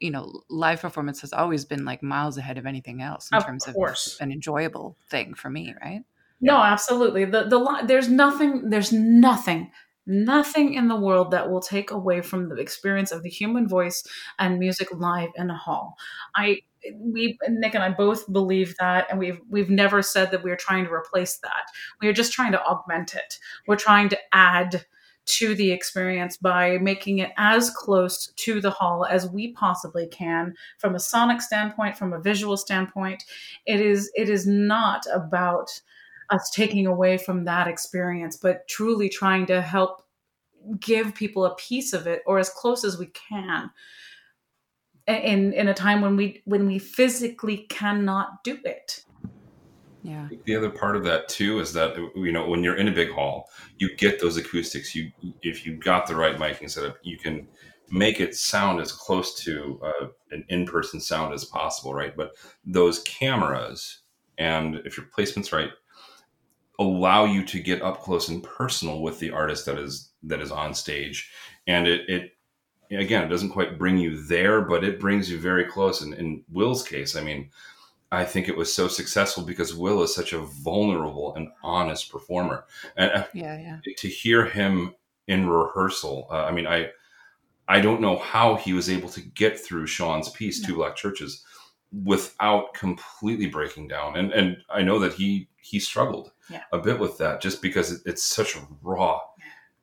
you 0.00 0.10
know, 0.10 0.42
live 0.48 0.80
performance 0.80 1.20
has 1.20 1.32
always 1.32 1.66
been 1.66 1.84
like 1.84 2.02
miles 2.02 2.38
ahead 2.38 2.56
of 2.56 2.64
anything 2.64 3.02
else 3.02 3.28
in 3.30 3.36
of 3.36 3.44
terms 3.44 3.66
course. 3.66 4.14
of 4.14 4.26
an 4.26 4.32
enjoyable 4.32 4.96
thing 5.10 5.34
for 5.34 5.50
me, 5.50 5.74
right? 5.82 6.02
No, 6.40 6.56
absolutely. 6.56 7.26
The 7.26 7.44
the 7.44 7.82
there's 7.84 8.08
nothing 8.08 8.70
there's 8.70 8.92
nothing 8.92 9.70
nothing 10.10 10.74
in 10.74 10.88
the 10.88 10.96
world 10.96 11.30
that 11.30 11.50
will 11.50 11.60
take 11.60 11.90
away 11.90 12.20
from 12.20 12.48
the 12.48 12.56
experience 12.56 13.12
of 13.12 13.22
the 13.22 13.30
human 13.30 13.68
voice 13.68 14.02
and 14.38 14.58
music 14.58 14.88
live 14.92 15.30
in 15.36 15.50
a 15.50 15.56
hall. 15.56 15.96
I 16.36 16.60
we 16.98 17.38
Nick 17.48 17.74
and 17.74 17.84
I 17.84 17.90
both 17.90 18.30
believe 18.32 18.74
that 18.78 19.06
and 19.10 19.18
we've 19.18 19.38
we've 19.48 19.70
never 19.70 20.02
said 20.02 20.30
that 20.30 20.42
we're 20.42 20.56
trying 20.56 20.84
to 20.84 20.92
replace 20.92 21.38
that. 21.38 21.64
We 22.00 22.08
are 22.08 22.12
just 22.12 22.32
trying 22.32 22.52
to 22.52 22.62
augment 22.62 23.14
it. 23.14 23.38
We're 23.66 23.76
trying 23.76 24.08
to 24.10 24.18
add 24.32 24.84
to 25.26 25.54
the 25.54 25.70
experience 25.70 26.36
by 26.36 26.78
making 26.78 27.18
it 27.18 27.30
as 27.36 27.70
close 27.70 28.32
to 28.36 28.60
the 28.60 28.70
hall 28.70 29.04
as 29.04 29.28
we 29.28 29.52
possibly 29.52 30.06
can 30.08 30.54
from 30.78 30.94
a 30.94 31.00
sonic 31.00 31.40
standpoint 31.40 31.96
from 31.96 32.12
a 32.12 32.20
visual 32.20 32.56
standpoint 32.56 33.22
it 33.66 33.80
is 33.80 34.10
it 34.14 34.28
is 34.28 34.46
not 34.46 35.04
about 35.12 35.68
us 36.30 36.50
taking 36.50 36.86
away 36.86 37.18
from 37.18 37.44
that 37.44 37.68
experience, 37.68 38.36
but 38.36 38.66
truly 38.68 39.08
trying 39.08 39.46
to 39.46 39.60
help 39.60 40.02
give 40.78 41.14
people 41.14 41.44
a 41.44 41.54
piece 41.56 41.92
of 41.92 42.06
it 42.06 42.22
or 42.26 42.38
as 42.38 42.50
close 42.50 42.84
as 42.84 42.98
we 42.98 43.06
can 43.06 43.70
in 45.06 45.52
in 45.52 45.68
a 45.68 45.74
time 45.74 46.00
when 46.00 46.16
we 46.16 46.42
when 46.44 46.66
we 46.66 46.78
physically 46.78 47.66
cannot 47.68 48.44
do 48.44 48.58
it. 48.64 49.04
Yeah. 50.02 50.28
The 50.44 50.56
other 50.56 50.70
part 50.70 50.96
of 50.96 51.04
that 51.04 51.28
too 51.28 51.60
is 51.60 51.72
that 51.74 51.96
you 52.14 52.32
know 52.32 52.48
when 52.48 52.62
you're 52.62 52.76
in 52.76 52.88
a 52.88 52.92
big 52.92 53.10
hall 53.10 53.50
you 53.78 53.94
get 53.96 54.20
those 54.20 54.36
acoustics. 54.36 54.94
You 54.94 55.10
if 55.42 55.66
you 55.66 55.76
got 55.76 56.06
the 56.06 56.16
right 56.16 56.36
miking 56.36 56.70
setup 56.70 56.96
you 57.02 57.18
can 57.18 57.46
make 57.90 58.20
it 58.20 58.36
sound 58.36 58.80
as 58.80 58.92
close 58.92 59.34
to 59.34 59.80
uh, 59.82 60.06
an 60.30 60.44
in-person 60.48 61.00
sound 61.00 61.34
as 61.34 61.44
possible 61.44 61.94
right? 61.94 62.16
But 62.16 62.32
those 62.64 63.00
cameras 63.00 64.00
and 64.38 64.76
if 64.84 64.96
your 64.96 65.06
placement's 65.06 65.52
right 65.52 65.70
allow 66.80 67.26
you 67.26 67.44
to 67.44 67.60
get 67.60 67.82
up 67.82 68.00
close 68.00 68.28
and 68.28 68.42
personal 68.42 69.02
with 69.02 69.20
the 69.20 69.30
artist 69.30 69.66
that 69.66 69.78
is 69.78 70.10
that 70.24 70.40
is 70.40 70.50
on 70.50 70.74
stage. 70.74 71.30
And 71.66 71.86
it, 71.86 72.08
it 72.08 72.32
again 72.90 73.22
it 73.22 73.28
doesn't 73.28 73.50
quite 73.50 73.78
bring 73.78 73.98
you 73.98 74.20
there 74.22 74.62
but 74.62 74.82
it 74.82 74.98
brings 74.98 75.30
you 75.30 75.38
very 75.38 75.66
close. 75.66 76.00
And 76.00 76.14
in 76.14 76.42
will's 76.50 76.82
case 76.82 77.14
i 77.14 77.20
mean 77.20 77.50
i 78.10 78.24
think 78.24 78.48
it 78.48 78.56
was 78.56 78.74
so 78.74 78.88
successful 78.88 79.44
because 79.44 79.74
will 79.74 80.02
is 80.02 80.14
such 80.14 80.32
a 80.32 80.40
vulnerable 80.40 81.34
and 81.36 81.48
honest 81.62 82.10
performer. 82.10 82.64
And 82.96 83.12
uh, 83.12 83.26
yeah 83.34 83.60
yeah. 83.60 83.94
to 83.98 84.08
hear 84.08 84.46
him 84.46 84.94
in 85.28 85.48
rehearsal 85.48 86.26
uh, 86.30 86.44
i 86.44 86.50
mean 86.50 86.66
i 86.66 86.88
i 87.68 87.80
don't 87.80 88.00
know 88.00 88.16
how 88.18 88.56
he 88.56 88.72
was 88.72 88.90
able 88.90 89.10
to 89.10 89.20
get 89.20 89.60
through 89.60 89.86
Shawn's 89.86 90.30
piece 90.30 90.60
two 90.60 90.74
black 90.76 90.96
churches 90.96 91.44
without 92.04 92.72
completely 92.74 93.46
breaking 93.46 93.88
down. 93.88 94.16
And 94.16 94.32
and 94.32 94.58
i 94.70 94.82
know 94.82 94.98
that 95.00 95.14
he 95.14 95.48
he 95.60 95.80
struggled 95.80 96.32
Yeah. 96.48 96.62
a 96.72 96.78
bit 96.78 96.98
with 96.98 97.18
that 97.18 97.40
just 97.42 97.60
because 97.62 98.04
it's 98.06 98.22
such 98.24 98.56
a 98.56 98.66
raw 98.82 99.20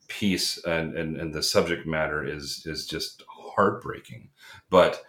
piece 0.08 0.58
and, 0.66 0.98
and 0.98 1.18
and 1.20 1.34
the 1.34 1.44
subject 1.44 1.86
matter 1.86 2.26
is 2.26 2.64
is 2.66 2.88
just 2.88 3.24
heartbreaking. 3.30 4.30
But 4.70 5.04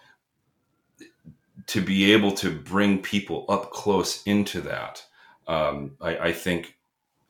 to 1.67 1.81
be 1.81 2.11
able 2.13 2.31
to 2.31 2.51
bring 2.51 3.01
people 3.01 3.45
up 3.49 3.71
close 3.71 4.23
into 4.23 4.61
that 4.61 5.03
um, 5.47 5.95
I, 6.01 6.17
I 6.17 6.31
think 6.33 6.77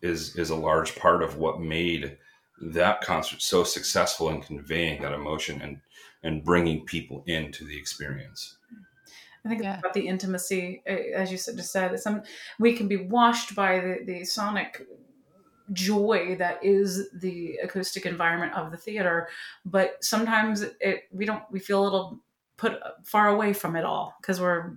is 0.01 0.35
is 0.35 0.49
a 0.49 0.55
large 0.55 0.95
part 0.95 1.23
of 1.23 1.37
what 1.37 1.59
made 1.61 2.17
that 2.61 3.01
concert 3.01 3.41
so 3.41 3.63
successful 3.63 4.29
in 4.29 4.41
conveying 4.41 5.01
that 5.01 5.13
emotion 5.13 5.61
and 5.61 5.81
and 6.23 6.43
bringing 6.43 6.85
people 6.85 7.23
into 7.27 7.65
the 7.65 7.77
experience 7.77 8.57
I 9.45 9.49
think 9.49 9.63
Yeah. 9.63 9.73
it's 9.73 9.79
about 9.79 9.93
the 9.93 10.07
intimacy, 10.07 10.83
uh, 10.87 10.91
as 11.15 11.31
you 11.31 11.37
said, 11.37 11.57
just 11.57 11.71
said. 11.71 11.97
Some 11.99 12.23
we 12.59 12.73
can 12.73 12.87
be 12.87 12.97
washed 12.97 13.55
by 13.55 13.79
the, 13.79 13.99
the 14.05 14.25
sonic 14.25 14.85
joy 15.71 16.35
that 16.39 16.63
is 16.63 17.09
the 17.13 17.57
acoustic 17.63 18.05
environment 18.05 18.53
of 18.53 18.71
the 18.71 18.77
theater, 18.77 19.29
but 19.65 20.03
sometimes 20.03 20.63
it 20.81 21.03
we 21.11 21.25
don't 21.25 21.43
we 21.51 21.59
feel 21.59 21.81
a 21.81 21.85
little 21.85 22.19
put 22.57 22.79
far 23.03 23.29
away 23.29 23.53
from 23.53 23.75
it 23.75 23.85
all 23.85 24.15
because 24.19 24.41
we're 24.41 24.73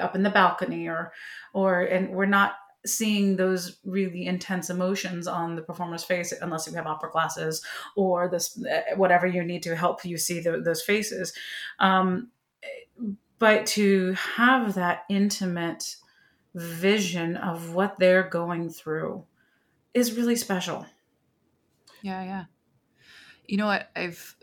up 0.00 0.14
in 0.14 0.22
the 0.22 0.30
balcony 0.30 0.88
or 0.88 1.12
or 1.52 1.82
and 1.82 2.10
we're 2.10 2.26
not 2.26 2.54
seeing 2.86 3.36
those 3.36 3.78
really 3.84 4.24
intense 4.24 4.70
emotions 4.70 5.26
on 5.26 5.54
the 5.54 5.60
performer's 5.60 6.02
face 6.04 6.32
unless 6.40 6.66
you 6.66 6.72
have 6.72 6.86
opera 6.86 7.10
glasses 7.10 7.62
or 7.94 8.28
this 8.30 8.58
uh, 8.64 8.96
whatever 8.96 9.26
you 9.26 9.42
need 9.44 9.62
to 9.62 9.76
help 9.76 10.02
you 10.04 10.16
see 10.16 10.40
the, 10.40 10.60
those 10.60 10.80
faces 10.80 11.34
um, 11.80 12.30
but 13.40 13.66
to 13.66 14.12
have 14.12 14.74
that 14.74 15.04
intimate 15.08 15.96
vision 16.54 17.36
of 17.36 17.74
what 17.74 17.98
they're 17.98 18.28
going 18.28 18.70
through 18.70 19.24
is 19.94 20.16
really 20.16 20.36
special. 20.36 20.86
Yeah, 22.02 22.22
yeah. 22.22 22.44
You 23.46 23.56
know 23.56 23.66
what? 23.66 23.90
I've 23.96 24.36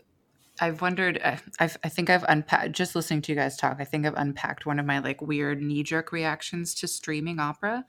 I've 0.60 0.82
wondered. 0.82 1.20
I- 1.24 1.40
I've 1.58 1.78
I 1.82 1.88
think 1.88 2.10
I've 2.10 2.24
unpacked. 2.28 2.72
Just 2.72 2.94
listening 2.94 3.22
to 3.22 3.32
you 3.32 3.36
guys 3.36 3.56
talk, 3.56 3.76
I 3.80 3.84
think 3.84 4.04
I've 4.04 4.14
unpacked 4.16 4.66
one 4.66 4.78
of 4.78 4.84
my 4.84 4.98
like 4.98 5.22
weird 5.22 5.62
knee 5.62 5.82
jerk 5.82 6.12
reactions 6.12 6.74
to 6.76 6.88
streaming 6.88 7.38
opera. 7.38 7.86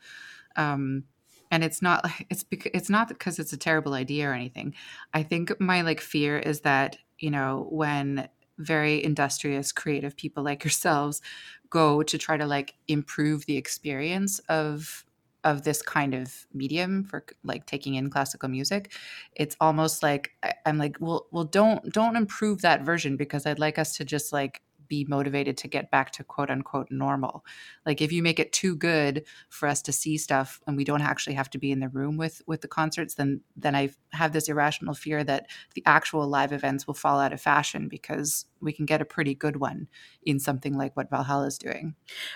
Um, 0.56 1.06
and 1.52 1.64
it's 1.64 1.82
not 1.82 2.10
it's 2.30 2.44
because 2.44 2.72
it's 2.74 2.90
not 2.90 3.10
because 3.10 3.40
it's 3.40 3.54
a 3.54 3.58
terrible 3.58 3.94
idea 3.94 4.30
or 4.30 4.34
anything. 4.34 4.76
I 5.14 5.24
think 5.24 5.60
my 5.60 5.82
like 5.82 6.02
fear 6.02 6.38
is 6.38 6.62
that 6.62 6.98
you 7.18 7.32
know 7.32 7.68
when 7.72 8.30
very 8.60 9.04
industrious 9.04 9.72
creative 9.72 10.16
people 10.16 10.44
like 10.44 10.64
yourselves 10.64 11.22
go 11.70 12.04
to 12.04 12.18
try 12.18 12.38
to 12.38 12.46
like 12.46 12.76
improve 12.88 13.46
the 13.46 13.58
experience 13.58 14.40
of 14.50 15.06
of 15.46 15.64
this 15.64 15.82
kind 15.82 16.14
of 16.14 16.46
medium 16.54 17.04
for 17.04 17.26
like 17.44 17.66
taking 17.66 17.96
in 17.96 18.10
classical 18.10 18.50
music. 18.50 18.92
It's 19.36 19.56
almost 19.62 20.04
like 20.04 20.32
i'm 20.66 20.78
like 20.78 20.98
well 21.00 21.28
well 21.32 21.46
don't 21.46 21.92
don't 21.94 22.16
improve 22.18 22.62
that 22.62 22.84
version 22.84 23.16
because 23.18 23.46
i'd 23.46 23.60
like 23.60 23.78
us 23.80 23.96
to 23.98 24.06
just 24.06 24.34
like 24.34 24.62
be 24.90 25.06
motivated 25.08 25.56
to 25.58 25.68
get 25.68 25.90
back 25.92 26.12
to 26.12 26.24
quote 26.24 26.50
unquote 26.50 26.88
normal 26.92 27.46
like 27.86 28.02
if 28.02 28.12
you 28.12 28.22
make 28.22 28.40
it 28.40 28.52
too 28.52 28.76
good 28.76 29.24
for 29.48 29.68
us 29.70 29.82
to 29.82 29.92
see 29.92 30.18
stuff 30.18 30.60
and 30.68 30.76
we 30.76 30.84
don't 30.84 31.02
actually 31.02 31.36
have 31.36 31.50
to 31.50 31.58
be 31.58 31.72
in 31.72 31.80
the 31.80 31.88
room 31.90 32.18
with 32.18 32.42
with 32.48 32.62
the 32.62 32.68
concerts 32.68 33.14
then 33.16 33.40
then 33.56 33.76
i 33.76 33.90
have 34.12 34.34
this 34.34 34.50
irrational 34.50 34.94
fear 34.94 35.24
that 35.24 35.46
the 35.76 35.84
actual 35.86 36.28
live 36.28 36.52
events 36.52 36.86
will 36.88 36.94
fall 36.94 37.20
out 37.20 37.32
of 37.32 37.40
fashion 37.40 37.88
because 37.88 38.46
we 38.60 38.74
can 38.74 38.86
get 38.86 39.02
a 39.02 39.06
pretty 39.06 39.34
good 39.36 39.56
one 39.58 39.88
in 40.24 40.40
something 40.40 40.76
like 40.78 40.98
what 40.98 41.10
valhalla 41.10 41.46
is 41.48 41.58
doing 41.58 41.96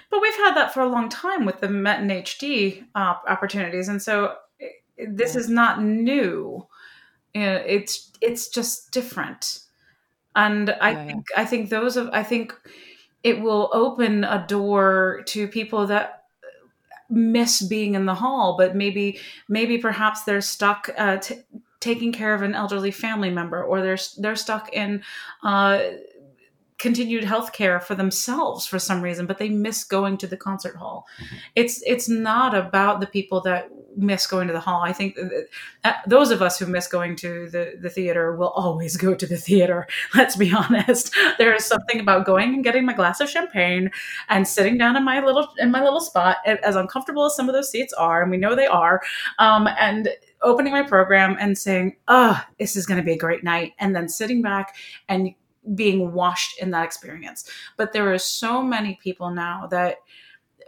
But 0.09 0.21
we've 0.21 0.35
had 0.35 0.53
that 0.55 0.73
for 0.73 0.81
a 0.81 0.87
long 0.89 1.09
time 1.09 1.45
with 1.45 1.59
the 1.59 1.67
Met 1.69 1.99
and 1.99 2.11
HD 2.11 2.85
uh, 2.95 3.15
opportunities, 3.27 3.89
and 3.89 4.01
so 4.01 4.35
this 4.97 5.33
Yeah. 5.33 5.39
is 5.41 5.49
not 5.49 5.81
new. 5.83 6.67
Uh, 7.35 7.61
It's 7.65 8.11
it's 8.21 8.47
just 8.47 8.91
different, 8.91 9.59
and 10.35 10.71
I 10.81 10.93
Yeah, 10.93 11.05
yeah. 11.05 11.07
think 11.07 11.25
I 11.37 11.45
think 11.45 11.69
those 11.69 11.97
of 11.97 12.09
I 12.11 12.23
think 12.23 12.53
it 13.23 13.39
will 13.39 13.69
open 13.73 14.23
a 14.23 14.45
door 14.47 15.23
to 15.27 15.47
people 15.47 15.87
that 15.87 16.23
miss 17.09 17.61
being 17.61 17.95
in 17.95 18.05
the 18.05 18.15
hall, 18.15 18.55
but 18.57 18.75
maybe 18.75 19.19
maybe 19.47 19.77
perhaps 19.77 20.23
they're 20.23 20.41
stuck 20.41 20.89
uh, 20.97 21.17
t- 21.17 21.41
taking 21.79 22.11
care 22.11 22.33
of 22.33 22.41
an 22.41 22.55
elderly 22.55 22.91
family 22.91 23.29
member, 23.29 23.63
or 23.63 23.81
they're 23.81 23.97
they're 24.17 24.35
stuck 24.35 24.73
in. 24.73 25.03
Uh, 25.43 25.79
continued 26.79 27.23
health 27.23 27.53
care 27.53 27.79
for 27.79 27.95
themselves 27.95 28.65
for 28.65 28.77
some 28.77 29.01
reason 29.01 29.25
but 29.25 29.37
they 29.37 29.47
miss 29.47 29.85
going 29.85 30.17
to 30.17 30.27
the 30.27 30.35
concert 30.35 30.75
hall 30.75 31.05
it's 31.55 31.81
it's 31.83 32.09
not 32.09 32.53
about 32.53 32.99
the 32.99 33.07
people 33.07 33.39
that 33.39 33.69
miss 33.95 34.27
going 34.27 34.47
to 34.47 34.53
the 34.53 34.59
hall 34.59 34.81
i 34.81 34.91
think 34.91 35.17
that, 35.83 35.97
those 36.07 36.31
of 36.31 36.41
us 36.41 36.59
who 36.59 36.65
miss 36.65 36.87
going 36.87 37.15
to 37.15 37.49
the, 37.49 37.73
the 37.79 37.89
theater 37.89 38.35
will 38.35 38.49
always 38.49 38.97
go 38.97 39.13
to 39.13 39.25
the 39.25 39.37
theater 39.37 39.87
let's 40.15 40.35
be 40.35 40.51
honest 40.55 41.13
there 41.37 41.53
is 41.53 41.65
something 41.65 41.99
about 41.99 42.25
going 42.25 42.53
and 42.53 42.63
getting 42.63 42.85
my 42.85 42.93
glass 42.93 43.19
of 43.19 43.29
champagne 43.29 43.89
and 44.29 44.47
sitting 44.47 44.77
down 44.77 44.95
in 44.95 45.03
my 45.03 45.23
little 45.23 45.47
in 45.59 45.71
my 45.71 45.83
little 45.83 46.01
spot 46.01 46.37
as 46.45 46.75
uncomfortable 46.75 47.25
as 47.25 47.35
some 47.35 47.49
of 47.49 47.55
those 47.55 47.69
seats 47.69 47.93
are 47.93 48.21
and 48.21 48.31
we 48.31 48.37
know 48.37 48.55
they 48.55 48.67
are 48.67 49.01
um, 49.39 49.67
and 49.79 50.09
opening 50.41 50.73
my 50.73 50.83
program 50.83 51.37
and 51.39 51.57
saying 51.57 51.95
oh 52.07 52.41
this 52.59 52.75
is 52.75 52.85
going 52.85 52.99
to 52.99 53.05
be 53.05 53.13
a 53.13 53.17
great 53.17 53.43
night 53.43 53.73
and 53.79 53.95
then 53.95 54.09
sitting 54.09 54.41
back 54.41 54.75
and 55.09 55.33
being 55.75 56.13
washed 56.13 56.59
in 56.61 56.71
that 56.71 56.83
experience. 56.83 57.49
But 57.77 57.93
there 57.93 58.11
are 58.13 58.19
so 58.19 58.61
many 58.61 58.99
people 59.01 59.31
now 59.31 59.67
that 59.71 59.97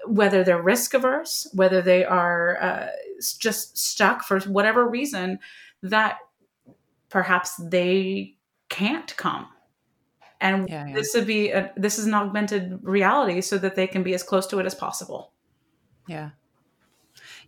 whether 0.07 0.43
they're 0.43 0.61
risk 0.61 0.93
averse, 0.93 1.47
whether 1.53 1.81
they 1.81 2.05
are 2.05 2.61
uh, 2.61 2.87
just 3.39 3.77
stuck 3.77 4.23
for 4.23 4.39
whatever 4.41 4.87
reason, 4.87 5.39
that 5.81 6.17
perhaps 7.09 7.55
they 7.57 8.35
can't 8.69 9.15
come. 9.17 9.47
And 10.41 10.67
Yeah, 10.67 10.87
yeah. 10.87 10.93
this 10.93 11.13
would 11.15 11.25
be 11.25 11.49
a, 11.49 11.71
this 11.77 11.97
is 11.97 12.05
an 12.05 12.13
augmented 12.13 12.79
reality 12.83 13.41
so 13.41 13.57
that 13.57 13.75
they 13.75 13.87
can 13.87 14.03
be 14.03 14.13
as 14.13 14.23
close 14.23 14.47
to 14.47 14.59
it 14.59 14.65
as 14.65 14.75
possible. 14.75 15.31
Yeah. 16.07 16.31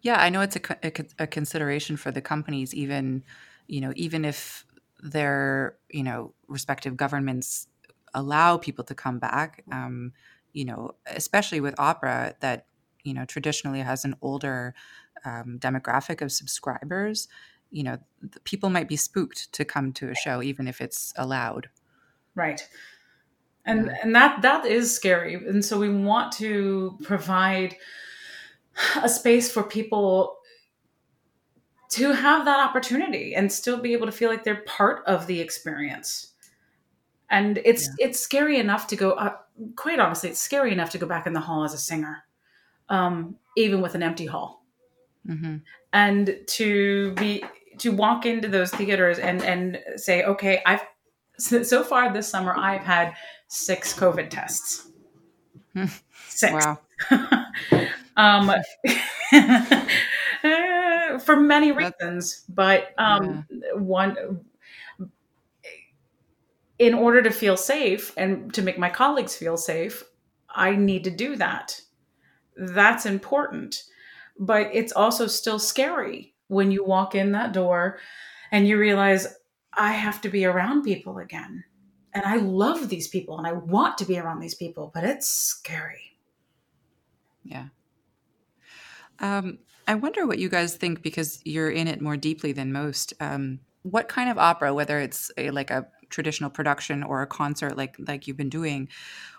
Yeah, 0.02 0.22
I 0.22 0.30
know 0.30 0.42
it's 0.42 0.56
a, 0.56 0.62
a, 0.84 0.92
a 1.20 1.28
consideration 1.28 1.98
for 1.98 2.12
the 2.12 2.22
companies, 2.22 2.74
even, 2.74 3.24
you 3.68 3.82
know, 3.82 3.92
even 3.96 4.24
if 4.24 4.66
their, 5.02 5.76
you 5.90 6.04
know, 6.04 6.34
respective 6.48 6.96
governments 6.96 7.68
allow 8.14 8.58
people 8.58 8.86
to 8.86 8.96
come 8.96 9.20
back, 9.20 9.64
um, 9.72 10.14
you 10.58 10.66
know, 10.66 10.96
especially 11.06 11.62
with 11.62 11.76
opera 11.78 12.34
that, 12.40 12.66
you 13.04 13.14
know, 13.14 13.26
traditionally 13.26 13.82
has 13.82 14.04
an 14.04 14.16
older 14.24 14.74
um, 15.24 15.60
demographic 15.60 16.20
of 16.20 16.32
subscribers, 16.32 17.28
you 17.70 17.84
know, 17.84 18.00
the 18.24 18.40
people 18.40 18.72
might 18.72 18.88
be 18.88 18.96
spooked 18.96 19.54
to 19.54 19.64
come 19.64 19.94
to 19.94 20.10
a 20.10 20.16
show, 20.16 20.42
even 20.42 20.68
if 20.68 20.82
it's 20.82 21.14
allowed. 21.16 21.70
Right. 22.34 22.68
And 23.66 23.92
and 24.02 24.16
that 24.16 24.42
that 24.42 24.66
is 24.66 24.96
scary. 24.96 25.36
And 25.36 25.64
so 25.64 25.78
we 25.78 25.90
want 25.90 26.32
to 26.34 26.98
provide 27.04 27.76
a 29.04 29.10
space 29.10 29.52
for 29.52 29.62
people 29.62 30.38
to 31.90 32.14
have 32.14 32.46
that 32.46 32.60
opportunity 32.60 33.36
and 33.36 33.52
still 33.52 33.78
be 33.78 33.94
able 33.94 34.08
to 34.08 34.12
feel 34.12 34.30
like 34.32 34.44
they're 34.44 34.64
part 34.64 35.06
of 35.06 35.28
the 35.28 35.40
experience. 35.40 36.34
And 37.30 37.60
it's 37.64 37.90
it's 38.00 38.20
scary 38.20 38.58
enough 38.58 38.88
to 38.88 38.96
go 38.96 39.12
uh, 39.12 39.36
quite 39.76 40.00
honestly, 40.00 40.30
it's 40.30 40.40
scary 40.40 40.72
enough 40.72 40.92
to 40.92 40.98
go 40.98 41.08
back 41.08 41.28
in 41.28 41.34
the 41.34 41.40
hall 41.40 41.64
as 41.64 41.74
a 41.74 41.78
singer. 41.78 42.24
Um 42.90 43.38
even 43.58 43.82
with 43.82 43.96
an 43.96 44.04
empty 44.04 44.26
hall. 44.26 44.64
mm-hmm. 45.28 45.58
and 45.94 46.38
to 46.48 47.12
be 47.14 47.44
to 47.80 47.92
walk 47.92 48.26
into 48.26 48.48
those 48.48 48.72
theaters 48.72 49.20
and 49.20 49.44
and 49.44 49.80
say, 49.96 50.24
okay, 50.24 50.62
I've 50.66 50.82
so, 51.40 51.64
so 51.64 51.84
far 51.84 52.12
this 52.14 52.28
summer 52.28 52.56
I've 52.58 52.84
had 52.84 53.14
six 53.48 53.94
COVID 53.94 54.30
tests. 54.30 54.88
Six. 56.30 56.54
Wow. 56.54 56.80
um, 58.18 58.52
for 61.20 61.36
many 61.36 61.72
reasons, 61.72 62.44
but 62.50 62.94
um, 62.98 63.46
yeah. 63.50 63.74
one 63.80 64.42
in 66.80 66.94
order 66.94 67.22
to 67.22 67.32
feel 67.32 67.58
safe 67.58 68.14
and 68.18 68.54
to 68.54 68.62
make 68.62 68.78
my 68.78 68.90
colleagues 68.90 69.36
feel 69.36 69.58
safe, 69.58 70.04
I 70.50 70.76
need 70.76 71.04
to 71.06 71.12
do 71.12 71.36
that. 71.36 71.82
That's 72.56 73.06
important. 73.06 73.84
But 74.40 74.70
it's 74.74 74.92
also 74.92 75.28
still 75.28 75.60
scary 75.60 76.36
when 76.48 76.72
you 76.72 76.84
walk 76.84 77.16
in 77.16 77.32
that 77.32 77.54
door 77.54 78.00
and 78.52 78.68
you 78.68 78.78
realize 78.78 79.28
I 79.74 79.92
have 79.94 80.22
to 80.22 80.30
be 80.30 80.46
around 80.46 80.84
people 80.84 81.18
again. 81.18 81.64
And 82.14 82.26
I 82.26 82.38
love 82.38 82.90
these 82.90 83.08
people 83.08 83.38
and 83.38 83.46
I 83.46 83.54
want 83.54 83.98
to 84.00 84.06
be 84.06 84.18
around 84.18 84.40
these 84.40 84.56
people, 84.56 84.92
but 84.94 85.04
it's 85.04 85.30
scary. 85.30 86.18
Yeah. 87.44 87.68
Um, 89.20 89.60
I 89.88 89.96
wonder 89.96 90.26
what 90.28 90.40
you 90.40 90.50
guys 90.50 90.76
think 90.76 91.02
because 91.02 91.40
you're 91.46 91.70
in 91.70 91.88
it 91.88 92.02
more 92.02 92.18
deeply 92.18 92.52
than 92.52 92.72
most. 92.72 93.14
Um, 93.20 93.60
what 93.84 94.10
kind 94.10 94.30
of 94.30 94.38
opera, 94.38 94.74
whether 94.74 95.00
it's 95.00 95.32
a, 95.38 95.52
like 95.52 95.72
a 95.72 95.88
traditional 96.10 96.50
production 96.50 97.04
or 97.04 97.22
a 97.22 97.28
concert 97.28 97.78
like 97.78 97.96
like 98.08 98.28
you've 98.28 98.38
been 98.38 98.50
doing, 98.50 98.90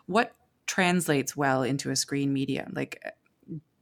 what 0.06 0.34
translates 0.66 1.36
well 1.36 1.62
into 1.62 1.90
a 1.90 1.96
screen 1.96 2.32
media? 2.32 2.68
Like, 2.72 3.02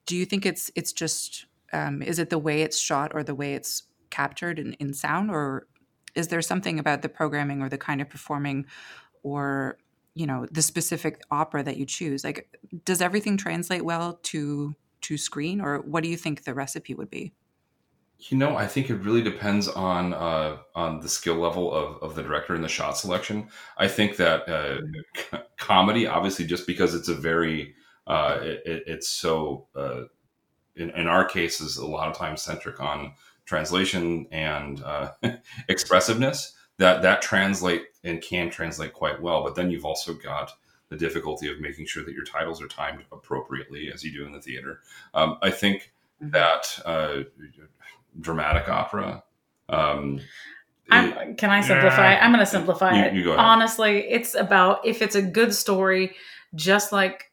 do 0.06 0.16
you 0.16 0.24
think 0.24 0.46
it's 0.46 0.70
it's 0.74 0.92
just 0.92 1.46
um, 1.72 2.02
is 2.02 2.18
it 2.18 2.30
the 2.30 2.38
way 2.38 2.62
it's 2.62 2.78
shot 2.78 3.12
or 3.14 3.22
the 3.22 3.34
way 3.34 3.54
it's 3.54 3.84
captured 4.10 4.58
in, 4.58 4.72
in 4.74 4.94
sound, 4.94 5.30
or 5.30 5.66
is 6.14 6.28
there 6.28 6.42
something 6.42 6.78
about 6.78 7.02
the 7.02 7.08
programming 7.08 7.60
or 7.60 7.68
the 7.68 7.78
kind 7.78 8.00
of 8.00 8.08
performing, 8.08 8.66
or 9.22 9.78
you 10.14 10.26
know 10.26 10.46
the 10.50 10.62
specific 10.62 11.20
opera 11.30 11.62
that 11.62 11.76
you 11.76 11.86
choose? 11.86 12.24
Like, 12.24 12.48
does 12.84 13.02
everything 13.02 13.36
translate 13.36 13.84
well 13.84 14.20
to 14.24 14.74
to 15.02 15.18
screen, 15.18 15.60
or 15.60 15.78
what 15.80 16.02
do 16.02 16.08
you 16.08 16.16
think 16.16 16.44
the 16.44 16.54
recipe 16.54 16.94
would 16.94 17.10
be? 17.10 17.32
You 18.18 18.38
know, 18.38 18.56
I 18.56 18.66
think 18.66 18.88
it 18.88 18.96
really 18.96 19.22
depends 19.22 19.68
on 19.68 20.14
uh, 20.14 20.56
on 20.74 21.00
the 21.00 21.08
skill 21.08 21.36
level 21.36 21.72
of, 21.72 22.02
of 22.02 22.14
the 22.14 22.22
director 22.22 22.54
and 22.54 22.64
the 22.64 22.68
shot 22.68 22.96
selection. 22.96 23.48
I 23.76 23.88
think 23.88 24.16
that 24.16 24.48
uh, 24.48 24.80
c- 25.14 25.38
comedy, 25.58 26.06
obviously, 26.06 26.46
just 26.46 26.66
because 26.66 26.94
it's 26.94 27.08
a 27.08 27.14
very 27.14 27.74
uh, 28.06 28.38
it, 28.40 28.84
it's 28.86 29.08
so 29.08 29.66
uh, 29.76 30.04
in, 30.76 30.90
in, 30.90 31.06
our 31.06 31.24
case 31.24 31.60
is 31.60 31.76
a 31.76 31.86
lot 31.86 32.08
of 32.08 32.16
times 32.16 32.42
centric 32.42 32.80
on 32.80 33.12
translation 33.44 34.26
and 34.30 34.82
uh, 34.82 35.12
expressiveness. 35.68 36.54
That 36.78 37.02
that 37.02 37.22
translate 37.22 37.84
and 38.04 38.20
can 38.20 38.50
translate 38.50 38.92
quite 38.92 39.20
well. 39.20 39.42
But 39.42 39.56
then 39.56 39.70
you've 39.70 39.84
also 39.84 40.14
got 40.14 40.52
the 40.88 40.96
difficulty 40.96 41.50
of 41.50 41.60
making 41.60 41.86
sure 41.86 42.04
that 42.04 42.14
your 42.14 42.24
titles 42.24 42.62
are 42.62 42.68
timed 42.68 43.04
appropriately, 43.10 43.90
as 43.92 44.04
you 44.04 44.12
do 44.12 44.24
in 44.24 44.32
the 44.32 44.40
theater. 44.40 44.80
Um, 45.14 45.38
I 45.42 45.50
think 45.50 45.92
mm-hmm. 46.22 46.30
that 46.30 46.78
uh, 46.84 47.24
dramatic 48.20 48.68
opera. 48.68 49.22
Um, 49.68 50.20
it, 50.90 51.38
can 51.38 51.50
I 51.50 51.60
simplify? 51.60 52.14
I'm 52.14 52.30
going 52.30 52.44
to 52.44 52.50
simplify 52.50 52.96
you, 52.96 53.04
it. 53.04 53.14
You 53.14 53.32
Honestly, 53.32 54.08
it's 54.08 54.34
about 54.34 54.86
if 54.86 55.02
it's 55.02 55.16
a 55.16 55.22
good 55.22 55.52
story, 55.52 56.14
just 56.54 56.92
like 56.92 57.32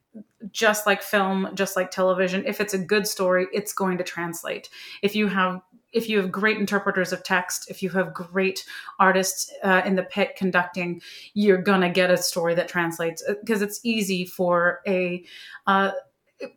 just 0.52 0.86
like 0.86 1.02
film, 1.02 1.50
just 1.54 1.76
like 1.76 1.92
television. 1.92 2.44
If 2.46 2.60
it's 2.60 2.74
a 2.74 2.78
good 2.78 3.08
story, 3.08 3.48
it's 3.54 3.74
going 3.74 3.98
to 4.00 4.04
translate. 4.04 4.70
If 5.02 5.16
you 5.16 5.28
have 5.28 5.62
if 5.92 6.10
you 6.10 6.18
have 6.18 6.32
great 6.32 6.58
interpreters 6.58 7.14
of 7.14 7.24
text, 7.24 7.70
if 7.70 7.84
you 7.84 7.90
have 7.92 8.16
great 8.16 8.66
artists 9.00 9.52
uh, 9.64 9.84
in 9.86 9.96
the 9.96 10.02
pit 10.02 10.36
conducting, 10.36 11.02
you're 11.36 11.62
gonna 11.62 11.90
get 11.90 12.10
a 12.10 12.18
story 12.18 12.56
that 12.56 12.68
translates 12.68 13.24
because 13.42 13.62
it's 13.62 13.80
easy 13.84 14.26
for 14.26 14.82
a 14.88 15.24
uh, 15.68 15.92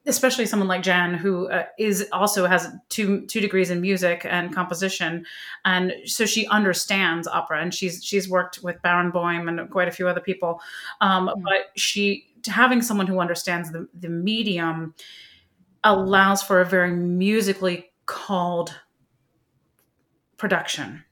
especially 0.07 0.47
someone 0.47 0.69
like 0.69 0.83
Jan, 0.83 1.15
who 1.15 1.49
uh, 1.49 1.65
is 1.79 2.09
also 2.13 2.47
has 2.47 2.69
two 2.89 3.27
two 3.27 3.41
degrees 3.41 3.71
in 3.71 3.81
music 3.81 4.27
and 4.29 4.55
composition, 4.55 5.25
and 5.65 5.93
so 6.05 6.27
she 6.27 6.47
understands 6.49 7.27
opera, 7.29 7.61
and 7.61 7.75
she's 7.75 8.05
she's 8.05 8.29
worked 8.29 8.63
with 8.63 8.81
Barenboim 8.83 9.49
and 9.49 9.71
quite 9.71 9.89
a 9.89 9.91
few 9.91 10.09
other 10.09 10.21
people, 10.21 10.61
um, 11.01 11.29
mm-hmm. 11.29 11.43
but 11.43 11.67
she 11.77 12.27
having 12.47 12.83
someone 12.83 13.07
who 13.07 13.19
understands 13.19 13.73
the 13.73 13.89
the 13.95 14.09
medium 14.09 14.95
allows 15.85 16.43
for 16.43 16.61
a 16.61 16.65
very 16.65 16.93
musically 16.93 17.91
called 18.07 18.75
production, 20.37 21.05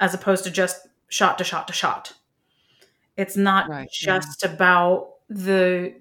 as 0.00 0.14
opposed 0.14 0.44
to 0.44 0.50
just 0.50 0.86
shot 1.08 1.38
to 1.38 1.44
shot 1.44 1.66
to 1.66 1.72
shot. 1.72 2.12
It's 3.16 3.36
not 3.36 3.68
right, 3.68 3.90
just 3.90 4.42
yeah. 4.42 4.52
about 4.52 5.14
the 5.28 5.94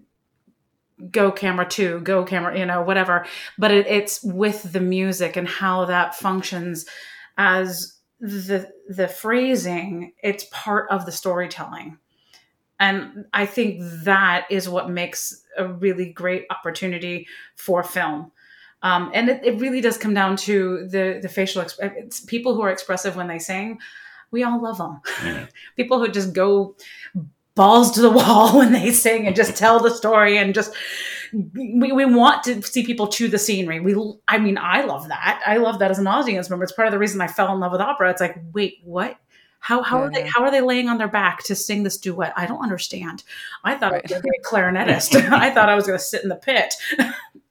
go 1.12 1.32
camera 1.32 1.68
two, 1.68 2.00
go 2.02 2.24
camera, 2.24 2.58
you 2.58 2.66
know, 2.66 2.82
whatever. 2.82 3.26
But 3.58 3.72
it, 3.72 3.88
it's 3.88 4.24
with 4.24 4.72
the 4.72 4.80
music 4.80 5.36
and 5.38 5.48
how 5.48 5.86
that 5.86 6.16
functions 6.16 6.86
as 7.38 7.98
the 8.20 8.72
the 8.89 9.08
phrasing. 9.08 10.14
It's 10.24 10.45
part 10.52 10.89
of 10.89 11.06
the 11.06 11.12
storytelling, 11.12 11.98
and 12.80 13.26
I 13.34 13.45
think 13.45 13.82
that 14.04 14.48
is 14.50 14.68
what 14.68 14.89
makes 14.89 15.43
a 15.58 15.68
really 15.68 16.12
great 16.12 16.45
opportunity 16.50 17.28
for 17.56 17.84
film. 17.84 18.32
Um, 18.84 19.10
and 19.14 19.28
it, 19.30 19.43
it, 19.43 19.60
really 19.60 19.82
does 19.82 19.98
come 19.98 20.14
down 20.14 20.36
to 20.38 20.88
the 20.88 21.20
the 21.22 21.30
facial. 21.30 21.64
Exp- 21.64 21.95
it's 21.98 22.20
people 22.20 22.56
who 22.56 22.62
are 22.62 22.72
expressive 22.72 23.16
when 23.16 23.28
they 23.28 23.39
sing. 23.39 23.80
We 24.30 24.43
all 24.43 24.62
love 24.62 24.78
them. 24.78 25.48
People 25.78 26.00
who 26.00 26.10
just 26.10 26.34
go 26.34 26.76
balls 27.58 27.91
to 27.91 28.01
the 28.01 28.10
wall 28.20 28.58
when 28.58 28.72
they 28.72 28.91
sing 28.91 29.28
and 29.28 29.36
just 29.36 29.58
tell 29.58 29.82
the 29.82 29.89
story 29.89 30.38
and 30.38 30.53
just 30.53 30.74
we, 31.53 31.91
we 31.91 32.05
want 32.05 32.43
to 32.45 32.62
see 32.62 32.86
people 32.86 33.08
chew 33.08 33.28
the 33.28 33.38
scenery. 33.38 33.82
We, 33.82 33.95
I 34.30 34.38
mean, 34.38 34.58
I 34.58 34.84
love 34.84 35.10
that. 35.10 35.41
I 35.45 35.58
love 35.58 35.80
that 35.80 35.91
as 35.91 35.99
an 35.99 36.08
audience 36.08 36.49
member. 36.49 36.64
It's 36.64 36.72
part 36.72 36.88
of 36.88 36.93
the 36.93 36.99
reason 36.99 37.20
I 37.20 37.28
fell 37.28 37.53
in 37.53 37.60
love 37.60 37.74
with 37.74 37.82
opera. 37.82 38.10
It's 38.10 38.22
like, 38.22 38.38
wait, 38.53 38.80
what? 38.86 39.18
How, 39.60 39.82
how 39.82 39.97
yeah. 39.97 40.03
are 40.03 40.12
they 40.12 40.28
how 40.28 40.43
are 40.43 40.51
they 40.51 40.62
laying 40.62 40.88
on 40.88 40.97
their 40.97 41.08
back 41.08 41.43
to 41.45 41.55
sing 41.55 41.84
this 41.84 41.97
duet? 41.97 42.32
I 42.38 42.45
don't 42.45 42.62
understand. 42.62 43.24
I 43.64 43.76
thought 43.76 43.91
right. 43.91 43.99
I 43.99 44.03
was 44.03 44.12
going 44.12 44.22
to 44.22 44.30
be 44.30 44.38
a 44.38 44.47
clarinetist. 44.47 45.16
I 45.32 45.49
thought 45.49 45.68
I 45.68 45.76
was 45.76 45.86
going 45.86 45.99
to 45.99 46.03
sit 46.03 46.24
in 46.24 46.30
the 46.30 46.36
pit. 46.36 46.74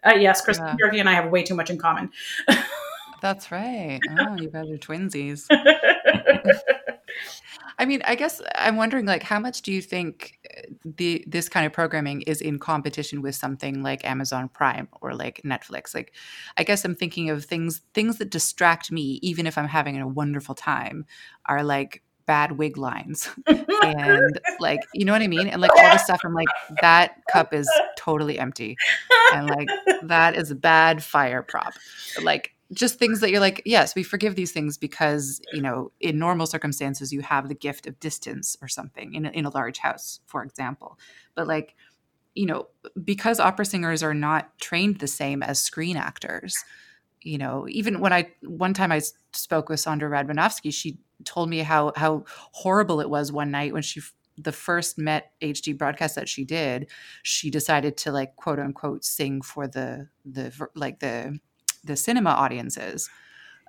Uh, 0.04 0.14
yes, 0.14 0.40
Chris 0.40 0.58
yeah. 0.58 0.76
and 0.92 1.08
I 1.08 1.14
have 1.14 1.32
way 1.32 1.42
too 1.42 1.56
much 1.56 1.68
in 1.68 1.78
common. 1.78 2.10
That's 3.20 3.50
right. 3.50 3.98
Oh, 4.20 4.36
you 4.36 4.48
guys 4.48 4.70
are 4.70 4.78
twinsies. 4.78 5.48
I 7.78 7.84
mean, 7.84 8.00
I 8.04 8.14
guess 8.14 8.40
I'm 8.54 8.76
wondering, 8.76 9.04
like, 9.04 9.22
how 9.22 9.38
much 9.38 9.62
do 9.62 9.72
you 9.72 9.82
think 9.82 10.38
uh, 10.56 10.62
the 10.96 11.24
this 11.26 11.48
kind 11.48 11.66
of 11.66 11.72
programming 11.72 12.22
is 12.22 12.40
in 12.40 12.58
competition 12.58 13.20
with 13.20 13.34
something 13.34 13.82
like 13.82 14.04
Amazon 14.04 14.48
Prime 14.48 14.88
or 15.02 15.14
like 15.14 15.42
Netflix? 15.44 15.94
Like, 15.94 16.14
I 16.56 16.64
guess 16.64 16.84
I'm 16.84 16.94
thinking 16.94 17.28
of 17.30 17.44
things 17.44 17.82
things 17.92 18.18
that 18.18 18.30
distract 18.30 18.90
me, 18.90 19.18
even 19.22 19.46
if 19.46 19.58
I'm 19.58 19.68
having 19.68 20.00
a 20.00 20.08
wonderful 20.08 20.54
time, 20.54 21.04
are 21.46 21.62
like 21.62 22.02
bad 22.26 22.58
wig 22.58 22.76
lines 22.76 23.30
and 23.46 24.40
like 24.58 24.80
you 24.92 25.04
know 25.04 25.12
what 25.12 25.22
i 25.22 25.28
mean? 25.28 25.46
And 25.46 25.62
like 25.62 25.70
all 25.70 25.92
the 25.92 25.98
stuff 25.98 26.22
i'm 26.24 26.34
like 26.34 26.48
that 26.80 27.14
cup 27.32 27.54
is 27.54 27.70
totally 27.96 28.38
empty. 28.38 28.76
And 29.32 29.48
like 29.48 29.68
that 30.02 30.36
is 30.36 30.50
a 30.50 30.54
bad 30.54 31.02
fire 31.02 31.42
prop. 31.42 31.74
Like 32.22 32.55
just 32.72 32.98
things 32.98 33.20
that 33.20 33.30
you're 33.30 33.40
like, 33.40 33.62
yes, 33.64 33.94
we 33.94 34.02
forgive 34.02 34.34
these 34.34 34.52
things 34.52 34.76
because, 34.76 35.40
you 35.52 35.62
know, 35.62 35.92
in 36.00 36.18
normal 36.18 36.46
circumstances, 36.46 37.12
you 37.12 37.20
have 37.20 37.48
the 37.48 37.54
gift 37.54 37.86
of 37.86 37.98
distance 38.00 38.56
or 38.60 38.68
something 38.68 39.14
in 39.14 39.26
a, 39.26 39.30
in 39.30 39.44
a 39.44 39.50
large 39.50 39.78
house, 39.78 40.20
for 40.26 40.42
example. 40.42 40.98
But 41.34 41.46
like, 41.46 41.76
you 42.34 42.46
know, 42.46 42.68
because 43.02 43.40
opera 43.40 43.64
singers 43.64 44.02
are 44.02 44.14
not 44.14 44.58
trained 44.58 44.98
the 44.98 45.06
same 45.06 45.42
as 45.42 45.60
screen 45.60 45.96
actors, 45.96 46.54
you 47.22 47.38
know, 47.38 47.66
even 47.68 48.00
when 48.00 48.12
I, 48.12 48.30
one 48.42 48.74
time 48.74 48.92
I 48.92 49.00
spoke 49.32 49.68
with 49.68 49.80
Sondra 49.80 50.10
Radvanovsky, 50.10 50.72
she 50.72 50.98
told 51.24 51.48
me 51.48 51.60
how, 51.60 51.92
how 51.96 52.24
horrible 52.52 53.00
it 53.00 53.08
was 53.08 53.32
one 53.32 53.50
night 53.50 53.72
when 53.72 53.82
she 53.82 54.00
the 54.38 54.52
first 54.52 54.98
met 54.98 55.32
HD 55.40 55.76
broadcast 55.76 56.14
that 56.14 56.28
she 56.28 56.44
did, 56.44 56.90
she 57.22 57.50
decided 57.50 57.96
to 57.98 58.12
like 58.12 58.36
quote 58.36 58.58
unquote 58.58 59.04
sing 59.04 59.40
for 59.40 59.66
the 59.66 60.08
the 60.24 60.52
like 60.74 61.00
the 61.00 61.38
the 61.86 61.96
cinema 61.96 62.30
audiences. 62.30 63.08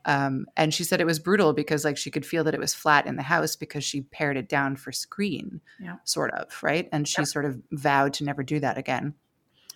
Um, 0.06 0.46
and 0.56 0.74
she 0.74 0.84
said 0.84 1.02
it 1.02 1.06
was 1.06 1.20
brutal 1.20 1.54
because 1.54 1.84
like 1.84 1.98
she 1.98 2.12
could 2.12 2.26
feel 2.26 2.44
that 2.46 2.54
it 2.54 2.60
was 2.60 2.74
flat 2.74 3.08
in 3.08 3.18
the 3.18 3.24
house 3.24 3.56
because 3.56 3.84
she 3.84 4.02
pared 4.02 4.38
it 4.38 4.48
down 4.48 4.78
for 4.78 4.92
screen, 4.92 5.60
yeah. 5.82 5.98
sort 6.06 6.32
of, 6.32 6.64
right? 6.64 6.88
And 6.92 7.08
she 7.08 7.26
sort 7.26 7.46
of 7.46 7.62
vowed 7.72 8.14
to 8.14 8.24
never 8.24 8.42
do 8.42 8.60
that 8.62 8.78
again. 8.78 9.16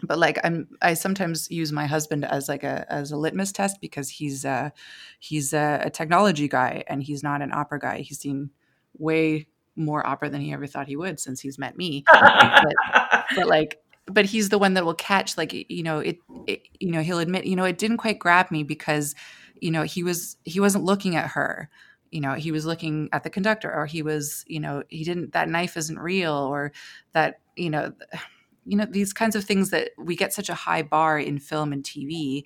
But 0.04 0.20
like 0.20 0.40
I'm, 0.44 0.68
I 0.82 0.94
sometimes 0.94 1.52
use 1.52 1.72
my 1.72 1.86
husband 1.86 2.26
as 2.26 2.48
like 2.48 2.64
a 2.64 2.92
as 2.92 3.12
a 3.12 3.18
litmus 3.18 3.52
test 3.52 3.80
because 3.82 4.10
he's 4.10 4.46
uh 4.46 4.72
he's 5.20 5.54
a, 5.54 5.82
a 5.86 5.90
technology 5.90 6.48
guy 6.48 6.84
and 6.88 7.04
he's 7.04 7.22
not 7.22 7.42
an 7.42 7.52
opera 7.54 7.80
guy. 7.80 8.00
He's 8.00 8.20
seen 8.20 8.50
way 8.98 9.48
more 9.76 10.06
opera 10.06 10.30
than 10.30 10.42
he 10.42 10.54
ever 10.54 10.66
thought 10.66 10.88
he 10.88 10.96
would 10.96 11.20
since 11.20 11.40
he's 11.40 11.60
met 11.60 11.78
me. 11.78 12.04
but, 12.12 13.26
but 13.36 13.48
like 13.48 13.80
but 14.14 14.26
he's 14.26 14.50
the 14.50 14.58
one 14.58 14.74
that 14.74 14.86
will 14.86 14.94
catch 14.94 15.38
like 15.38 15.54
you 15.70 15.84
know 15.84 16.00
it, 16.00 16.20
it, 16.48 16.68
you 16.80 16.92
know 16.92 17.02
he'll 17.02 17.20
admit 17.20 17.46
you 17.46 17.56
know 17.56 17.66
it 17.66 17.78
didn't 17.78 17.98
quite 17.98 18.20
grab 18.20 18.52
me 18.52 18.64
because 18.64 19.16
you 19.60 19.72
know 19.72 19.84
he 19.84 20.04
was 20.04 20.38
he 20.44 20.60
wasn't 20.60 20.84
looking 20.84 21.16
at 21.16 21.28
her. 21.30 21.70
You 22.12 22.22
know 22.22 22.34
he 22.34 22.52
was 22.52 22.66
looking 22.66 23.10
at 23.14 23.24
the 23.24 23.30
conductor 23.30 23.74
or 23.74 23.86
he 23.86 24.02
was 24.02 24.44
you 24.48 24.60
know 24.60 24.84
he 24.90 25.04
didn't 25.04 25.34
that 25.34 25.50
knife 25.50 25.78
isn't 25.78 26.00
real 26.00 26.34
or 26.34 26.74
that 27.14 27.40
you 27.56 27.70
know 27.70 27.94
you 28.66 28.78
know 28.78 28.86
these 28.86 29.12
kinds 29.14 29.36
of 29.36 29.44
things 29.44 29.72
that 29.72 29.90
we 29.98 30.16
get 30.16 30.34
such 30.34 30.50
a 30.50 30.54
high 30.54 30.84
bar 30.84 31.18
in 31.18 31.40
film 31.40 31.74
and 31.74 31.84
tv 31.84 32.44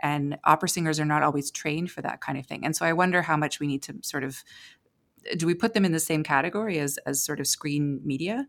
and 0.00 0.38
opera 0.44 0.68
singers 0.68 1.00
are 1.00 1.04
not 1.04 1.24
always 1.24 1.50
trained 1.50 1.90
for 1.90 2.02
that 2.02 2.20
kind 2.20 2.38
of 2.38 2.46
thing. 2.46 2.64
And 2.64 2.76
so 2.76 2.86
i 2.86 2.92
wonder 2.92 3.22
how 3.22 3.36
much 3.36 3.58
we 3.58 3.66
need 3.66 3.82
to 3.84 3.94
sort 4.02 4.22
of 4.22 4.44
do 5.36 5.46
we 5.46 5.54
put 5.54 5.74
them 5.74 5.84
in 5.84 5.92
the 5.92 6.00
same 6.00 6.22
category 6.22 6.78
as 6.78 6.98
as 7.06 7.22
sort 7.22 7.40
of 7.40 7.46
screen 7.46 8.00
media 8.04 8.46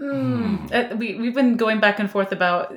Mm. 0.00 0.72
Uh, 0.72 0.96
we 0.96 1.16
we've 1.16 1.34
been 1.34 1.56
going 1.56 1.78
back 1.78 1.98
and 1.98 2.10
forth 2.10 2.32
about 2.32 2.74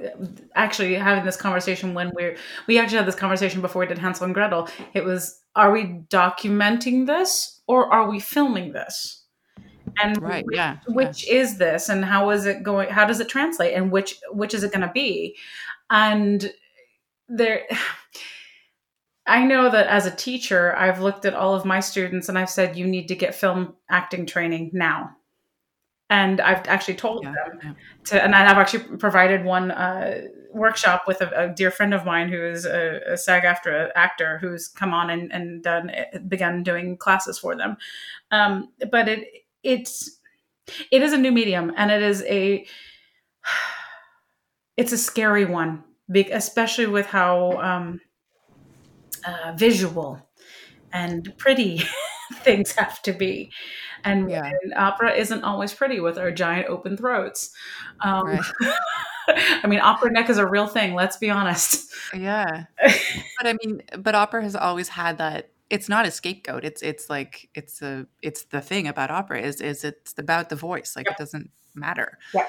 actually 0.55 0.93
having 0.95 1.23
this 1.23 1.37
conversation 1.37 1.93
when 1.93 2.11
we're 2.13 2.35
we 2.67 2.77
actually 2.77 2.97
had 2.97 3.07
this 3.07 3.15
conversation 3.15 3.61
before 3.61 3.79
we 3.79 3.85
did 3.85 3.97
Hansel 3.97 4.25
and 4.25 4.33
Gretel. 4.33 4.67
It 4.93 5.05
was 5.05 5.39
are 5.55 5.71
we 5.71 6.01
documenting 6.09 7.07
this 7.07 7.61
or 7.65 7.91
are 7.93 8.09
we 8.09 8.19
filming 8.19 8.73
this? 8.73 9.23
And 10.01 10.21
right, 10.21 10.45
which, 10.45 10.55
yeah, 10.55 10.77
which 10.87 11.27
yeah. 11.27 11.39
is 11.39 11.57
this 11.57 11.87
and 11.87 12.03
how 12.03 12.29
is 12.31 12.45
it 12.45 12.61
going 12.61 12.89
how 12.89 13.05
does 13.05 13.21
it 13.21 13.29
translate 13.29 13.73
and 13.73 13.89
which 13.89 14.19
which 14.31 14.53
is 14.53 14.65
it 14.65 14.73
going 14.73 14.85
to 14.85 14.91
be? 14.93 15.37
And 15.89 16.51
there 17.29 17.61
I 19.25 19.45
know 19.45 19.69
that 19.69 19.87
as 19.87 20.05
a 20.05 20.11
teacher, 20.11 20.75
I've 20.75 20.99
looked 20.99 21.23
at 21.23 21.33
all 21.33 21.55
of 21.55 21.63
my 21.63 21.79
students 21.79 22.27
and 22.27 22.37
I've 22.37 22.49
said 22.49 22.75
you 22.75 22.85
need 22.85 23.07
to 23.07 23.15
get 23.15 23.33
film 23.33 23.75
acting 23.89 24.25
training 24.25 24.71
now 24.73 25.15
and 26.09 26.41
I've 26.41 26.67
actually 26.67 26.95
told 26.95 27.23
Yeah, 27.23 27.33
them 27.33 27.59
yeah. 27.63 27.73
to, 28.05 28.23
and 28.23 28.35
I've 28.35 28.57
actually 28.57 28.97
provided 28.97 29.43
one 29.43 29.71
uh, 29.71 30.21
workshop 30.51 31.03
with 31.07 31.21
a, 31.21 31.29
a 31.49 31.53
dear 31.53 31.71
friend 31.71 31.93
of 31.93 32.05
mine 32.05 32.29
who 32.29 32.43
is 32.45 32.65
a, 32.65 33.01
a 33.07 33.17
SAG-AFTRA 33.17 33.89
actor 33.95 34.37
who's 34.39 34.67
come 34.67 34.93
on 34.93 35.09
and, 35.09 35.31
and 35.33 35.63
done 35.63 35.91
begun 36.27 36.63
doing 36.63 36.97
classes 36.97 37.39
for 37.39 37.55
them. 37.55 37.77
Um, 38.31 38.69
but 38.91 39.07
it 39.07 39.27
it's 39.63 40.19
it 40.91 41.01
is 41.01 41.13
a 41.13 41.17
new 41.17 41.31
medium, 41.31 41.73
and 41.75 41.91
it 41.91 42.01
is 42.01 42.21
a 42.23 42.65
it's 44.77 44.91
a 44.91 44.97
scary 44.97 45.45
one, 45.45 45.83
especially 46.31 46.87
with 46.87 47.05
how 47.07 47.51
um, 47.61 48.01
uh, 49.25 49.53
visual 49.55 50.21
and 50.91 51.33
pretty 51.37 51.81
things 52.43 52.71
have 52.73 53.01
to 53.03 53.13
be. 53.13 53.51
And, 54.03 54.29
Yeah. 54.29 54.45
and 54.63 54.73
opera 54.75 55.13
isn't 55.13 55.43
always 55.43 55.73
pretty 55.73 55.99
with 55.99 56.17
our 56.17 56.31
giant 56.31 56.67
open 56.67 56.97
throats. 56.97 57.53
Um, 58.01 58.27
Right. 58.27 58.41
I 59.63 59.67
mean, 59.67 59.79
opera 59.79 60.11
neck 60.11 60.29
is 60.29 60.37
a 60.37 60.45
real 60.45 60.67
thing. 60.67 60.95
Let's 60.95 61.15
be 61.17 61.29
honest. 61.29 61.93
Yeah. 62.13 62.65
but 62.81 63.47
I 63.47 63.55
mean, 63.63 63.81
but 63.97 64.15
opera 64.15 64.43
has 64.43 64.55
always 64.55 64.89
had 64.89 65.17
that 65.19 65.51
it's 65.69 65.87
not 65.87 66.05
a 66.05 66.11
scapegoat. 66.11 66.65
It's 66.65 66.81
it's 66.81 67.09
like 67.09 67.49
it's 67.55 67.81
a 67.81 68.05
it's 68.21 68.43
the 68.43 68.61
thing 68.61 68.87
about 68.87 69.09
opera 69.11 69.41
is 69.41 69.61
is 69.61 69.83
it's 69.83 70.13
about 70.17 70.49
the 70.49 70.55
voice. 70.55 70.95
Like 70.95 71.09
it 71.09 71.17
doesn't 71.17 71.51
matter. 71.73 72.17
Yeah. 72.33 72.45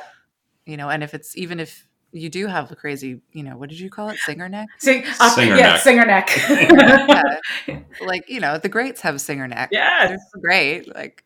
You 0.66 0.76
know, 0.76 0.90
and 0.90 1.02
if 1.02 1.14
it's 1.14 1.36
even 1.36 1.60
if 1.60 1.86
you 2.14 2.30
do 2.30 2.46
have 2.46 2.70
a 2.70 2.76
crazy, 2.76 3.20
you 3.32 3.42
know, 3.42 3.56
what 3.56 3.68
did 3.68 3.80
you 3.80 3.90
call 3.90 4.08
it? 4.08 4.18
Singer 4.18 4.48
neck? 4.48 4.68
Sing, 4.78 5.04
op- 5.20 5.32
Singer 5.32 5.56
yeah, 5.56 5.72
neck. 5.72 5.80
singer 5.80 6.06
neck. 6.06 6.30
Yeah. 6.48 7.80
like, 8.06 8.28
you 8.30 8.40
know, 8.40 8.56
the 8.56 8.68
greats 8.68 9.00
have 9.00 9.16
a 9.16 9.18
singer 9.18 9.48
neck. 9.48 9.70
yes. 9.72 10.08
They're 10.08 10.40
great. 10.40 10.94
Like 10.94 11.24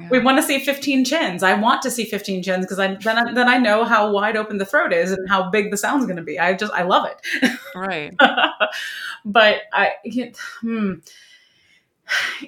yeah. 0.00 0.08
We 0.08 0.20
want 0.20 0.38
to 0.38 0.42
see 0.42 0.58
15 0.58 1.04
chins. 1.04 1.42
I 1.42 1.54
want 1.54 1.82
to 1.82 1.90
see 1.90 2.04
15 2.04 2.42
chins 2.42 2.64
because 2.64 2.78
I 2.78 2.94
then, 2.94 3.18
I 3.18 3.32
then 3.34 3.48
I 3.48 3.58
know 3.58 3.84
how 3.84 4.10
wide 4.10 4.36
open 4.36 4.56
the 4.56 4.64
throat 4.64 4.92
is 4.92 5.12
and 5.12 5.28
how 5.28 5.50
big 5.50 5.70
the 5.70 5.76
sound's 5.76 6.06
going 6.06 6.16
to 6.16 6.22
be. 6.22 6.38
I 6.38 6.54
just 6.54 6.72
I 6.72 6.82
love 6.82 7.06
it. 7.06 7.50
right. 7.74 8.14
but 9.24 9.62
I, 9.72 9.92
hmm, 10.60 10.94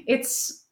it's 0.07 0.65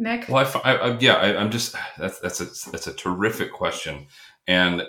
Nick. 0.00 0.28
Well, 0.28 0.50
I, 0.64 0.72
I, 0.72 0.76
I 0.76 0.98
yeah, 0.98 1.14
I, 1.14 1.36
I'm 1.36 1.50
just 1.50 1.76
that's 1.98 2.18
that's 2.20 2.40
a 2.40 2.70
that's 2.70 2.86
a 2.86 2.92
terrific 2.92 3.52
question, 3.52 4.06
and 4.50 4.82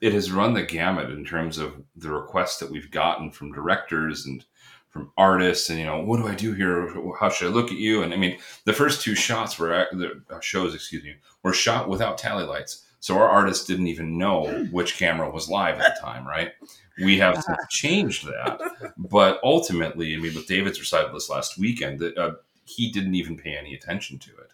it 0.00 0.14
has 0.14 0.32
run 0.32 0.54
the 0.54 0.62
gamut 0.62 1.10
in 1.10 1.22
terms 1.22 1.58
of 1.58 1.74
the 1.96 2.10
requests 2.10 2.58
that 2.58 2.70
we've 2.70 2.90
gotten 2.90 3.30
from 3.30 3.52
directors 3.52 4.24
and 4.24 4.42
from 4.88 5.12
artists, 5.18 5.68
and 5.68 5.78
you 5.78 5.84
know, 5.84 6.00
what 6.00 6.18
do 6.18 6.26
I 6.26 6.34
do 6.34 6.54
here? 6.54 6.94
How 7.20 7.28
should 7.28 7.48
I 7.48 7.54
look 7.54 7.70
at 7.70 7.76
you? 7.76 8.02
And 8.02 8.14
I 8.14 8.16
mean, 8.16 8.38
the 8.64 8.72
first 8.72 9.02
two 9.02 9.14
shots 9.14 9.58
were 9.58 9.74
ac- 9.74 9.96
the 9.96 10.22
uh, 10.30 10.40
shows, 10.40 10.74
excuse 10.74 11.04
me, 11.04 11.16
were 11.42 11.52
shot 11.52 11.88
without 11.88 12.16
tally 12.16 12.44
lights, 12.44 12.86
so 13.00 13.18
our 13.18 13.28
artists 13.28 13.66
didn't 13.66 13.88
even 13.88 14.16
know 14.16 14.46
which 14.70 14.96
camera 14.96 15.30
was 15.30 15.50
live 15.50 15.78
at 15.78 15.94
the 15.94 16.00
time, 16.00 16.26
right? 16.26 16.52
We 16.98 17.18
have 17.18 17.42
since 17.42 17.58
changed 17.68 18.26
that, 18.26 18.60
but 18.96 19.40
ultimately, 19.42 20.14
I 20.14 20.18
mean, 20.18 20.34
with 20.34 20.46
David's 20.46 20.80
recital 20.80 21.12
this 21.12 21.28
last 21.28 21.58
weekend, 21.58 22.02
uh, 22.02 22.36
he 22.64 22.90
didn't 22.90 23.16
even 23.16 23.36
pay 23.36 23.56
any 23.56 23.74
attention 23.74 24.18
to 24.20 24.30
it. 24.30 24.52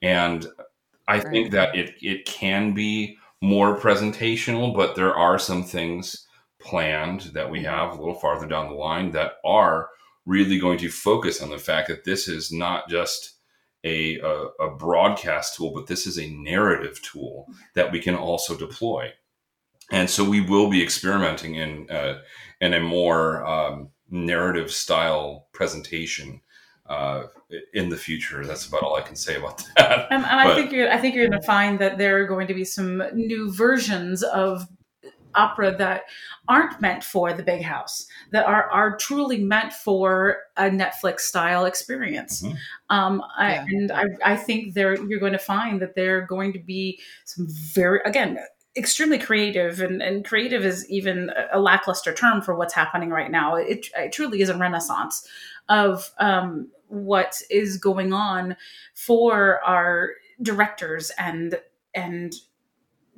And 0.00 0.48
I 1.08 1.18
Right. 1.18 1.26
think 1.30 1.50
that 1.52 1.76
it 1.76 1.94
it 2.02 2.26
can 2.26 2.74
be 2.74 3.18
more 3.40 3.78
presentational, 3.78 4.74
but 4.74 4.94
there 4.96 5.14
are 5.14 5.38
some 5.38 5.64
things 5.64 6.26
planned 6.60 7.22
that 7.34 7.50
we 7.50 7.64
have 7.64 7.90
a 7.92 7.98
little 7.98 8.14
farther 8.14 8.46
down 8.46 8.68
the 8.68 8.74
line 8.74 9.10
that 9.12 9.34
are 9.44 9.88
really 10.26 10.58
going 10.58 10.78
to 10.78 10.90
focus 10.90 11.42
on 11.42 11.50
the 11.50 11.58
fact 11.58 11.88
that 11.88 12.04
this 12.04 12.28
is 12.28 12.52
not 12.52 12.88
just 12.88 13.34
a, 13.84 14.20
a, 14.20 14.44
a 14.60 14.76
broadcast 14.76 15.56
tool, 15.56 15.72
but 15.74 15.88
this 15.88 16.06
is 16.06 16.18
a 16.18 16.30
narrative 16.30 17.00
tool 17.02 17.48
that 17.74 17.90
we 17.90 17.98
can 18.00 18.14
also 18.14 18.56
deploy. 18.56 19.10
And 19.90 20.08
so 20.08 20.22
we 20.28 20.40
will 20.40 20.70
be 20.70 20.82
experimenting 20.82 21.56
in 21.56 21.90
uh, 21.90 22.20
in 22.60 22.74
a 22.74 22.80
more 22.80 23.44
um, 23.44 23.90
narrative 24.10 24.70
style 24.70 25.48
presentation 25.52 26.41
uh, 26.86 27.24
in 27.74 27.88
the 27.88 27.96
future. 27.96 28.44
That's 28.44 28.66
about 28.66 28.82
all 28.82 28.96
I 28.96 29.02
can 29.02 29.16
say 29.16 29.36
about 29.36 29.58
that. 29.76 30.08
And, 30.10 30.24
and 30.24 30.40
I 30.40 30.54
think 30.54 30.72
you're, 30.72 30.90
I 30.90 30.98
think 30.98 31.14
you're 31.14 31.28
going 31.28 31.40
to 31.40 31.46
find 31.46 31.78
that 31.78 31.98
there 31.98 32.18
are 32.22 32.26
going 32.26 32.46
to 32.48 32.54
be 32.54 32.64
some 32.64 33.02
new 33.14 33.52
versions 33.52 34.22
of 34.22 34.66
opera 35.34 35.74
that 35.76 36.02
aren't 36.48 36.80
meant 36.80 37.02
for 37.02 37.32
the 37.32 37.42
big 37.42 37.62
house, 37.62 38.06
that 38.32 38.44
are 38.44 38.70
are 38.70 38.96
truly 38.98 39.42
meant 39.42 39.72
for 39.72 40.36
a 40.56 40.64
Netflix 40.64 41.20
style 41.20 41.64
experience. 41.64 42.42
Mhm. 42.42 42.56
Um, 42.90 43.22
I, 43.38 43.54
Yeah. 43.54 43.64
and 43.68 43.92
I, 43.92 44.04
I 44.24 44.36
think 44.36 44.74
there 44.74 44.94
you're 45.06 45.20
going 45.20 45.32
to 45.32 45.38
find 45.38 45.80
that 45.80 45.94
there 45.94 46.18
are 46.18 46.26
going 46.26 46.52
to 46.52 46.58
be 46.58 47.00
some 47.24 47.46
very 47.48 48.00
again 48.04 48.38
extremely 48.74 49.18
creative 49.18 49.82
and, 49.82 50.00
and 50.02 50.24
creative 50.24 50.64
is 50.64 50.88
even 50.88 51.30
a 51.52 51.60
lackluster 51.60 52.12
term 52.14 52.40
for 52.40 52.54
what's 52.54 52.72
happening 52.72 53.10
right 53.10 53.30
now 53.30 53.54
it, 53.54 53.86
it 53.98 54.12
truly 54.12 54.40
is 54.40 54.48
a 54.48 54.56
renaissance 54.56 55.28
of 55.68 56.10
um, 56.18 56.70
what 56.88 57.40
is 57.50 57.76
going 57.78 58.12
on 58.12 58.56
for 58.94 59.60
our 59.64 60.10
directors 60.42 61.10
and 61.18 61.58
and 61.94 62.34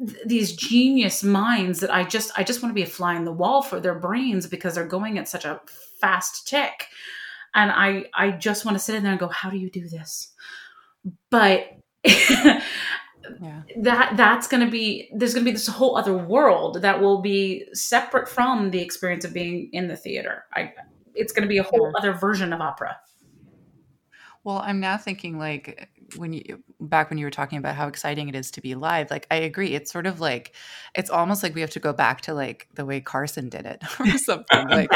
th- 0.06 0.18
these 0.26 0.54
genius 0.54 1.22
minds 1.22 1.80
that 1.80 1.92
I 1.92 2.04
just 2.04 2.30
I 2.36 2.44
just 2.44 2.62
want 2.62 2.70
to 2.70 2.74
be 2.74 2.82
a 2.82 2.86
fly 2.86 3.14
in 3.14 3.24
the 3.24 3.32
wall 3.32 3.62
for 3.62 3.80
their 3.80 3.94
brains 3.94 4.46
because 4.46 4.74
they're 4.74 4.86
going 4.86 5.18
at 5.18 5.28
such 5.28 5.44
a 5.44 5.60
fast 6.00 6.46
tick, 6.46 6.88
and 7.54 7.70
I 7.70 8.06
I 8.14 8.30
just 8.30 8.64
want 8.64 8.76
to 8.76 8.82
sit 8.82 8.94
in 8.94 9.02
there 9.02 9.12
and 9.12 9.20
go, 9.20 9.28
how 9.28 9.50
do 9.50 9.56
you 9.56 9.70
do 9.70 9.88
this? 9.88 10.32
But 11.30 11.78
Yeah. 13.40 13.62
that 13.78 14.16
that's 14.16 14.46
going 14.46 14.64
to 14.64 14.70
be 14.70 15.08
there's 15.14 15.32
going 15.32 15.44
to 15.44 15.50
be 15.50 15.54
this 15.54 15.66
whole 15.66 15.96
other 15.96 16.16
world 16.16 16.82
that 16.82 17.00
will 17.00 17.22
be 17.22 17.64
separate 17.72 18.28
from 18.28 18.70
the 18.70 18.80
experience 18.82 19.24
of 19.24 19.32
being 19.32 19.70
in 19.72 19.88
the 19.88 19.96
theater. 19.96 20.44
I 20.52 20.74
it's 21.14 21.32
going 21.32 21.42
to 21.42 21.48
be 21.48 21.58
a 21.58 21.62
whole 21.62 21.92
other 21.96 22.12
version 22.12 22.52
of 22.52 22.60
opera. 22.60 22.96
Well, 24.44 24.58
I'm 24.58 24.78
now 24.78 24.98
thinking 24.98 25.38
like 25.38 25.88
when 26.16 26.34
you 26.34 26.62
back 26.78 27.08
when 27.08 27.18
you 27.18 27.24
were 27.24 27.30
talking 27.30 27.56
about 27.56 27.76
how 27.76 27.88
exciting 27.88 28.28
it 28.28 28.34
is 28.34 28.50
to 28.52 28.60
be 28.60 28.74
live, 28.74 29.10
like 29.10 29.26
I 29.30 29.36
agree. 29.36 29.74
It's 29.74 29.90
sort 29.90 30.06
of 30.06 30.20
like 30.20 30.54
it's 30.94 31.08
almost 31.08 31.42
like 31.42 31.54
we 31.54 31.62
have 31.62 31.70
to 31.70 31.80
go 31.80 31.94
back 31.94 32.20
to 32.22 32.34
like 32.34 32.68
the 32.74 32.84
way 32.84 33.00
Carson 33.00 33.48
did 33.48 33.64
it 33.64 33.82
or 34.00 34.06
something. 34.18 34.68
Like 34.68 34.90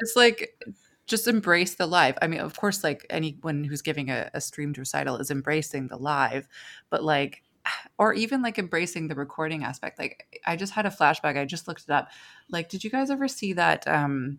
it's 0.00 0.16
like 0.16 0.58
just 1.06 1.28
embrace 1.28 1.74
the 1.74 1.86
live. 1.86 2.16
I 2.22 2.26
mean, 2.26 2.40
of 2.40 2.56
course, 2.56 2.82
like 2.82 3.06
anyone 3.10 3.64
who's 3.64 3.82
giving 3.82 4.10
a, 4.10 4.30
a 4.32 4.40
streamed 4.40 4.78
recital 4.78 5.18
is 5.18 5.30
embracing 5.30 5.88
the 5.88 5.98
live, 5.98 6.48
but 6.88 7.04
like 7.04 7.42
or 7.98 8.14
even 8.14 8.40
like 8.40 8.58
embracing 8.58 9.08
the 9.08 9.14
recording 9.14 9.62
aspect. 9.62 9.98
Like 9.98 10.40
I 10.46 10.56
just 10.56 10.72
had 10.72 10.86
a 10.86 10.90
flashback. 10.90 11.36
I 11.36 11.44
just 11.44 11.68
looked 11.68 11.84
it 11.84 11.90
up. 11.90 12.08
Like, 12.48 12.70
did 12.70 12.82
you 12.82 12.90
guys 12.90 13.10
ever 13.10 13.28
see 13.28 13.52
that 13.54 13.86
um 13.86 14.38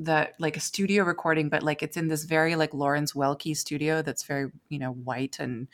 that 0.00 0.32
like 0.38 0.56
a 0.56 0.60
studio 0.60 1.04
recording, 1.04 1.50
but 1.50 1.62
like 1.62 1.82
it's 1.82 1.96
in 1.96 2.08
this 2.08 2.24
very 2.24 2.56
like 2.56 2.72
Lawrence 2.72 3.12
Welk 3.12 3.56
studio 3.56 4.02
that's 4.02 4.24
very 4.24 4.50
you 4.68 4.78
know 4.78 4.92
white 4.92 5.38
and 5.38 5.68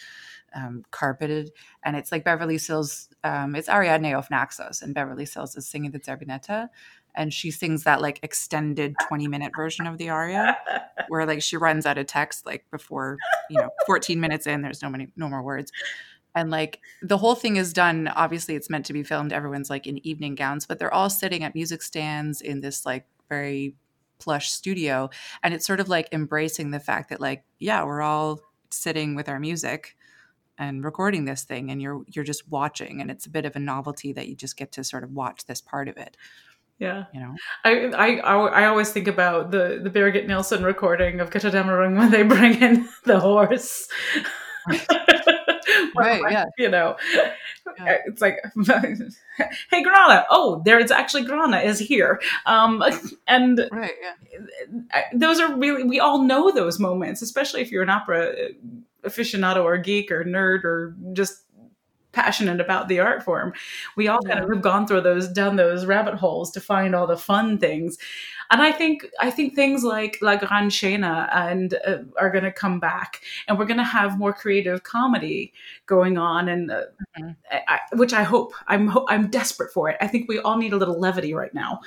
um, 0.54 0.84
carpeted, 0.90 1.52
and 1.84 1.96
it's 1.96 2.10
like 2.12 2.24
Beverly 2.24 2.58
Sills. 2.58 3.08
Um, 3.24 3.54
it's 3.54 3.68
Ariadne 3.68 4.14
of 4.14 4.30
Naxos, 4.30 4.82
and 4.82 4.94
Beverly 4.94 5.26
Sills 5.26 5.56
is 5.56 5.68
singing 5.68 5.92
the 5.92 6.00
Zerbinetta, 6.00 6.68
and 7.14 7.32
she 7.32 7.50
sings 7.52 7.84
that 7.84 8.02
like 8.02 8.18
extended 8.22 8.96
twenty 9.06 9.28
minute 9.28 9.52
version 9.56 9.86
of 9.86 9.96
the 9.96 10.10
aria, 10.10 10.56
where 11.08 11.24
like 11.24 11.42
she 11.42 11.56
runs 11.56 11.86
out 11.86 11.98
of 11.98 12.06
text 12.06 12.44
like 12.44 12.64
before 12.70 13.16
you 13.48 13.60
know 13.60 13.70
fourteen 13.86 14.20
minutes 14.20 14.46
in, 14.46 14.60
there's 14.62 14.82
no 14.82 14.90
many 14.90 15.08
no 15.16 15.28
more 15.28 15.42
words. 15.42 15.70
and 16.34 16.50
like 16.50 16.80
the 17.00 17.16
whole 17.16 17.34
thing 17.34 17.56
is 17.56 17.72
done 17.72 18.08
obviously 18.08 18.54
it's 18.54 18.68
meant 18.68 18.84
to 18.84 18.92
be 18.92 19.02
filmed 19.02 19.32
everyone's 19.32 19.70
like 19.70 19.86
in 19.86 20.04
evening 20.06 20.34
gowns 20.34 20.66
but 20.66 20.78
they're 20.78 20.92
all 20.92 21.08
sitting 21.08 21.42
at 21.42 21.54
music 21.54 21.80
stands 21.80 22.42
in 22.42 22.60
this 22.60 22.84
like 22.84 23.06
very 23.30 23.74
plush 24.18 24.50
studio 24.50 25.08
and 25.42 25.52
it's 25.54 25.66
sort 25.66 25.80
of 25.80 25.88
like 25.88 26.08
embracing 26.12 26.70
the 26.70 26.80
fact 26.80 27.10
that 27.10 27.20
like 27.20 27.44
yeah 27.58 27.84
we're 27.84 28.02
all 28.02 28.40
sitting 28.70 29.14
with 29.14 29.28
our 29.28 29.38
music 29.38 29.96
and 30.58 30.84
recording 30.84 31.24
this 31.26 31.44
thing 31.44 31.70
and 31.70 31.82
you're 31.82 32.02
you're 32.08 32.24
just 32.24 32.48
watching 32.50 33.00
and 33.00 33.10
it's 33.10 33.26
a 33.26 33.30
bit 33.30 33.44
of 33.44 33.54
a 33.56 33.58
novelty 33.58 34.12
that 34.12 34.26
you 34.28 34.34
just 34.34 34.56
get 34.56 34.72
to 34.72 34.82
sort 34.82 35.04
of 35.04 35.12
watch 35.12 35.44
this 35.46 35.60
part 35.60 35.88
of 35.88 35.96
it 35.96 36.16
Yeah. 36.78 37.04
you 37.12 37.20
know 37.20 37.34
I, 37.64 37.86
I 37.88 38.16
I 38.62 38.66
always 38.66 38.90
think 38.90 39.06
about 39.08 39.50
the 39.50 39.80
the 39.82 39.90
Birgit 39.90 40.26
Nilsson 40.26 40.62
recording 40.64 41.20
of 41.20 41.30
Götterdämmerung 41.30 41.96
when 41.98 42.10
they 42.10 42.22
bring 42.22 42.60
in 42.62 42.88
the 43.04 43.20
horse. 43.20 43.88
Right, 45.96 46.22
yeah. 46.30 46.44
You 46.58 46.68
know, 46.68 46.96
Yeah. 47.78 47.96
it's 48.06 48.20
like, 48.22 48.38
hey, 49.70 49.82
Grane. 49.82 50.22
Oh, 50.30 50.62
there's 50.64 50.90
actually 50.90 51.24
Grane 51.24 51.54
is 51.54 51.78
here. 51.78 52.20
Um, 52.46 52.82
and 53.26 53.68
right 53.72 53.92
yeah 54.02 55.02
those 55.14 55.40
are 55.40 55.56
really 55.56 55.84
we 55.84 56.00
all 56.00 56.22
know 56.22 56.50
those 56.50 56.78
moments 56.78 57.22
especially 57.22 57.60
if 57.60 57.70
you're 57.70 57.82
an 57.82 57.90
opera 57.90 58.32
aficionado 59.04 59.62
or 59.62 59.76
geek 59.78 60.10
or 60.10 60.24
nerd 60.24 60.64
or 60.64 60.96
just 61.12 61.42
passionate 62.12 62.60
about 62.60 62.88
the 62.88 62.98
art 62.98 63.22
form 63.22 63.52
we 63.96 64.08
all 64.08 64.20
kind 64.22 64.38
of 64.42 64.48
have 64.48 64.62
gone 64.62 64.86
through 64.86 65.02
those 65.02 65.28
down 65.28 65.56
those 65.56 65.84
rabbit 65.84 66.14
holes 66.14 66.50
to 66.50 66.60
find 66.60 66.94
all 66.94 67.06
the 67.06 67.16
fun 67.16 67.58
things 67.58 67.98
and 68.50 68.62
i 68.62 68.70
think 68.72 69.04
i 69.20 69.30
think 69.30 69.54
things 69.54 69.82
like 69.84 70.18
la 70.22 70.36
Gran 70.36 70.70
Scena 70.70 71.28
and 71.32 71.74
uh, 71.86 71.98
are 72.18 72.30
going 72.30 72.44
to 72.44 72.52
come 72.52 72.78
back 72.80 73.20
and 73.48 73.58
we're 73.58 73.64
going 73.66 73.76
to 73.78 73.84
have 73.84 74.18
more 74.18 74.32
creative 74.32 74.82
comedy 74.82 75.52
going 75.86 76.18
on 76.18 76.48
and 76.48 76.70
uh, 76.70 76.82
Mhm. 77.18 77.34
I, 77.50 77.60
I- 77.68 77.96
which 77.96 78.12
i 78.12 78.22
hope 78.22 78.52
i'm 78.68 78.88
ho- 78.88 79.06
i'm 79.08 79.28
desperate 79.28 79.72
for 79.72 79.88
it 79.90 79.96
i 80.00 80.06
think 80.06 80.28
we 80.28 80.38
all 80.38 80.56
need 80.58 80.72
a 80.72 80.76
little 80.76 80.98
levity 81.00 81.32
right 81.34 81.54
now 81.54 81.80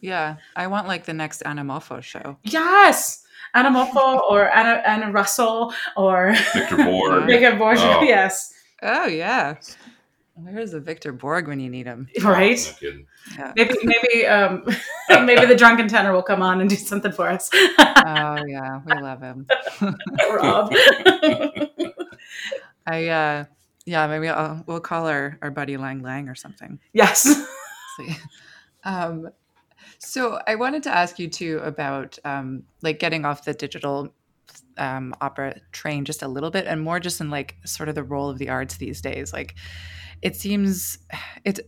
yeah 0.00 0.36
i 0.56 0.66
want 0.66 0.86
like 0.86 1.04
the 1.04 1.12
next 1.14 1.42
Anna 1.42 1.62
Moffo 1.64 2.02
show 2.02 2.36
Yes, 2.44 3.24
Anna 3.54 3.70
Moffo 3.70 4.20
or 4.30 4.48
Anna 4.50 4.82
Anna 4.86 5.10
Russell 5.10 5.72
or 5.96 6.34
Victor 6.54 6.76
Borge. 6.76 7.26
Megan 7.30 7.58
Borg. 7.58 7.78
Oh. 7.80 8.02
Yes, 8.02 8.52
oh 8.82 9.06
yeah 9.06 9.56
where's 10.42 10.70
the 10.72 10.80
victor 10.80 11.12
borge 11.12 11.46
when 11.46 11.60
you 11.60 11.68
need 11.70 11.86
him 11.86 12.08
right. 12.22 12.58
No 12.82 12.88
kidding. 12.88 13.06
yeah 13.36 13.52
Maybe 13.56 13.74
maybe 13.82 14.26
um 14.26 14.64
maybe 15.26 15.46
the 15.46 15.56
drunken 15.56 15.88
tenor 15.88 16.12
will 16.12 16.22
come 16.22 16.42
on 16.42 16.60
and 16.60 16.68
do 16.70 16.76
something 16.76 17.12
for 17.12 17.28
us. 17.28 17.50
oh 17.52 18.42
yeah 18.46 18.80
we 18.86 18.92
love 18.94 19.20
him 19.20 19.46
Rob. 20.32 20.72
i 22.86 23.08
uh 23.08 23.44
yeah 23.86 24.06
maybe 24.06 24.28
I'll, 24.28 24.62
we'll 24.66 24.80
call 24.80 25.06
our 25.06 25.38
our 25.42 25.50
buddy 25.50 25.76
lang 25.76 26.02
lang 26.02 26.28
or 26.28 26.34
something 26.34 26.78
yes. 26.92 27.22
See. 27.96 28.16
Um, 28.84 29.30
so 29.98 30.38
I 30.46 30.54
wanted 30.54 30.84
to 30.84 30.90
ask 30.94 31.18
you 31.18 31.28
too 31.28 31.58
about 31.64 32.18
um, 32.24 32.62
like 32.82 32.98
getting 33.00 33.24
off 33.24 33.44
the 33.44 33.52
digital 33.54 34.14
um, 34.76 35.14
opera 35.20 35.56
train 35.72 36.04
just 36.04 36.22
a 36.22 36.28
little 36.28 36.50
bit, 36.50 36.66
and 36.66 36.80
more 36.80 37.00
just 37.00 37.20
in 37.20 37.30
like 37.30 37.56
sort 37.64 37.88
of 37.88 37.94
the 37.96 38.04
role 38.04 38.28
of 38.30 38.38
the 38.38 38.48
arts 38.50 38.76
these 38.76 39.00
days. 39.00 39.32
Like, 39.32 39.56
it 40.22 40.36
seems 40.36 40.98
it, 41.44 41.60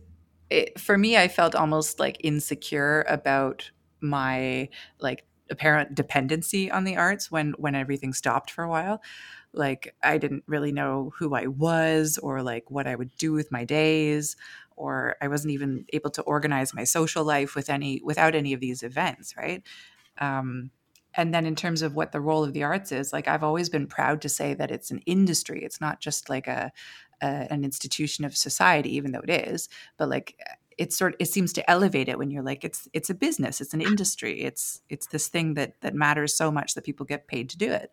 it 0.49 0.79
for 0.79 0.97
me. 0.97 1.17
I 1.17 1.27
felt 1.27 1.55
almost 1.55 1.99
like 1.99 2.17
insecure 2.23 3.05
about 3.07 3.71
my 4.01 4.69
like 4.99 5.25
apparent 5.49 5.95
dependency 5.95 6.71
on 6.71 6.83
the 6.85 6.95
arts 6.95 7.29
when 7.29 7.51
when 7.57 7.75
everything 7.75 8.13
stopped 8.13 8.49
for 8.49 8.63
a 8.63 8.69
while 8.69 9.01
like 9.51 9.93
i 10.01 10.17
didn't 10.17 10.45
really 10.47 10.71
know 10.71 11.11
who 11.19 11.35
i 11.35 11.45
was 11.45 12.17
or 12.19 12.41
like 12.41 12.71
what 12.71 12.87
i 12.87 12.95
would 12.95 13.13
do 13.17 13.33
with 13.33 13.51
my 13.51 13.65
days 13.65 14.37
or 14.81 15.15
I 15.21 15.27
wasn't 15.27 15.53
even 15.53 15.85
able 15.93 16.09
to 16.11 16.23
organize 16.23 16.73
my 16.73 16.83
social 16.83 17.23
life 17.23 17.55
with 17.55 17.69
any 17.69 18.01
without 18.03 18.33
any 18.33 18.51
of 18.53 18.59
these 18.59 18.81
events, 18.81 19.35
right? 19.37 19.61
Um, 20.17 20.71
and 21.13 21.33
then 21.33 21.45
in 21.45 21.55
terms 21.55 21.81
of 21.81 21.93
what 21.93 22.11
the 22.11 22.21
role 22.21 22.43
of 22.43 22.53
the 22.53 22.63
arts 22.63 22.91
is, 22.91 23.13
like 23.13 23.27
I've 23.27 23.43
always 23.43 23.69
been 23.69 23.85
proud 23.85 24.21
to 24.21 24.29
say 24.29 24.53
that 24.55 24.71
it's 24.71 24.89
an 24.89 24.99
industry. 25.05 25.63
It's 25.63 25.79
not 25.81 25.99
just 25.99 26.29
like 26.29 26.47
a, 26.47 26.71
a 27.21 27.51
an 27.51 27.63
institution 27.63 28.25
of 28.25 28.35
society, 28.35 28.95
even 28.95 29.11
though 29.11 29.21
it 29.27 29.29
is. 29.29 29.69
But 29.97 30.09
like 30.09 30.37
it 30.77 30.91
sort, 30.93 31.15
it 31.19 31.27
seems 31.27 31.53
to 31.53 31.69
elevate 31.69 32.09
it 32.09 32.17
when 32.17 32.31
you're 32.31 32.43
like 32.43 32.63
it's 32.63 32.87
it's 32.93 33.09
a 33.09 33.13
business, 33.13 33.61
it's 33.61 33.73
an 33.73 33.81
industry, 33.81 34.41
it's 34.41 34.81
it's 34.89 35.07
this 35.07 35.27
thing 35.27 35.53
that 35.55 35.79
that 35.81 35.93
matters 35.93 36.35
so 36.35 36.51
much 36.51 36.73
that 36.73 36.83
people 36.83 37.05
get 37.05 37.27
paid 37.27 37.49
to 37.49 37.57
do 37.57 37.71
it. 37.71 37.91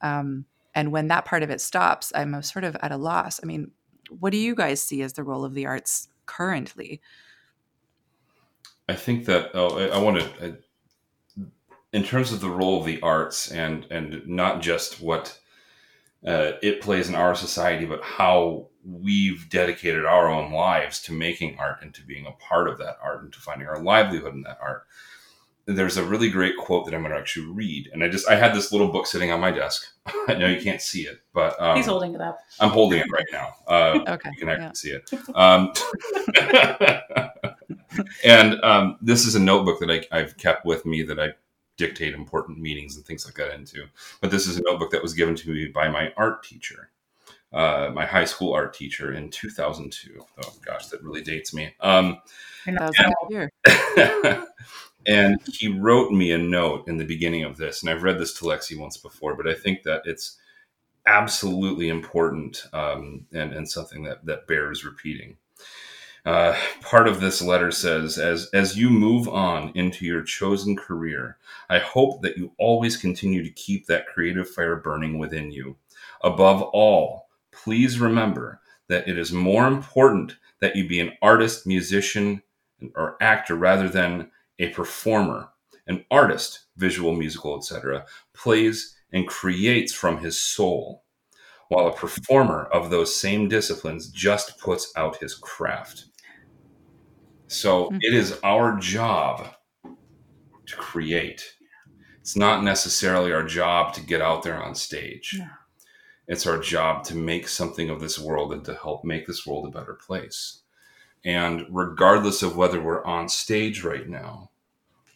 Um, 0.00 0.44
and 0.74 0.92
when 0.92 1.08
that 1.08 1.24
part 1.24 1.42
of 1.42 1.50
it 1.50 1.60
stops, 1.60 2.12
I'm 2.14 2.40
sort 2.42 2.64
of 2.64 2.76
at 2.80 2.92
a 2.92 2.96
loss. 2.96 3.40
I 3.42 3.46
mean, 3.46 3.72
what 4.08 4.30
do 4.30 4.38
you 4.38 4.54
guys 4.54 4.82
see 4.82 5.02
as 5.02 5.14
the 5.14 5.24
role 5.24 5.44
of 5.44 5.54
the 5.54 5.66
arts 5.66 6.08
currently? 6.26 7.00
I 8.88 8.94
think 8.94 9.24
that 9.26 9.50
oh, 9.54 9.78
I, 9.78 9.96
I 9.96 9.98
want 9.98 10.20
to, 10.20 10.46
uh, 10.46 11.44
in 11.92 12.04
terms 12.04 12.32
of 12.32 12.40
the 12.40 12.50
role 12.50 12.78
of 12.78 12.86
the 12.86 13.00
arts 13.02 13.50
and 13.50 13.86
and 13.90 14.26
not 14.28 14.62
just 14.62 15.00
what 15.00 15.39
uh, 16.26 16.52
it 16.62 16.80
plays 16.80 17.08
in 17.08 17.14
our 17.14 17.34
society, 17.34 17.86
but 17.86 18.02
how 18.02 18.66
we've 18.84 19.48
dedicated 19.48 20.04
our 20.04 20.28
own 20.28 20.52
lives 20.52 21.00
to 21.02 21.12
making 21.12 21.58
art 21.58 21.78
and 21.82 21.94
to 21.94 22.02
being 22.02 22.26
a 22.26 22.32
part 22.32 22.68
of 22.68 22.78
that 22.78 22.98
art 23.02 23.22
and 23.22 23.32
to 23.32 23.40
finding 23.40 23.68
our 23.68 23.82
livelihood 23.82 24.34
in 24.34 24.42
that 24.42 24.58
art. 24.60 24.86
There's 25.66 25.96
a 25.96 26.04
really 26.04 26.30
great 26.30 26.56
quote 26.56 26.84
that 26.86 26.94
I'm 26.94 27.02
going 27.02 27.12
to 27.12 27.18
actually 27.18 27.46
read, 27.46 27.90
and 27.92 28.02
I 28.02 28.08
just 28.08 28.28
I 28.28 28.34
had 28.34 28.54
this 28.54 28.72
little 28.72 28.88
book 28.88 29.06
sitting 29.06 29.30
on 29.30 29.40
my 29.40 29.50
desk. 29.50 29.86
I 30.28 30.34
know 30.34 30.48
you 30.48 30.60
can't 30.60 30.80
see 30.80 31.02
it, 31.02 31.20
but 31.32 31.60
um, 31.60 31.76
He's 31.76 31.86
holding 31.86 32.14
it 32.14 32.20
up. 32.20 32.40
I'm 32.58 32.70
holding 32.70 32.98
it 32.98 33.06
right 33.12 33.26
now. 33.30 33.54
Uh, 33.66 34.00
Okay. 34.08 34.30
you 34.32 34.38
can 34.38 34.48
actually 34.48 34.90
yeah. 34.90 34.98
see 35.06 35.18
it. 35.18 35.36
Um, 35.36 35.72
and 38.24 38.60
um, 38.64 38.98
this 39.00 39.26
is 39.26 39.36
a 39.36 39.40
notebook 39.40 39.78
that 39.80 39.90
I, 39.90 40.18
I've 40.18 40.36
kept 40.36 40.64
with 40.64 40.84
me 40.86 41.02
that 41.02 41.20
I 41.20 41.28
dictate 41.80 42.12
important 42.12 42.58
meetings 42.58 42.96
and 42.96 43.06
things 43.06 43.24
like 43.24 43.34
that 43.36 43.54
into. 43.54 43.86
But 44.20 44.30
this 44.30 44.46
is 44.46 44.58
a 44.58 44.62
notebook 44.62 44.90
that 44.90 45.02
was 45.02 45.14
given 45.14 45.34
to 45.36 45.50
me 45.50 45.68
by 45.68 45.88
my 45.88 46.12
art 46.14 46.42
teacher, 46.42 46.90
uh, 47.54 47.90
my 47.94 48.04
high 48.04 48.26
school 48.26 48.52
art 48.52 48.74
teacher 48.74 49.14
in 49.14 49.30
2002. 49.30 50.20
Oh 50.44 50.52
gosh, 50.62 50.88
that 50.88 51.02
really 51.02 51.22
dates 51.22 51.54
me. 51.54 51.74
Um, 51.80 52.18
That 52.66 52.90
was 52.90 52.98
a 52.98 54.46
and 55.06 55.40
he 55.50 55.68
wrote 55.68 56.12
me 56.12 56.32
a 56.32 56.38
note 56.38 56.86
in 56.86 56.98
the 56.98 57.06
beginning 57.06 57.44
of 57.44 57.56
this, 57.56 57.80
and 57.80 57.88
I've 57.90 58.02
read 58.02 58.18
this 58.18 58.34
to 58.34 58.44
Lexi 58.44 58.78
once 58.78 58.98
before, 58.98 59.34
but 59.34 59.48
I 59.48 59.54
think 59.54 59.84
that 59.84 60.02
it's 60.04 60.36
absolutely 61.06 61.88
important 61.88 62.62
um, 62.74 63.26
and, 63.32 63.54
and 63.54 63.66
something 63.66 64.02
that, 64.02 64.26
that 64.26 64.46
bears 64.46 64.84
repeating. 64.84 65.38
Uh, 66.26 66.54
part 66.82 67.08
of 67.08 67.20
this 67.20 67.40
letter 67.40 67.70
says, 67.70 68.18
as, 68.18 68.48
as 68.52 68.76
you 68.76 68.90
move 68.90 69.28
on 69.28 69.72
into 69.74 70.04
your 70.04 70.22
chosen 70.22 70.76
career, 70.76 71.38
I 71.68 71.78
hope 71.78 72.20
that 72.22 72.36
you 72.36 72.52
always 72.58 72.96
continue 72.96 73.42
to 73.42 73.50
keep 73.50 73.86
that 73.86 74.06
creative 74.06 74.48
fire 74.48 74.76
burning 74.76 75.18
within 75.18 75.50
you. 75.50 75.76
Above 76.22 76.62
all, 76.62 77.28
please 77.52 77.98
remember 77.98 78.60
that 78.88 79.08
it 79.08 79.16
is 79.16 79.32
more 79.32 79.66
important 79.66 80.36
that 80.60 80.76
you 80.76 80.86
be 80.86 81.00
an 81.00 81.12
artist, 81.22 81.66
musician, 81.66 82.42
or 82.94 83.16
actor 83.20 83.54
rather 83.54 83.88
than 83.88 84.30
a 84.58 84.68
performer. 84.68 85.48
An 85.86 86.04
artist, 86.10 86.66
visual, 86.76 87.12
musical, 87.14 87.56
etc., 87.56 88.04
plays 88.34 88.96
and 89.12 89.26
creates 89.26 89.92
from 89.92 90.18
his 90.18 90.40
soul, 90.40 91.02
while 91.68 91.88
a 91.88 91.96
performer 91.96 92.68
of 92.72 92.90
those 92.90 93.16
same 93.16 93.48
disciplines 93.48 94.08
just 94.10 94.58
puts 94.58 94.92
out 94.96 95.16
his 95.16 95.34
craft. 95.34 96.04
So 97.50 97.90
Mhm. 97.90 97.98
it 98.02 98.14
is 98.14 98.38
our 98.44 98.78
job 98.78 99.56
to 100.66 100.76
create. 100.76 101.56
It's 102.20 102.36
not 102.36 102.62
necessarily 102.62 103.32
our 103.32 103.42
job 103.42 103.92
to 103.94 104.00
get 104.00 104.20
out 104.20 104.44
there 104.44 104.62
on 104.62 104.76
stage. 104.76 105.34
No. 105.36 105.48
It's 106.28 106.46
our 106.46 106.58
job 106.58 107.02
to 107.06 107.16
make 107.16 107.48
something 107.48 107.90
of 107.90 108.00
this 108.00 108.20
world 108.20 108.52
and 108.52 108.64
to 108.66 108.74
help 108.74 109.04
make 109.04 109.26
this 109.26 109.44
world 109.44 109.66
a 109.66 109.76
better 109.76 109.94
place. 109.94 110.60
And 111.24 111.66
regardless 111.70 112.44
of 112.44 112.56
whether 112.56 112.80
we're 112.80 113.04
on 113.04 113.28
stage 113.28 113.82
right 113.82 114.08
now 114.08 114.52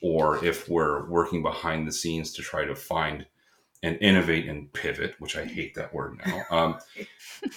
or 0.02 0.44
if 0.44 0.68
we're 0.68 1.06
working 1.06 1.40
behind 1.40 1.86
the 1.86 1.92
scenes 1.92 2.32
to 2.32 2.42
try 2.42 2.64
to 2.64 2.74
find 2.74 3.26
and 3.84 3.96
innovate 4.00 4.48
and 4.48 4.72
pivot, 4.72 5.14
which 5.20 5.36
I 5.36 5.44
hate 5.44 5.74
that 5.76 5.94
word 5.94 6.18
now, 6.26 6.42
um, 6.50 6.80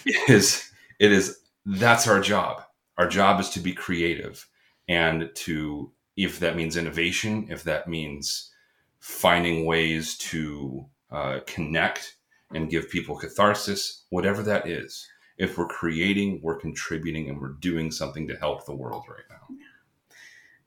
it 0.05 0.29
is 0.29 0.71
it 0.99 1.11
is 1.11 1.39
that's 1.65 2.07
our 2.07 2.19
job. 2.19 2.63
Our 2.99 3.07
job 3.07 3.39
is 3.39 3.49
to 3.49 3.59
be 3.59 3.73
creative 3.73 4.47
and 4.87 5.29
to 5.35 5.91
if 6.15 6.39
that 6.39 6.55
means 6.55 6.77
innovation, 6.77 7.47
if 7.49 7.63
that 7.63 7.87
means 7.87 8.51
finding 8.99 9.65
ways 9.65 10.17
to 10.17 10.85
uh, 11.11 11.39
connect 11.45 12.17
and 12.53 12.69
give 12.69 12.89
people 12.89 13.15
catharsis, 13.15 14.05
whatever 14.09 14.41
that 14.43 14.67
is. 14.67 15.07
If 15.37 15.57
we're 15.57 15.67
creating, 15.67 16.39
we're 16.41 16.59
contributing, 16.59 17.29
and 17.29 17.39
we're 17.39 17.53
doing 17.53 17.91
something 17.91 18.27
to 18.27 18.35
help 18.35 18.65
the 18.65 18.75
world 18.75 19.03
right 19.07 19.23
now. 19.29 19.55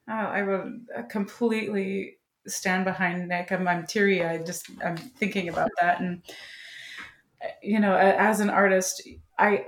Oh, 0.09 0.29
I 0.29 0.43
will 0.43 0.79
uh, 0.97 1.03
completely 1.03 2.19
stand 2.47 2.85
behind 2.85 3.29
Nick. 3.29 3.51
I'm, 3.51 3.67
I'm 3.67 3.87
teary. 3.87 4.25
I 4.25 4.39
just 4.39 4.67
I'm 4.85 4.97
thinking 4.97 5.49
about 5.49 5.71
that, 5.81 6.01
and 6.01 6.23
uh, 7.43 7.49
you 7.63 7.81
know, 7.81 7.97
as 7.97 8.39
an 8.39 8.51
artist, 8.51 9.03
I, 9.39 9.65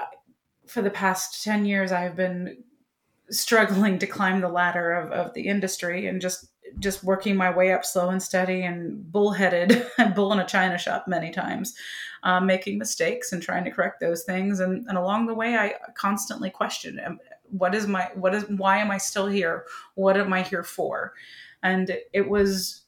for 0.66 0.82
the 0.82 0.90
past 0.90 1.42
10 1.42 1.64
years, 1.64 1.90
I've 1.90 2.16
been 2.16 2.62
struggling 3.32 3.98
to 3.98 4.06
climb 4.06 4.40
the 4.40 4.48
ladder 4.48 4.92
of, 4.92 5.10
of 5.10 5.34
the 5.34 5.48
industry 5.48 6.06
and 6.06 6.20
just 6.20 6.48
just 6.78 7.04
working 7.04 7.36
my 7.36 7.50
way 7.50 7.72
up 7.72 7.84
slow 7.84 8.08
and 8.08 8.22
steady 8.22 8.62
and 8.62 9.10
bullheaded 9.12 9.86
bull 10.14 10.32
in 10.32 10.38
a 10.38 10.46
china 10.46 10.78
shop 10.78 11.06
many 11.06 11.30
times 11.30 11.74
um, 12.22 12.46
making 12.46 12.78
mistakes 12.78 13.32
and 13.32 13.42
trying 13.42 13.64
to 13.64 13.70
correct 13.70 14.00
those 14.00 14.24
things. 14.24 14.60
And, 14.60 14.86
and 14.88 14.96
along 14.96 15.26
the 15.26 15.34
way 15.34 15.56
i 15.56 15.74
constantly 15.94 16.50
question 16.50 17.00
what 17.52 17.74
is 17.74 17.86
my 17.86 18.08
what 18.14 18.34
is 18.34 18.48
why 18.48 18.78
am 18.78 18.90
i 18.90 18.98
still 18.98 19.26
here? 19.26 19.66
What 19.94 20.16
am 20.16 20.32
i 20.32 20.42
here 20.42 20.64
for? 20.64 21.12
And 21.62 21.96
it 22.12 22.28
was 22.28 22.82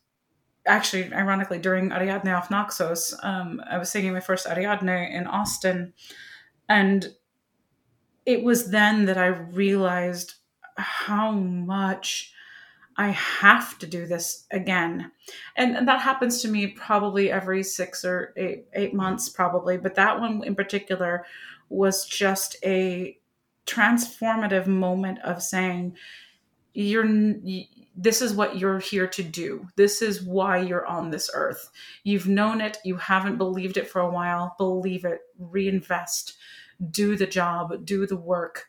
actually 0.67 1.13
ironically 1.13 1.59
during 1.59 1.93
ariadne 1.93 2.35
auf 2.35 2.49
naxos 2.49 3.15
um, 3.23 3.61
i 3.69 3.77
was 3.77 3.91
singing 3.91 4.15
my 4.15 4.21
first 4.21 4.47
ariadne 4.47 5.11
in 5.13 5.27
austin. 5.27 5.93
And 6.69 7.09
it 8.27 8.43
was 8.43 8.71
then 8.71 9.05
that 9.07 9.19
I 9.19 9.27
realized 9.27 10.35
how 10.77 11.31
much 11.33 12.33
I 12.97 13.09
have 13.09 13.79
to 13.81 13.87
do 13.87 14.07
this 14.07 14.47
again. 14.51 15.11
And, 15.57 15.77
and, 15.77 15.89
that 15.89 16.01
happens 16.01 16.43
to 16.43 16.49
me 16.49 16.69
probably 16.69 17.31
every 17.31 17.63
six 17.63 18.05
or 18.05 18.33
eight, 18.37 18.67
eight 18.75 18.95
months, 18.95 19.29
probably. 19.29 19.77
But 19.77 19.97
that 19.97 20.21
one 20.21 20.45
in 20.45 20.55
particular 20.55 21.27
was 21.69 22.07
just 22.07 22.57
a 22.65 23.19
transformative 23.67 24.67
moment 24.67 25.19
of 25.25 25.43
saying, 25.43 25.97
you're 26.73 27.07
this 27.97 28.21
is 28.21 28.35
what 28.35 28.59
you're 28.59 28.81
here 28.81 29.07
to 29.07 29.23
do. 29.23 29.69
This 29.77 30.03
is 30.03 30.23
why 30.23 30.59
you're 30.59 30.87
on 30.87 31.11
this 31.11 31.31
earth. 31.33 31.71
You've 32.03 32.27
known 32.27 32.61
it, 32.61 32.79
you 32.85 32.97
haven't 32.97 33.39
believed 33.39 33.77
it 33.77 33.89
for 33.89 34.01
a 34.01 34.11
while. 34.11 34.57
Believe 34.59 35.05
it, 35.05 35.21
reinvest 35.39 36.37
do 36.91 37.17
the 37.17 37.27
job, 37.27 37.85
do 37.85 38.07
the 38.07 38.17
work, 38.17 38.67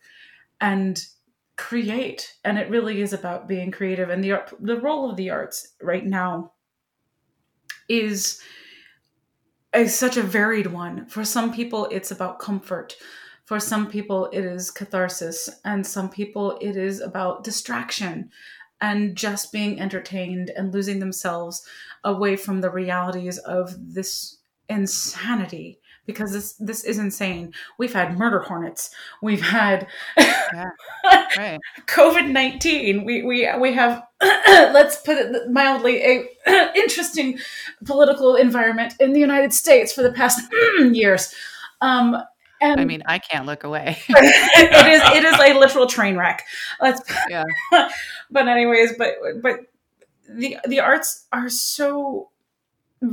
and 0.61 1.05
create. 1.57 2.35
And 2.43 2.57
it 2.57 2.69
really 2.69 3.01
is 3.01 3.13
about 3.13 3.47
being 3.47 3.71
creative. 3.71 4.09
And 4.09 4.23
the 4.23 4.43
the 4.59 4.79
role 4.79 5.09
of 5.09 5.17
the 5.17 5.29
arts 5.29 5.73
right 5.81 6.05
now 6.05 6.53
is 7.87 8.41
is 9.73 9.97
such 9.97 10.17
a 10.17 10.23
varied 10.23 10.67
one. 10.67 11.05
For 11.07 11.25
some 11.25 11.53
people, 11.53 11.87
it's 11.91 12.11
about 12.11 12.39
comfort. 12.39 12.95
For 13.45 13.59
some 13.59 13.87
people, 13.87 14.29
it 14.31 14.43
is 14.43 14.71
catharsis, 14.71 15.49
and 15.63 15.85
some 15.85 16.09
people, 16.09 16.57
it 16.61 16.75
is 16.75 16.99
about 16.99 17.43
distraction 17.43 18.31
and 18.81 19.15
just 19.15 19.51
being 19.51 19.79
entertained 19.79 20.49
and 20.49 20.73
losing 20.73 20.99
themselves 20.99 21.65
away 22.03 22.35
from 22.35 22.61
the 22.61 22.69
realities 22.69 23.37
of 23.39 23.75
this 23.93 24.37
insanity 24.67 25.79
because 26.05 26.31
this 26.31 26.53
this 26.53 26.83
is 26.83 26.99
insane. 26.99 27.53
We've 27.77 27.93
had 27.93 28.17
murder 28.17 28.39
hornets. 28.39 28.91
We've 29.21 29.41
had 29.41 29.87
yeah, 30.17 30.69
right. 31.37 31.59
COVID 31.87 32.29
nineteen. 32.31 33.05
We 33.05 33.23
we 33.23 33.49
we 33.59 33.73
have 33.73 34.03
let's 34.21 34.97
put 34.97 35.17
it 35.17 35.49
mildly 35.49 36.01
a 36.03 36.71
interesting 36.75 37.39
political 37.85 38.35
environment 38.35 38.93
in 38.99 39.13
the 39.13 39.19
United 39.19 39.53
States 39.53 39.91
for 39.91 40.03
the 40.03 40.11
past 40.11 40.41
years. 40.79 41.33
Um, 41.81 42.17
and 42.61 42.79
I 42.79 42.85
mean, 42.85 43.03
I 43.05 43.19
can't 43.19 43.45
look 43.45 43.63
away. 43.63 43.97
it 44.09 44.87
is 44.87 45.01
it 45.13 45.23
is 45.23 45.39
a 45.39 45.59
literal 45.59 45.87
train 45.87 46.17
wreck. 46.17 46.45
Let's 46.81 47.01
yeah. 47.29 47.43
but 48.31 48.47
anyways, 48.47 48.93
but 48.97 49.15
but 49.41 49.59
the 50.29 50.57
the 50.67 50.79
arts 50.79 51.25
are 51.31 51.49
so 51.49 52.29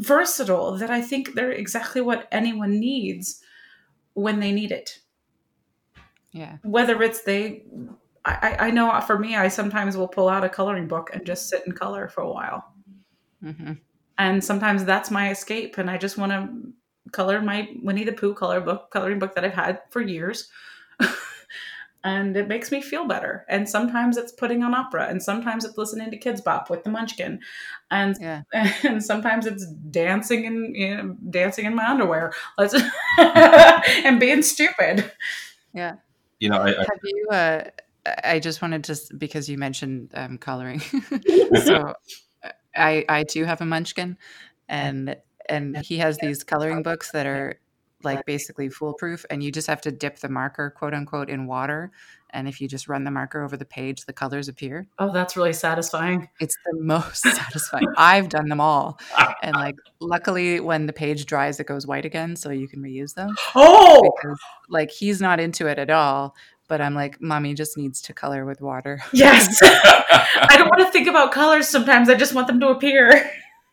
versatile 0.01 0.76
that 0.78 0.90
I 0.90 1.01
think 1.01 1.34
they're 1.34 1.53
exactly 1.53 2.01
what 2.01 2.28
anyone 2.32 2.78
needs 2.78 3.40
when 4.14 4.40
they 4.40 4.53
need 4.53 4.72
it. 4.72 4.99
Yeah. 6.32 6.57
Whether 6.62 7.03
it's 7.03 7.22
they, 7.22 7.64
I, 8.24 8.57
I 8.59 8.70
know 8.70 9.01
for 9.07 9.18
me, 9.18 9.36
I 9.36 9.49
sometimes 9.49 9.97
will 9.97 10.09
pull 10.09 10.28
out 10.28 10.45
a 10.45 10.49
coloring 10.49 10.88
book 10.88 11.11
and 11.12 11.26
just 11.26 11.49
sit 11.49 11.66
and 11.66 11.76
color 11.76 12.09
for 12.09 12.22
a 12.22 12.30
while. 12.30 12.72
Mm-hmm. 13.45 13.74
And 14.18 14.43
sometimes 14.43 14.84
that's 14.84 15.11
my 15.11 15.30
escape. 15.30 15.78
And 15.78 15.90
I 15.90 15.99
just 15.99 16.16
want 16.18 16.32
to 16.32 17.11
color 17.11 17.43
my 17.43 17.68
Winnie 17.82 18.05
the 18.05 18.12
Pooh 18.12 18.34
color 18.34 18.61
book, 18.61 18.90
coloring 18.90 19.18
book 19.18 19.34
that 19.34 19.45
I've 19.45 19.55
had 19.55 19.80
for 19.90 20.01
years. 20.01 20.49
and 22.05 22.36
it 22.36 22.48
makes 22.48 22.72
me 22.72 22.82
feel 22.82 23.07
better. 23.07 23.44
And 23.48 23.68
sometimes 23.68 24.16
it's 24.16 24.32
putting 24.32 24.62
on 24.62 24.74
opera, 24.74 25.09
and 25.09 25.22
sometimes 25.22 25.64
it's 25.64 25.78
listening 25.78 26.11
to 26.11 26.18
Kidz 26.18 26.42
Bop 26.42 26.70
with 26.70 26.84
the 26.84 26.90
Munchkin, 26.90 27.40
and 27.90 28.16
yeah. 28.20 28.42
and 28.82 29.03
sometimes 29.05 29.46
it's 29.46 29.66
dancing 29.66 30.44
in 30.44 30.74
you 30.74 30.96
know, 30.96 31.16
dancing 31.30 31.64
in 31.64 31.74
my 31.74 31.88
underwear. 31.88 32.32
Let's 32.59 32.74
and 33.18 34.18
being 34.18 34.42
stupid. 34.42 35.11
Yeah. 35.72 35.96
You 36.40 36.48
know, 36.50 36.59
I, 36.59 36.70
I 36.70 36.80
have 36.80 37.00
you. 37.05 37.28
Uh, 37.30 37.64
I 38.24 38.40
just 38.40 38.62
wanted 38.62 38.82
to 38.84 38.98
because 39.16 39.48
you 39.48 39.59
mentioned 39.59 40.11
um, 40.14 40.38
coloring, 40.38 40.80
so 41.64 41.94
I 42.74 43.05
I 43.09 43.22
do 43.22 43.44
have 43.44 43.61
a 43.61 43.64
Munchkin, 43.64 44.18
and 44.68 45.16
and 45.48 45.76
he 45.78 45.98
has 45.98 46.18
these 46.18 46.42
coloring 46.42 46.82
books 46.82 47.12
that 47.12 47.26
are 47.26 47.61
like 48.05 48.24
basically 48.26 48.68
foolproof 48.68 49.24
and 49.30 49.42
you 49.42 49.53
just 49.53 49.66
have 49.66 49.80
to 49.80 49.90
dip 49.90 50.18
the 50.18 50.28
marker 50.28 50.70
quote 50.70 50.94
unquote 50.94 51.28
in 51.28 51.46
water 51.46 51.90
and 52.30 52.48
if 52.48 52.61
you 52.61 52.68
just 52.68 52.88
run 52.88 53.05
the 53.05 53.11
marker 53.11 53.42
over 53.42 53.57
the 53.57 53.64
page 53.64 54.05
the 54.07 54.12
colors 54.12 54.48
appear 54.48 54.86
oh 54.98 55.12
that's 55.12 55.36
really 55.36 55.53
satisfying 55.53 56.28
it's 56.40 56.57
the 56.66 56.78
most 56.80 57.22
satisfying 57.22 57.86
i've 57.96 58.28
done 58.28 58.48
them 58.48 58.61
all 58.61 58.98
and 59.42 59.55
like 59.55 59.76
luckily 60.00 60.61
when 60.61 60.86
the 60.86 60.92
page 60.92 61.26
dries 61.26 61.61
it 61.61 61.66
goes 61.66 61.86
white 61.86 62.05
again 62.05 62.36
so 62.36 62.50
you 62.50 62.68
can 62.68 62.82
reuse 62.82 63.14
them 63.14 63.34
oh 63.55 64.12
because 64.16 64.38
like 64.68 64.90
he's 64.90 65.20
not 65.20 65.40
into 65.40 65.66
it 65.66 65.78
at 65.78 65.90
all 65.90 66.34
but 66.72 66.80
I'm 66.80 66.94
like, 66.94 67.20
mommy 67.20 67.53
just 67.53 67.76
needs 67.76 68.00
to 68.00 68.14
color 68.14 68.46
with 68.46 68.62
water. 68.62 69.03
Yes. 69.12 69.59
I 69.62 70.55
don't 70.57 70.68
want 70.68 70.80
to 70.80 70.90
think 70.90 71.07
about 71.07 71.30
colors 71.30 71.68
sometimes. 71.68 72.09
I 72.09 72.14
just 72.14 72.32
want 72.32 72.46
them 72.46 72.61
to 72.61 72.68
appear. 72.68 73.30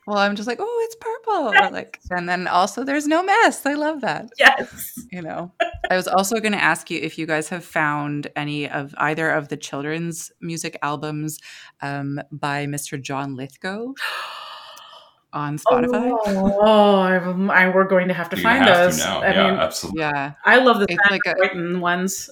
Well, 0.09 0.17
I'm 0.17 0.35
just 0.35 0.47
like, 0.47 0.57
oh, 0.59 0.81
it's 0.85 0.95
purple. 0.95 1.53
Yes. 1.53 1.71
Like, 1.71 1.99
and 2.09 2.27
then 2.27 2.47
also 2.47 2.83
there's 2.83 3.05
no 3.05 3.21
mess. 3.21 3.63
I 3.63 3.75
love 3.75 4.01
that. 4.01 4.31
Yes. 4.39 4.99
You 5.11 5.21
know, 5.21 5.51
I 5.91 5.95
was 5.95 6.07
also 6.07 6.39
going 6.39 6.53
to 6.53 6.63
ask 6.63 6.89
you 6.89 6.99
if 6.99 7.19
you 7.19 7.27
guys 7.27 7.47
have 7.49 7.63
found 7.63 8.25
any 8.35 8.67
of 8.67 8.95
either 8.97 9.29
of 9.29 9.49
the 9.49 9.57
children's 9.57 10.31
music 10.41 10.79
albums 10.81 11.37
um, 11.83 12.19
by 12.31 12.65
Mr. 12.65 12.99
John 12.99 13.35
Lithgow. 13.35 13.93
on 15.33 15.59
Spotify. 15.59 16.17
Oh, 16.25 16.95
I, 17.01 17.65
I, 17.65 17.69
we're 17.69 17.83
going 17.83 18.07
to 18.07 18.15
have 18.15 18.31
to 18.31 18.35
You're 18.35 18.41
find 18.41 18.65
have 18.65 18.93
those. 18.93 19.01
I 19.01 19.29
yeah, 19.29 19.51
mean, 19.51 19.59
absolutely. 19.59 20.01
Yeah, 20.01 20.31
I 20.43 20.57
love 20.57 20.79
the 20.79 20.97
like 21.11 21.21
a, 21.27 21.77
ones. 21.77 22.31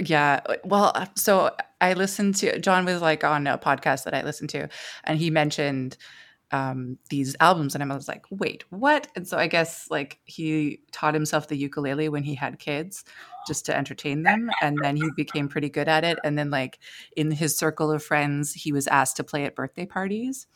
Yeah, 0.00 0.40
well, 0.64 0.90
uh, 0.96 1.06
so 1.14 1.54
I 1.80 1.92
listened 1.92 2.34
to 2.36 2.58
John 2.58 2.84
was 2.84 3.00
like 3.00 3.22
on 3.22 3.46
a 3.46 3.58
podcast 3.58 4.02
that 4.04 4.14
I 4.14 4.22
listened 4.22 4.50
to, 4.50 4.68
and 5.04 5.20
he 5.20 5.30
mentioned 5.30 5.96
um, 6.50 6.98
these 7.10 7.34
albums, 7.40 7.74
and 7.74 7.82
I 7.82 7.94
was 7.94 8.08
like, 8.08 8.24
wait, 8.30 8.64
what? 8.70 9.08
And 9.16 9.26
so 9.26 9.38
I 9.38 9.46
guess 9.46 9.88
like 9.90 10.20
he 10.24 10.80
taught 10.92 11.14
himself 11.14 11.48
the 11.48 11.56
ukulele 11.56 12.08
when 12.08 12.22
he 12.22 12.34
had 12.34 12.58
kids 12.58 13.04
just 13.46 13.66
to 13.66 13.76
entertain 13.76 14.22
them 14.22 14.50
and 14.62 14.78
then 14.82 14.96
he 14.96 15.04
became 15.16 15.48
pretty 15.48 15.68
good 15.68 15.88
at 15.88 16.04
it 16.04 16.18
and 16.24 16.38
then 16.38 16.50
like 16.50 16.78
in 17.16 17.30
his 17.30 17.56
circle 17.56 17.90
of 17.90 18.02
friends 18.02 18.52
he 18.52 18.72
was 18.72 18.86
asked 18.86 19.16
to 19.16 19.24
play 19.24 19.44
at 19.44 19.54
birthday 19.54 19.86
parties 19.86 20.46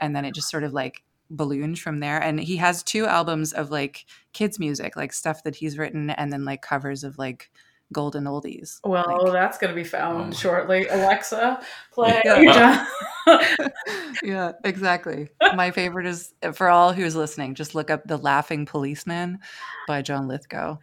and 0.00 0.14
then 0.16 0.24
it 0.24 0.34
just 0.34 0.48
sort 0.48 0.64
of 0.64 0.72
like 0.72 1.02
ballooned 1.30 1.78
from 1.78 2.00
there 2.00 2.18
and 2.18 2.40
he 2.40 2.56
has 2.56 2.82
two 2.82 3.04
albums 3.04 3.52
of 3.52 3.70
like 3.70 4.06
kids 4.32 4.58
music 4.58 4.96
like 4.96 5.12
stuff 5.12 5.42
that 5.42 5.56
he's 5.56 5.76
written 5.76 6.10
and 6.10 6.32
then 6.32 6.44
like 6.44 6.62
covers 6.62 7.04
of 7.04 7.18
like 7.18 7.50
golden 7.92 8.24
oldies. 8.24 8.80
Well, 8.84 9.22
like, 9.24 9.32
that's 9.32 9.58
going 9.58 9.70
to 9.70 9.74
be 9.74 9.84
found 9.84 10.32
oh. 10.32 10.36
shortly. 10.36 10.86
Alexa, 10.88 11.60
play. 11.92 12.20
Yeah. 12.24 12.86
yeah, 14.22 14.52
exactly. 14.64 15.28
My 15.54 15.70
favorite 15.70 16.06
is 16.06 16.34
for 16.54 16.68
all 16.68 16.92
who's 16.92 17.16
listening, 17.16 17.54
just 17.54 17.74
look 17.74 17.90
up 17.90 18.06
The 18.06 18.16
Laughing 18.16 18.66
Policeman 18.66 19.38
by 19.86 20.02
John 20.02 20.28
Lithgow. 20.28 20.78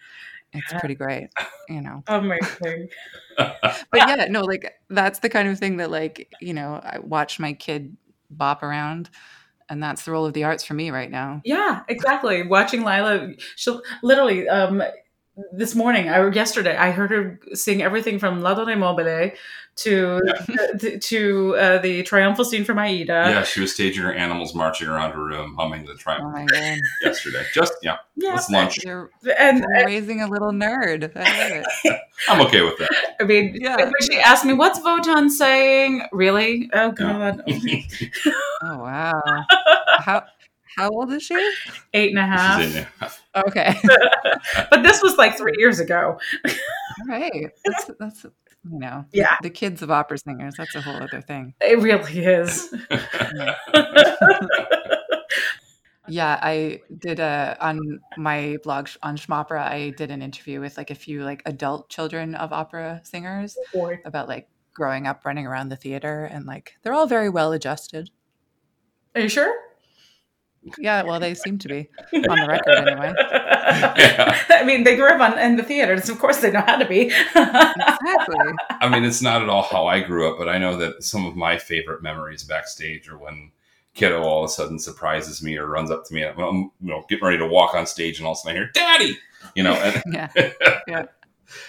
It's 0.54 0.74
pretty 0.80 0.96
great, 0.96 1.30
you 1.68 1.82
know. 1.82 2.02
Amazing. 2.08 2.88
but 3.38 3.86
yeah, 3.94 4.28
no, 4.30 4.42
like 4.42 4.74
that's 4.90 5.20
the 5.20 5.28
kind 5.28 5.50
of 5.50 5.60
thing 5.60 5.78
that 5.78 5.92
like, 5.92 6.32
you 6.40 6.54
know, 6.54 6.80
I 6.82 7.00
watch 7.00 7.40
my 7.40 7.52
kid 7.52 7.98
bop 8.30 8.64
around 8.64 9.10
and 9.70 9.82
that's 9.82 10.06
the 10.06 10.12
role 10.12 10.26
of 10.26 10.34
the 10.34 10.44
arts 10.44 10.64
for 10.64 10.74
me 10.74 10.92
right 10.92 11.12
now. 11.12 11.42
Yeah, 11.44 11.82
exactly. 11.90 12.44
Watching 12.44 12.84
Lila, 12.84 13.34
she'll 13.56 13.82
literally 14.02 14.48
um, 14.48 14.82
this 15.52 15.76
morning 15.76 16.10
or 16.10 16.32
yesterday 16.32 16.78
i 16.78 16.92
heard 16.92 17.12
her 17.12 17.40
sing 17.54 17.82
everything 17.82 18.20
from 18.20 18.42
La 18.42 18.54
donna 18.54 18.72
è 18.72 18.78
mobile 18.78 19.32
to 19.76 20.22
yeah. 20.26 20.98
to 21.02 21.56
uh, 21.58 21.78
the 21.80 22.04
triumphal 22.04 22.46
scene 22.46 22.64
from 22.64 22.80
aida. 22.80 23.14
Yeah 23.14 23.44
she 23.44 23.60
was 23.60 23.74
staging 23.74 24.04
her 24.04 24.14
animals 24.14 24.56
marching 24.56 24.88
around 24.88 25.12
her 25.12 25.24
room 25.24 25.56
humming 25.58 25.86
the 25.86 25.96
triumph 25.96 26.34
oh 26.36 26.78
yesterday. 27.02 27.44
Just 27.54 27.74
yeah, 27.82 27.98
yeah. 28.16 28.32
let's 28.32 28.50
lunch. 28.50 28.84
You're, 28.84 29.12
and, 29.38 29.60
you're 29.60 29.86
raising 29.86 30.22
a 30.22 30.28
little 30.28 30.52
nerd. 30.52 31.12
I'm 32.30 32.42
okay 32.46 32.62
with 32.62 32.78
that. 32.78 33.16
I 33.20 33.24
mean 33.24 33.58
yeah. 33.60 33.76
when 33.76 33.94
she 34.02 34.18
asked 34.20 34.46
me 34.46 34.54
what's 34.54 34.80
Wotan 34.82 35.30
saying? 35.30 36.04
Really? 36.12 36.70
Oh 36.74 36.92
god 36.92 37.44
oh 38.64 38.78
wow. 38.78 39.22
How 40.00 40.24
How 40.78 40.90
old 40.90 41.12
is 41.12 41.24
she? 41.24 41.36
Eight 41.94 42.16
and 42.16 42.20
a 42.20 42.26
half. 42.26 43.22
She's 43.36 43.44
in 43.46 43.52
there. 43.54 43.72
Okay. 43.74 43.80
but 44.70 44.84
this 44.84 45.02
was 45.02 45.18
like 45.18 45.38
three 45.38 45.56
years 45.58 45.80
ago. 45.80 46.18
All 46.48 47.08
right. 47.08 47.50
That's, 47.66 47.92
that's, 48.00 48.24
you 48.24 48.80
know, 48.80 49.06
Yeah. 49.12 49.36
the 49.42 49.50
kids 49.50 49.82
of 49.82 49.92
opera 49.92 50.18
singers, 50.18 50.56
that's 50.58 50.74
a 50.76 50.82
whole 50.82 50.96
other 50.96 51.22
thing. 51.22 51.54
It 51.62 51.80
really 51.80 52.26
is. 52.26 52.74
Yeah, 56.08 56.40
I 56.42 56.82
did 57.00 57.20
a 57.20 57.58
on 57.60 58.00
my 58.18 58.58
blog 58.64 58.90
on 59.02 59.18
Schmopera. 59.18 59.62
I 59.64 59.90
did 59.98 60.12
an 60.12 60.22
interview 60.22 60.60
with 60.62 60.78
like 60.78 60.92
a 60.92 60.96
few 60.96 61.24
like 61.24 61.42
adult 61.46 61.90
children 61.90 62.36
of 62.36 62.54
opera 62.54 63.02
singers 63.04 63.58
oh, 63.60 63.80
Boy. 63.80 64.00
about 64.06 64.28
like 64.28 64.48
growing 64.74 65.08
up 65.08 65.26
running 65.26 65.48
around 65.48 65.70
the 65.70 65.76
theater 65.76 66.26
and 66.26 66.46
like 66.46 66.76
they're 66.84 66.94
all 66.94 67.08
very 67.08 67.30
well 67.30 67.54
adjusted. 67.54 68.12
Are 69.16 69.22
you 69.22 69.30
sure? 69.30 69.52
Yeah, 70.78 71.04
well, 71.04 71.20
they 71.20 71.34
seem 71.36 71.58
to 71.60 71.68
be 71.68 71.90
on 72.14 72.40
the 72.40 72.48
record 72.48 72.76
anyway. 72.88 73.14
I 73.20 74.64
mean, 74.66 74.84
they 74.84 74.96
grew 74.96 75.08
up 75.10 75.22
on 75.22 75.38
in 75.38 75.58
the 75.58 75.64
theaters. 75.64 76.10
Of 76.10 76.20
course, 76.20 76.38
they 76.38 76.52
know 76.52 76.62
how 76.62 76.78
to 76.78 76.86
be. 76.86 77.12
Exactly. 77.12 78.54
I 78.70 78.90
mean, 78.90 79.04
it's 79.04 79.22
not 79.22 79.42
at 79.42 79.50
all 79.50 79.64
how 79.64 79.88
I 79.88 80.00
grew 80.02 80.30
up, 80.32 80.38
but 80.38 80.50
I 80.50 80.58
know 80.58 80.76
that 80.78 81.04
some 81.04 81.26
of 81.26 81.36
my 81.36 81.58
favorite 81.58 82.02
memories 82.02 82.44
backstage 82.44 83.10
are 83.10 83.18
when 83.18 83.52
kiddo 83.94 84.22
all 84.24 84.44
of 84.44 84.50
a 84.50 84.54
sudden 84.54 84.78
surprises 84.78 85.42
me 85.42 85.58
or 85.58 85.68
runs 85.68 85.90
up 85.90 86.04
to 86.06 86.14
me 86.14 86.22
and 86.22 86.38
I'm 86.38 86.64
you 86.82 86.90
know 86.90 87.06
getting 87.08 87.24
ready 87.24 87.38
to 87.38 87.48
walk 87.48 87.74
on 87.76 87.88
stage 87.88 88.18
and 88.20 88.28
all 88.28 88.34
of 88.34 88.40
a 88.40 88.42
sudden 88.42 88.58
I 88.58 88.60
hear 88.60 88.72
"Daddy," 88.74 89.18
you 89.56 89.64
know, 89.64 89.74
and 89.74 90.04
Yeah, 90.14 90.28
yeah, 90.88 91.06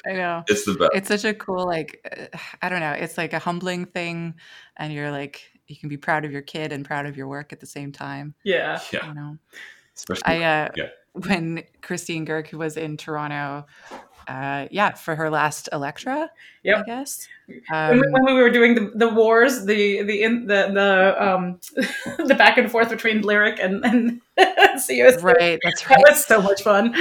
I 0.05 0.13
know. 0.13 0.43
it's 0.49 0.65
the 0.65 0.75
best. 0.75 0.91
It's 0.95 1.09
such 1.09 1.25
a 1.25 1.35
cool 1.35 1.65
like 1.67 2.01
uh, 2.35 2.37
I 2.63 2.69
don't 2.69 2.81
know. 2.81 2.93
It's 2.93 3.17
like 3.17 3.33
a 3.33 3.39
humbling 3.39 3.87
thing, 3.87 4.35
and 4.77 4.93
you're 4.93 5.11
like 5.13 5.43
you 5.69 5.77
can 5.77 5.89
be 5.89 5.97
proud 5.97 6.25
of 6.25 6.33
your 6.33 6.43
kid 6.43 6.73
and 6.73 6.85
proud 6.85 7.07
of 7.07 7.17
your 7.17 7.29
work 7.29 7.53
at 7.53 7.61
the 7.61 7.67
same 7.67 7.93
time. 7.93 8.35
yeah. 8.45 8.81
Yeah, 8.93 9.07
You 9.09 9.15
know. 9.15 9.39
especially 9.95 10.23
I 10.45 10.65
uh, 10.65 10.69
Yeah. 10.77 10.89
when 11.13 11.63
Christine 11.83 12.27
Goerke 12.27 12.53
was 12.55 12.77
in 12.77 12.97
Toronto, 12.97 13.67
uh, 14.29 14.67
yeah, 14.71 14.93
for 14.95 15.15
her 15.15 15.31
last 15.31 15.69
Elektra, 15.73 16.31
Yep. 16.65 16.79
I 16.79 16.83
guess. 16.83 17.29
When, 17.47 17.63
Um, 17.73 18.01
we- 18.01 18.09
when 18.11 18.25
we 18.25 18.33
were 18.43 18.51
doing 18.51 18.75
the, 18.75 18.91
the 18.95 19.09
wars, 19.09 19.65
the 19.67 20.03
the 20.03 20.23
in, 20.25 20.47
the 20.47 20.71
the 20.75 21.25
um 21.25 21.61
the 22.27 22.35
back 22.35 22.59
and 22.59 22.69
forth 22.71 22.91
between 22.91 23.23
lyric 23.23 23.61
and 23.61 23.85
and 23.85 24.21
COC, 24.39 25.23
right, 25.23 25.61
that's 25.63 25.89
right. 25.89 25.89
that 25.89 25.97
right. 25.97 26.05
was 26.11 26.25
so 26.25 26.43
much 26.43 26.63
fun. 26.63 26.93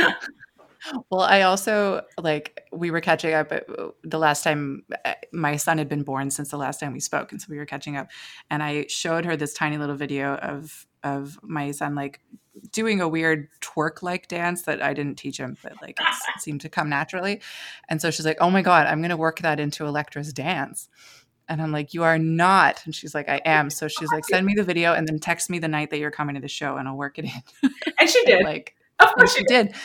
Well, 1.09 1.21
I 1.21 1.41
also 1.41 2.03
like 2.21 2.67
we 2.71 2.91
were 2.91 3.01
catching 3.01 3.33
up 3.33 3.51
uh, 3.51 3.87
the 4.03 4.19
last 4.19 4.43
time 4.43 4.83
uh, 5.03 5.13
my 5.31 5.55
son 5.55 5.77
had 5.77 5.89
been 5.89 6.03
born 6.03 6.29
since 6.31 6.49
the 6.49 6.57
last 6.57 6.79
time 6.79 6.93
we 6.93 6.99
spoke, 6.99 7.31
and 7.31 7.41
so 7.41 7.47
we 7.49 7.57
were 7.57 7.65
catching 7.65 7.97
up, 7.97 8.09
and 8.49 8.61
I 8.61 8.85
showed 8.87 9.25
her 9.25 9.35
this 9.35 9.53
tiny 9.53 9.77
little 9.77 9.95
video 9.95 10.35
of 10.35 10.85
of 11.03 11.39
my 11.43 11.71
son 11.71 11.95
like 11.95 12.21
doing 12.71 13.01
a 13.01 13.07
weird 13.07 13.47
twerk 13.61 14.01
like 14.01 14.27
dance 14.27 14.63
that 14.63 14.81
I 14.81 14.93
didn't 14.93 15.15
teach 15.15 15.37
him, 15.37 15.57
but 15.61 15.73
like 15.81 15.99
it 15.99 16.05
seemed 16.39 16.61
to 16.61 16.69
come 16.69 16.89
naturally, 16.89 17.41
and 17.89 18.01
so 18.01 18.11
she's 18.11 18.25
like, 18.25 18.37
"Oh 18.41 18.49
my 18.49 18.61
god, 18.61 18.87
I'm 18.87 18.99
going 18.99 19.09
to 19.09 19.17
work 19.17 19.39
that 19.39 19.59
into 19.59 19.85
Elektra's 19.85 20.33
dance." 20.33 20.89
And 21.47 21.61
I'm 21.61 21.71
like, 21.71 21.93
you 21.93 22.01
are 22.01 22.17
not. 22.17 22.81
And 22.85 22.95
she's 22.95 23.13
like, 23.13 23.29
I 23.29 23.39
am. 23.45 23.69
So 23.69 23.87
she's 23.87 24.11
like, 24.11 24.25
send 24.25 24.47
me 24.47 24.55
the 24.55 24.63
video 24.63 24.93
and 24.93 25.07
then 25.07 25.19
text 25.19 25.47
me 25.47 25.59
the 25.59 25.67
night 25.67 25.91
that 25.91 25.99
you're 25.99 26.09
coming 26.09 26.33
to 26.33 26.41
the 26.41 26.47
show 26.47 26.77
and 26.77 26.87
I'll 26.87 26.97
work 26.97 27.19
it 27.19 27.25
in. 27.25 27.71
And 27.99 28.09
she 28.09 28.19
did. 28.25 28.43
like, 28.43 28.75
of 28.99 29.13
course 29.13 29.35
she 29.35 29.43
did. 29.43 29.75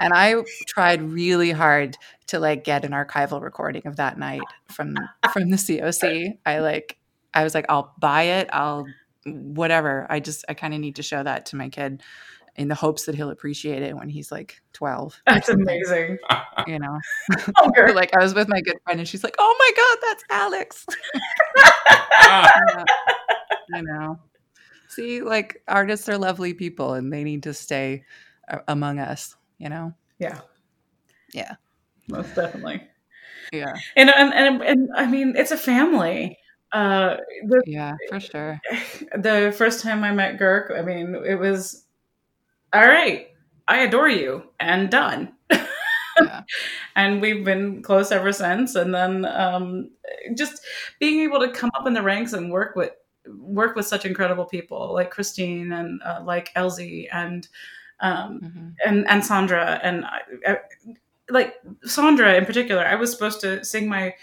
And 0.00 0.12
I 0.14 0.36
tried 0.66 1.02
really 1.02 1.50
hard 1.50 1.96
to 2.28 2.38
like 2.38 2.64
get 2.64 2.84
an 2.84 2.92
archival 2.92 3.42
recording 3.42 3.82
of 3.86 3.96
that 3.96 4.18
night 4.18 4.42
from 4.70 4.96
from 5.32 5.50
the 5.50 5.56
COC. 5.56 6.38
I 6.46 6.60
like 6.60 6.98
I 7.34 7.44
was 7.44 7.54
like, 7.54 7.66
I'll 7.68 7.94
buy 7.98 8.22
it. 8.22 8.48
I'll 8.52 8.86
whatever. 9.26 10.06
I 10.10 10.20
just 10.20 10.44
I 10.48 10.54
kind 10.54 10.74
of 10.74 10.80
need 10.80 10.96
to 10.96 11.02
show 11.02 11.22
that 11.22 11.46
to 11.46 11.56
my 11.56 11.68
kid 11.68 12.02
in 12.56 12.68
the 12.68 12.74
hopes 12.74 13.04
that 13.06 13.14
he'll 13.14 13.30
appreciate 13.30 13.82
it 13.82 13.96
when 13.96 14.08
he's 14.08 14.32
like 14.32 14.60
12. 14.72 15.22
That's 15.26 15.48
amazing. 15.48 16.18
You 16.66 16.78
know, 16.78 16.98
Hunger. 17.56 17.92
like 17.94 18.14
I 18.16 18.22
was 18.22 18.34
with 18.34 18.48
my 18.48 18.60
good 18.60 18.76
friend 18.84 19.00
and 19.00 19.08
she's 19.08 19.24
like, 19.24 19.36
"Oh 19.38 19.56
my 19.58 19.72
god, 19.76 20.08
that's 20.08 20.24
Alex." 20.30 20.86
Ah, 21.56 22.50
Yeah. 22.76 22.84
I 23.72 23.80
know. 23.82 24.18
See, 24.88 25.22
like 25.22 25.62
artists 25.68 26.08
are 26.08 26.18
lovely 26.18 26.54
people 26.54 26.94
and 26.94 27.12
they 27.12 27.22
need 27.24 27.44
to 27.44 27.54
stay 27.54 28.04
among 28.68 28.98
us, 28.98 29.36
you 29.58 29.68
know? 29.68 29.94
Yeah. 30.18 30.40
Yeah. 31.32 31.56
Most 32.08 32.34
definitely. 32.34 32.82
Yeah. 33.52 33.72
And 33.96 34.10
and, 34.10 34.32
and 34.34 34.62
and 34.62 34.88
I 34.94 35.06
mean, 35.06 35.34
it's 35.36 35.50
a 35.50 35.56
family. 35.56 36.38
Uh, 36.72 37.16
the 37.46 37.62
Yeah, 37.66 37.94
for 38.08 38.20
sure. 38.20 38.60
the 39.16 39.54
first 39.56 39.82
time 39.82 40.04
I 40.04 40.12
met 40.12 40.38
Goerke, 40.38 40.78
I 40.78 40.82
mean, 40.82 41.16
it 41.26 41.36
was 41.36 41.84
all 42.72 42.86
right. 42.86 43.28
I 43.66 43.78
adore 43.80 44.08
you, 44.08 44.44
and 44.58 44.90
done. 44.90 45.32
Yeah. 45.50 46.42
and 46.96 47.20
we've 47.20 47.44
been 47.44 47.82
close 47.82 48.12
ever 48.12 48.32
since. 48.32 48.74
And 48.74 48.94
then 48.94 49.24
um, 49.24 49.90
just 50.36 50.64
being 50.98 51.20
able 51.20 51.40
to 51.40 51.50
come 51.50 51.70
up 51.78 51.86
in 51.86 51.94
the 51.94 52.02
ranks 52.02 52.32
and 52.32 52.50
work 52.50 52.76
with 52.76 52.90
work 53.38 53.76
with 53.76 53.86
such 53.86 54.04
incredible 54.06 54.46
people 54.46 54.92
like 54.94 55.10
Christine 55.10 55.72
and 55.72 56.00
uh, 56.02 56.20
like 56.24 56.50
Elsie 56.54 57.08
and 57.12 57.46
um, 58.00 58.40
Mhm. 58.42 58.74
and 58.86 59.08
and 59.08 59.22
Sondra 59.22 59.80
and 59.82 60.04
I, 60.04 60.20
I, 60.46 60.58
like 61.28 61.56
Sondra 61.86 62.36
in 62.38 62.46
particular. 62.46 62.84
I 62.84 62.96
was 62.96 63.10
supposed 63.12 63.40
to 63.42 63.64
sing 63.64 63.88
my 63.88 64.14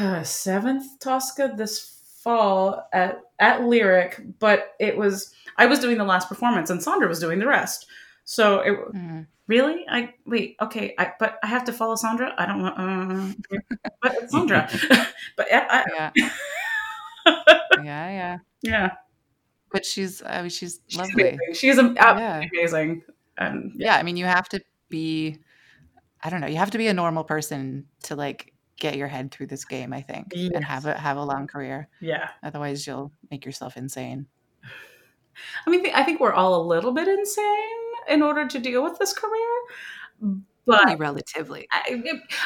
uh, 0.00 0.22
seventh 0.24 0.98
Tosca 1.00 1.54
this 1.56 1.90
fall 2.22 2.88
at 2.92 3.20
at 3.38 3.64
Lyric, 3.64 4.20
but 4.38 4.74
it 4.80 4.96
was 4.96 5.34
I 5.58 5.66
was 5.66 5.78
doing 5.80 5.98
the 5.98 6.04
last 6.04 6.28
performance 6.28 6.70
and 6.70 6.80
Sondra 6.80 7.08
was 7.08 7.20
doing 7.20 7.38
the 7.38 7.46
rest. 7.46 7.86
So 8.24 8.60
it 8.60 8.72
Mhm. 8.94 9.26
really 9.46 9.84
I 9.90 10.14
wait 10.26 10.56
okay, 10.60 10.94
I, 10.98 11.12
but 11.18 11.38
I 11.42 11.46
have 11.48 11.64
to 11.64 11.72
follow 11.72 11.96
Sondra. 11.96 12.32
I 12.38 12.46
don't 12.46 12.62
want, 12.62 12.78
uh, 12.78 13.58
but 14.02 14.16
Sondra. 14.30 14.68
but 15.36 15.46
I, 15.52 15.84
Yeah. 15.94 16.10
yeah, 17.82 18.08
yeah. 18.10 18.38
yeah, 18.62 18.90
But 19.74 19.84
she's 19.84 20.22
I 20.22 20.40
mean 20.40 20.48
she's 20.50 20.80
she's 20.86 20.98
lovely. 20.98 21.22
amazing. 21.30 21.54
She's 21.54 21.78
absolutely 21.78 21.98
Yeah. 22.22 22.42
amazing. 22.52 23.02
And 23.36 23.72
Yeah, 23.76 23.96
I 23.96 24.02
mean 24.04 24.16
you 24.16 24.24
have 24.24 24.48
to 24.50 24.60
be 24.88 25.38
I 26.22 26.30
don't 26.30 26.40
know, 26.40 26.46
you 26.46 26.56
have 26.56 26.70
to 26.70 26.78
be 26.78 26.86
a 26.86 26.94
normal 26.94 27.24
person 27.24 27.86
to 28.04 28.14
like 28.16 28.52
get 28.78 28.96
your 28.96 29.08
head 29.08 29.30
through 29.30 29.46
this 29.48 29.64
game, 29.64 29.92
I 29.92 30.00
think, 30.00 30.32
and 30.34 30.64
have 30.64 30.86
a 30.86 30.94
have 30.98 31.16
a 31.16 31.24
long 31.24 31.46
career. 31.46 31.88
yeah. 32.00 32.30
Otherwise 32.42 32.86
you'll 32.86 33.12
make 33.30 33.44
yourself 33.44 33.76
insane. 33.76 34.26
I 35.66 35.70
mean, 35.70 35.84
I 35.92 36.04
think 36.04 36.20
we're 36.20 36.32
all 36.32 36.62
a 36.62 36.64
little 36.66 36.92
bit 36.92 37.08
insane 37.08 37.82
in 38.08 38.22
order 38.22 38.46
to 38.46 38.58
deal 38.60 38.82
with 38.84 38.98
this 39.00 39.12
career. 39.12 40.40
But 40.66 40.80
Only 40.82 40.96
relatively. 40.96 41.66
I, 41.72 42.02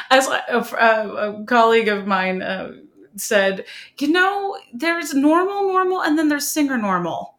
as 0.09 0.27
a, 0.27 0.43
a, 0.49 1.39
a 1.41 1.45
colleague 1.45 1.87
of 1.87 2.05
mine 2.07 2.41
uh, 2.41 2.71
said, 3.15 3.65
you 3.99 4.11
know, 4.11 4.57
there's 4.73 5.13
normal, 5.13 5.63
normal, 5.63 6.01
and 6.01 6.17
then 6.17 6.29
there's 6.29 6.47
singer 6.47 6.77
normal. 6.77 7.35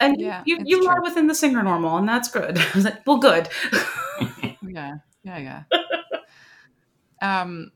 And 0.00 0.16
Yeah, 0.18 0.42
you, 0.44 0.58
you 0.64 0.78
true. 0.82 0.88
are 0.88 1.02
within 1.02 1.26
the 1.28 1.34
singer 1.34 1.62
normal, 1.62 1.96
and 1.96 2.08
that's 2.08 2.28
good. 2.28 2.58
I 2.58 2.70
was 2.74 2.84
like, 2.84 3.06
well, 3.06 3.18
good. 3.18 3.48
Yeah, 4.66 4.94
yeah, 5.22 5.62
yeah. 7.22 7.40
um, 7.42 7.70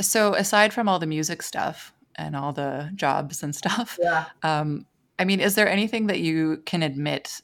so 0.00 0.34
aside 0.34 0.72
from 0.72 0.88
all 0.88 0.98
the 0.98 1.06
music 1.06 1.42
stuff 1.42 1.92
and 2.14 2.36
all 2.36 2.52
the 2.52 2.90
jobs 2.94 3.42
and 3.42 3.54
stuff, 3.54 3.98
yeah. 4.00 4.26
um, 4.42 4.86
I 5.18 5.24
mean, 5.24 5.40
is 5.40 5.54
there 5.54 5.68
anything 5.68 6.06
that 6.06 6.20
you 6.20 6.62
can 6.66 6.82
admit, 6.82 7.40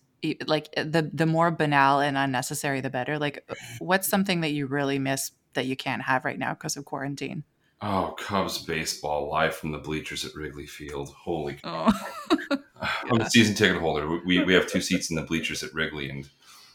like 0.46 0.68
the 0.76 1.10
the 1.12 1.26
more 1.26 1.50
banal 1.50 2.00
and 2.00 2.16
unnecessary, 2.16 2.80
the 2.80 2.90
better? 2.90 3.18
Like, 3.18 3.44
what's 3.80 4.08
something 4.08 4.42
that 4.42 4.52
you 4.52 4.66
really 4.66 4.98
miss 4.98 5.32
that 5.54 5.66
you 5.66 5.76
can't 5.76 6.02
have 6.02 6.24
right 6.24 6.38
now 6.38 6.54
because 6.54 6.76
of 6.76 6.84
quarantine? 6.84 7.44
Oh, 7.82 8.14
Cubs 8.18 8.58
baseball 8.62 9.28
live 9.30 9.54
from 9.54 9.72
the 9.72 9.78
bleachers 9.78 10.24
at 10.24 10.34
Wrigley 10.34 10.66
Field. 10.66 11.10
Holy! 11.10 11.58
Oh, 11.64 11.90
I'm 13.10 13.20
a 13.20 13.30
season 13.30 13.54
ticket 13.54 13.80
holder. 13.80 14.08
We- 14.08 14.20
We 14.38 14.44
we 14.44 14.54
have 14.54 14.66
two 14.66 14.80
seats 14.80 15.10
in 15.10 15.16
the 15.16 15.22
bleachers 15.22 15.62
at 15.62 15.74
Wrigley, 15.74 16.10
and 16.10 16.28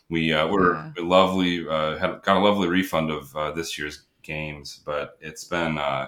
we 0.10 0.34
uh, 0.34 0.48
we're 0.48 0.84
lovely. 0.98 1.68
Uh, 1.68 1.98
had 1.98 2.22
got 2.24 2.38
a 2.38 2.40
lovely 2.40 2.68
refund 2.68 3.12
of 3.12 3.36
uh, 3.36 3.52
this 3.52 3.78
year's 3.78 4.04
games, 4.24 4.82
but 4.86 5.18
it's 5.22 5.44
been 5.44 5.78
uh, 5.78 6.08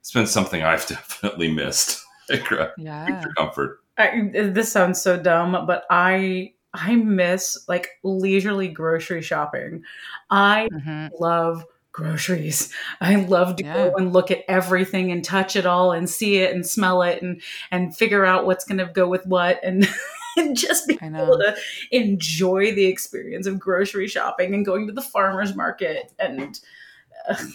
it's 0.00 0.12
been 0.12 0.26
something 0.26 0.62
I've 0.62 0.86
definitely 0.88 1.52
missed. 1.52 2.02
Extra 2.30 2.72
yeah. 2.76 3.28
I, 3.28 3.34
comfort. 3.36 3.80
this 4.22 4.70
sounds 4.72 5.00
so 5.00 5.16
dumb, 5.20 5.66
but 5.66 5.84
I 5.90 6.52
I 6.74 6.96
miss 6.96 7.64
like 7.68 7.88
leisurely 8.02 8.68
grocery 8.68 9.22
shopping. 9.22 9.82
I 10.30 10.68
hmm 10.70 11.08
love 11.20 11.64
groceries. 11.96 12.70
I 13.00 13.16
love 13.16 13.56
to 13.56 13.64
Yeah. 13.64 13.72
go 13.72 13.94
and 13.96 14.12
look 14.12 14.30
at 14.30 14.44
everything 14.48 15.10
and 15.10 15.24
touch 15.24 15.56
it 15.56 15.64
all 15.66 15.92
and 15.92 16.08
see 16.08 16.36
it 16.36 16.54
and 16.54 16.64
smell 16.64 17.02
it 17.02 17.22
and 17.22 17.40
and 17.70 17.96
figure 17.96 18.24
out 18.24 18.44
what's 18.44 18.64
going 18.64 18.78
to 18.78 18.84
go 18.92 19.08
with 19.08 19.26
what 19.26 19.58
and, 19.64 19.88
and 20.36 20.56
just 20.56 20.86
be 20.86 20.98
I 21.00 21.06
able 21.06 21.38
to 21.38 21.56
enjoy 21.90 22.74
the 22.74 22.84
experience 22.84 23.46
of 23.46 23.58
grocery 23.58 24.08
shopping 24.08 24.54
and 24.54 24.64
going 24.64 24.86
to 24.86 24.92
the 24.92 25.00
farmers 25.02 25.56
market 25.56 26.12
and 26.18 26.60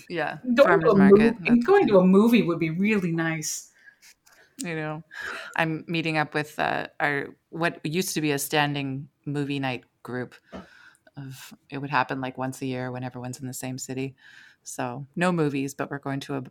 Yeah. 0.10 0.40
going, 0.56 0.68
Farmers 0.68 0.84
to 0.86 0.90
a, 0.92 0.96
market. 0.98 1.40
movie, 1.40 1.62
going 1.62 1.88
to 1.88 2.00
a 2.00 2.04
movie 2.04 2.42
would 2.42 2.60
be 2.60 2.72
really 2.72 3.12
nice. 3.12 3.70
you 4.58 4.76
know, 4.76 5.04
I'm 5.56 5.86
meeting 5.88 6.18
up 6.18 6.34
with 6.34 6.58
uh, 6.60 6.88
our 7.00 7.28
what 7.50 7.80
used 7.84 8.16
to 8.16 8.22
be 8.22 8.32
a 8.32 8.40
standing 8.40 9.08
movie 9.26 9.60
night 9.60 9.84
group. 10.04 10.34
Of 11.18 11.54
it 11.70 11.78
would 11.80 11.90
happen 11.90 12.22
like 12.22 12.38
once 12.38 12.62
a 12.62 12.66
year 12.66 12.92
when 12.92 13.04
everyone's 13.04 13.40
in 13.40 13.48
the 13.48 13.54
same 13.54 13.78
city. 13.78 14.16
So 14.64 15.06
no 15.16 15.32
movies, 15.32 15.74
but 15.74 15.92
we're 15.92 16.00
going 16.00 16.20
to 16.22 16.36
a 16.38 16.44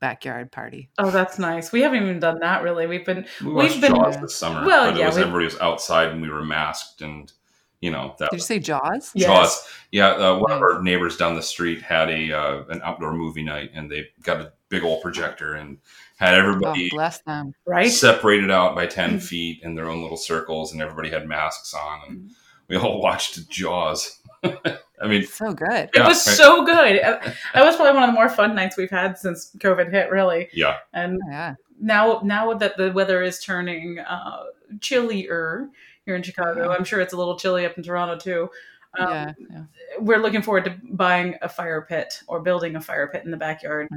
backyard 0.00 0.52
party. 0.52 0.90
Oh, 0.98 1.10
that's 1.10 1.38
nice. 1.38 1.72
We 1.72 1.80
haven't 1.82 2.02
even 2.02 2.20
done 2.20 2.38
that 2.40 2.62
really. 2.62 2.86
We've 2.86 3.04
been 3.04 3.26
We 3.42 3.52
we've 3.54 3.80
been 3.80 3.94
Jaws 3.94 4.20
this 4.20 4.36
summer. 4.36 4.64
Well, 4.66 4.90
but 4.92 4.98
yeah, 4.98 5.04
it 5.04 5.08
was 5.08 5.18
everybody 5.18 5.46
was 5.46 5.58
outside 5.60 6.08
and 6.08 6.22
we 6.22 6.28
were 6.30 6.44
masked 6.44 7.00
and 7.02 7.32
you 7.80 7.90
know 7.90 8.14
that 8.18 8.30
Did 8.30 8.36
you 8.36 8.42
say 8.42 8.58
Jaws? 8.60 9.10
Yes. 9.14 9.26
Jaws. 9.26 9.68
Yeah, 9.90 10.08
uh, 10.10 10.38
one 10.38 10.52
of 10.52 10.62
our 10.62 10.80
neighbors 10.82 11.16
down 11.16 11.34
the 11.34 11.42
street 11.42 11.82
had 11.82 12.08
a 12.08 12.32
uh, 12.32 12.64
an 12.70 12.80
outdoor 12.82 13.12
movie 13.12 13.42
night, 13.42 13.72
and 13.74 13.90
they 13.90 14.06
got 14.22 14.40
a 14.40 14.52
big 14.70 14.84
old 14.84 15.02
projector 15.02 15.54
and 15.54 15.78
had 16.16 16.34
Oh, 16.34 16.38
everybody 16.38 16.88
bless 16.88 17.20
them. 17.22 17.52
right. 17.66 17.90
separated 17.90 18.50
out 18.50 18.74
by 18.74 18.86
ten 18.86 19.18
Mm. 19.18 19.22
feet 19.22 19.60
in 19.62 19.74
their 19.74 19.88
own 19.90 20.00
little 20.02 20.16
circles, 20.16 20.72
and 20.72 20.80
everybody 20.80 21.10
had 21.10 21.26
masks 21.28 21.74
on, 21.74 22.00
and 22.08 22.30
we 22.68 22.76
all 22.76 23.00
watched 23.00 23.48
Jaws. 23.50 24.20
I 24.44 25.08
mean, 25.08 25.24
So 25.26 25.52
good. 25.52 25.90
it 25.92 25.98
was 26.00 26.26
right. 26.26 26.36
so 26.36 26.64
good. 26.64 27.00
That 27.02 27.64
was 27.64 27.76
probably 27.76 27.94
one 27.94 28.04
of 28.04 28.08
the 28.10 28.14
more 28.14 28.28
fun 28.28 28.54
nights 28.54 28.76
we've 28.76 28.90
had 28.90 29.18
since 29.18 29.50
COVID 29.58 29.90
hit, 29.90 30.10
really. 30.10 30.48
yeah, 30.52 30.78
And 30.92 31.20
Yeah. 31.28 31.54
now, 31.80 32.20
now 32.24 32.54
that 32.54 32.76
the 32.76 32.92
weather 32.92 33.22
is 33.22 33.42
turning 33.42 33.98
uh, 33.98 34.44
chillier 34.80 35.68
here 36.06 36.14
in 36.14 36.22
Chicago, 36.22 36.68
Yeah. 36.70 36.76
I'm 36.76 36.84
sure 36.84 37.00
it's 37.00 37.12
a 37.12 37.16
little 37.16 37.38
chilly 37.38 37.66
up 37.66 37.76
in 37.76 37.82
Toronto 37.82 38.16
too. 38.16 38.50
Um, 38.98 39.10
yeah. 39.10 39.32
yeah. 39.50 39.62
We're 39.98 40.18
looking 40.18 40.42
forward 40.42 40.64
to 40.66 40.76
buying 40.84 41.34
a 41.42 41.48
fire 41.48 41.82
pit 41.82 42.22
or 42.28 42.40
building 42.40 42.76
a 42.76 42.80
fire 42.80 43.08
pit 43.08 43.24
in 43.24 43.30
the 43.32 43.36
backyard 43.36 43.88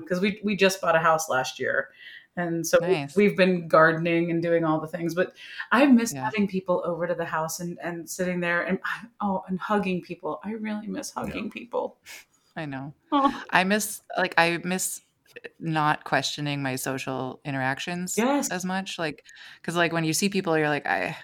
because 0.00 0.20
we 0.20 0.40
we 0.42 0.56
just 0.56 0.80
bought 0.80 0.96
a 0.96 1.00
house 1.00 1.28
last 1.28 1.58
year, 1.60 1.90
and 2.36 2.66
so 2.66 2.78
we- 2.80 2.88
Nice. 2.92 3.16
we've 3.16 3.36
been 3.36 3.66
gardening 3.68 4.30
and 4.30 4.42
doing 4.42 4.64
all 4.64 4.80
the 4.80 4.86
things. 4.86 5.14
But 5.14 5.34
I 5.72 5.86
miss 5.86 6.12
Yeah. 6.12 6.24
having 6.24 6.46
people 6.48 6.82
over 6.84 7.06
to 7.06 7.14
the 7.14 7.24
house 7.24 7.60
and 7.60 7.78
and 7.82 8.08
sitting 8.08 8.40
there 8.40 8.62
and 8.62 8.78
oh 9.20 9.44
and 9.48 9.58
hugging 9.58 10.02
people. 10.02 10.40
I 10.44 10.52
really 10.52 10.86
miss 10.86 11.10
hugging 11.12 11.50
people. 11.50 11.96
I 12.56 12.66
know. 12.66 12.92
Oh, 13.12 13.42
I 13.50 13.64
miss 13.64 14.02
like 14.18 14.34
I 14.38 14.58
miss 14.64 15.00
not 15.60 16.04
questioning 16.04 16.62
my 16.62 16.76
social 16.76 17.40
interactions 17.44 18.16
Yes. 18.16 18.50
as 18.50 18.64
much 18.64 18.98
like 18.98 19.22
cuz 19.62 19.76
like 19.76 19.92
when 19.92 20.04
you 20.04 20.12
see 20.14 20.28
people 20.30 20.56
you're 20.56 20.68
like 20.70 20.86
I 20.86 21.16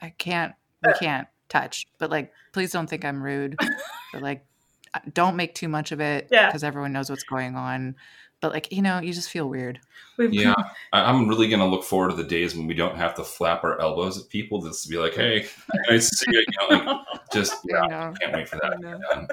I 0.00 0.10
can't 0.10 0.54
we 0.84 0.90
Uh. 0.92 0.98
can't 0.98 1.28
touch 1.50 1.86
but 1.98 2.10
like 2.10 2.32
please 2.52 2.70
don't 2.72 2.88
think 2.88 3.04
I'm 3.04 3.22
rude 3.22 3.56
but 4.12 4.22
like 4.22 4.46
don't 5.12 5.36
make 5.36 5.54
too 5.54 5.68
much 5.68 5.92
of 5.92 6.00
it 6.00 6.28
Yeah. 6.30 6.46
because 6.46 6.64
everyone 6.64 6.92
knows 6.92 7.10
what's 7.10 7.24
going 7.24 7.56
on 7.56 7.94
but 8.42 8.52
like 8.52 8.70
you 8.70 8.82
know 8.82 9.00
you 9.00 9.14
just 9.14 9.30
feel 9.30 9.48
weird 9.48 9.80
we've 10.16 10.32
yeah. 10.32 10.54
I, 10.92 11.02
I'm 11.10 11.28
really 11.28 11.48
gonna 11.48 11.66
look 11.66 11.84
forward 11.84 12.10
to 12.10 12.16
the 12.16 12.24
days 12.24 12.56
when 12.56 12.66
we 12.66 12.74
don't 12.74 12.96
have 12.96 13.14
to 13.16 13.24
flap 13.24 13.64
our 13.64 13.80
elbows 13.80 14.20
at 14.20 14.28
people. 14.28 14.62
Just 14.62 14.84
to 14.84 14.88
be 14.88 14.98
like, 14.98 15.14
hey, 15.14 15.46
nice 15.90 16.10
to 16.10 16.16
see 16.16 16.26
you. 16.28 16.44
you 16.46 16.76
know, 16.76 16.84
like, 16.84 17.30
just 17.32 17.52
I 17.54 17.56
yeah, 17.64 17.86
know. 17.86 18.14
can't 18.20 18.32
wait 18.32 18.48
for 18.48 18.56
that. 18.56 18.72
I 18.72 18.76
to 18.76 18.80
know. 18.80 18.98
get 18.98 19.10
done. 19.10 19.28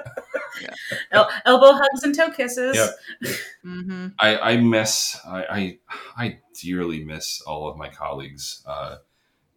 El- 1.12 1.30
elbow 1.46 1.72
hugs 1.72 2.02
and 2.02 2.14
toe 2.14 2.30
kisses. 2.30 2.76
Yep. 2.76 3.36
hmm 3.62 4.08
I, 4.18 4.38
I 4.38 4.56
miss 4.58 5.18
I, 5.26 5.44
I 5.44 5.78
I 6.16 6.38
dearly 6.60 7.04
miss 7.04 7.40
all 7.42 7.68
of 7.68 7.76
my 7.76 7.88
colleagues 7.88 8.62
uh, 8.66 8.96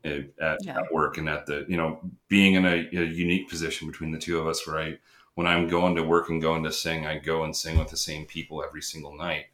at, 0.04 0.26
at 0.39 0.91
work 0.91 1.18
and 1.18 1.30
at 1.30 1.45
the 1.45 1.66
you 1.68 1.78
know 1.78 1.99
being 2.28 2.56
in 2.56 2.66
a, 2.66 2.88
a 2.93 3.04
unique 3.06 3.49
position 3.49 3.88
between 3.88 4.12
the 4.12 4.20
two 4.20 4.39
of 4.39 4.47
us 4.47 4.66
where 4.68 4.80
I 4.80 4.97
when 5.36 5.47
I'm 5.47 5.67
going 5.67 5.95
to 5.95 6.03
work 6.03 6.29
and 6.29 6.41
going 6.41 6.63
to 6.63 6.71
sing 6.71 7.05
I 7.05 7.17
go 7.17 7.43
and 7.43 7.55
sing 7.55 7.77
with 7.77 7.89
the 7.89 7.97
same 7.97 8.25
people 8.25 8.63
every 8.63 8.81
single 8.81 9.15
night 9.15 9.47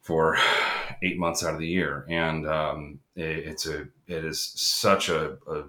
for 0.00 0.36
eight 1.02 1.18
months 1.18 1.44
out 1.44 1.54
of 1.54 1.60
the 1.60 1.66
year. 1.66 2.04
And 2.08 2.46
um, 2.46 3.00
it, 3.16 3.24
it's 3.24 3.66
a 3.66 3.88
it 4.06 4.24
is 4.24 4.42
such 4.42 5.08
a, 5.08 5.38
a 5.46 5.64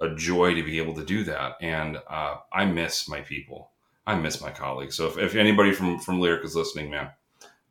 a 0.00 0.14
joy 0.14 0.54
to 0.54 0.62
be 0.62 0.78
able 0.78 0.94
to 0.94 1.04
do 1.04 1.24
that. 1.24 1.56
And 1.60 1.98
uh, 2.08 2.36
I 2.52 2.64
miss 2.64 3.08
my 3.08 3.20
people. 3.20 3.70
I 4.06 4.14
miss 4.14 4.40
my 4.40 4.50
colleagues. 4.50 4.96
So 4.96 5.06
if, 5.06 5.18
if 5.18 5.34
anybody 5.34 5.72
from 5.72 5.98
from 5.98 6.20
Lyric 6.20 6.44
is 6.44 6.56
listening 6.56 6.90
man 6.90 7.10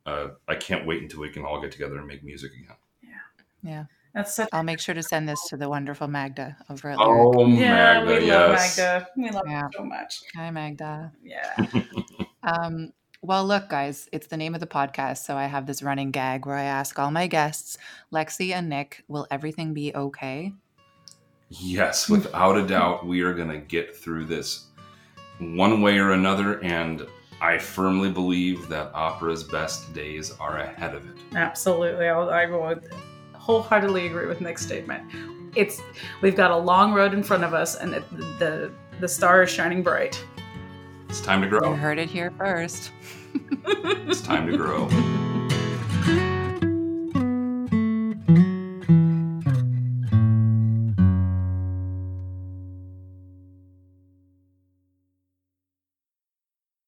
uh, 0.06 0.30
I 0.48 0.56
can't 0.56 0.88
wait 0.88 1.02
until 1.02 1.20
we 1.20 1.30
can 1.30 1.44
all 1.44 1.60
get 1.62 1.72
together 1.72 1.98
and 1.98 2.08
make 2.08 2.24
music 2.24 2.54
again. 2.54 2.78
Yeah. 3.04 3.10
Yeah 3.62 3.84
That's 4.14 4.34
such. 4.36 4.50
I'll 4.52 4.64
make 4.64 4.80
sure 4.80 4.96
to 4.96 5.04
send 5.04 5.28
this 5.30 5.40
to 5.50 5.58
the 5.58 5.70
wonderful 5.70 6.08
Magda 6.08 6.58
over 6.70 6.90
at 6.92 6.98
Lyric. 6.98 7.36
Oh, 7.38 7.48
Yeah, 7.48 8.04
Magda, 8.04 8.20
we 8.20 8.26
yes. 8.26 8.38
love 8.38 8.52
Magda. 8.52 9.08
We 9.18 9.30
love 9.30 9.44
Yeah. 9.48 9.62
her 9.62 9.70
so 9.76 9.84
much. 9.84 10.22
Hi 10.36 10.50
Magda 10.52 11.12
Yeah. 11.24 11.56
Um, 12.44 12.94
well, 13.24 13.46
look, 13.46 13.68
guys, 13.68 14.08
it's 14.14 14.28
the 14.28 14.38
name 14.38 14.54
of 14.54 14.62
the 14.62 14.68
podcast. 14.68 15.26
So 15.26 15.36
I 15.36 15.46
have 15.48 15.66
this 15.66 15.84
running 15.84 16.12
gag 16.12 16.46
where 16.46 16.56
I 16.56 16.64
ask 16.64 16.98
all 16.98 17.12
my 17.12 17.28
guests, 17.28 17.78
Lexi 18.14 18.54
and 18.54 18.70
Nick, 18.70 19.04
will 19.10 19.28
everything 19.32 19.74
be 19.74 19.94
okay? 19.94 20.54
Yes, 21.50 22.08
without 22.10 22.58
a 22.58 22.66
doubt, 22.66 23.06
we 23.06 23.22
are 23.22 23.34
going 23.34 23.50
to 23.50 23.58
get 23.58 23.96
through 23.96 24.26
this 24.26 24.68
one 25.40 25.82
way 25.82 25.98
or 25.98 26.12
another, 26.12 26.64
and 26.64 27.06
I 27.42 27.58
firmly 27.58 28.10
believe 28.12 28.70
that 28.70 28.92
opera's 28.94 29.44
best 29.44 29.94
days 29.94 30.32
are 30.40 30.58
ahead 30.60 30.96
of 30.96 31.06
it. 31.10 31.18
Absolutely. 31.36 32.08
I'll, 32.08 32.30
I 32.30 32.46
would 32.46 32.90
wholeheartedly 33.48 34.06
agree 34.08 34.28
with 34.28 34.42
Nick's 34.42 34.62
statement. 34.62 35.02
It's 35.56 35.82
we've 36.22 36.36
got 36.36 36.52
a 36.52 36.58
long 36.58 36.94
road 36.94 37.14
in 37.14 37.24
front 37.24 37.46
of 37.46 37.54
us, 37.54 37.76
and 37.76 37.94
it, 37.96 38.04
the 38.38 38.72
the 39.00 39.08
star 39.08 39.42
is 39.44 39.50
shining 39.50 39.82
bright. 39.82 40.22
It's 41.10 41.22
time 41.22 41.42
to 41.42 41.48
You 41.48 41.58
grow. 41.60 41.74
heard 41.74 41.98
it 41.98 42.10
here 42.10 42.32
first. 42.38 42.92
It's 43.66 44.22
time 44.22 44.48
to 44.52 44.58
grow. 44.58 44.88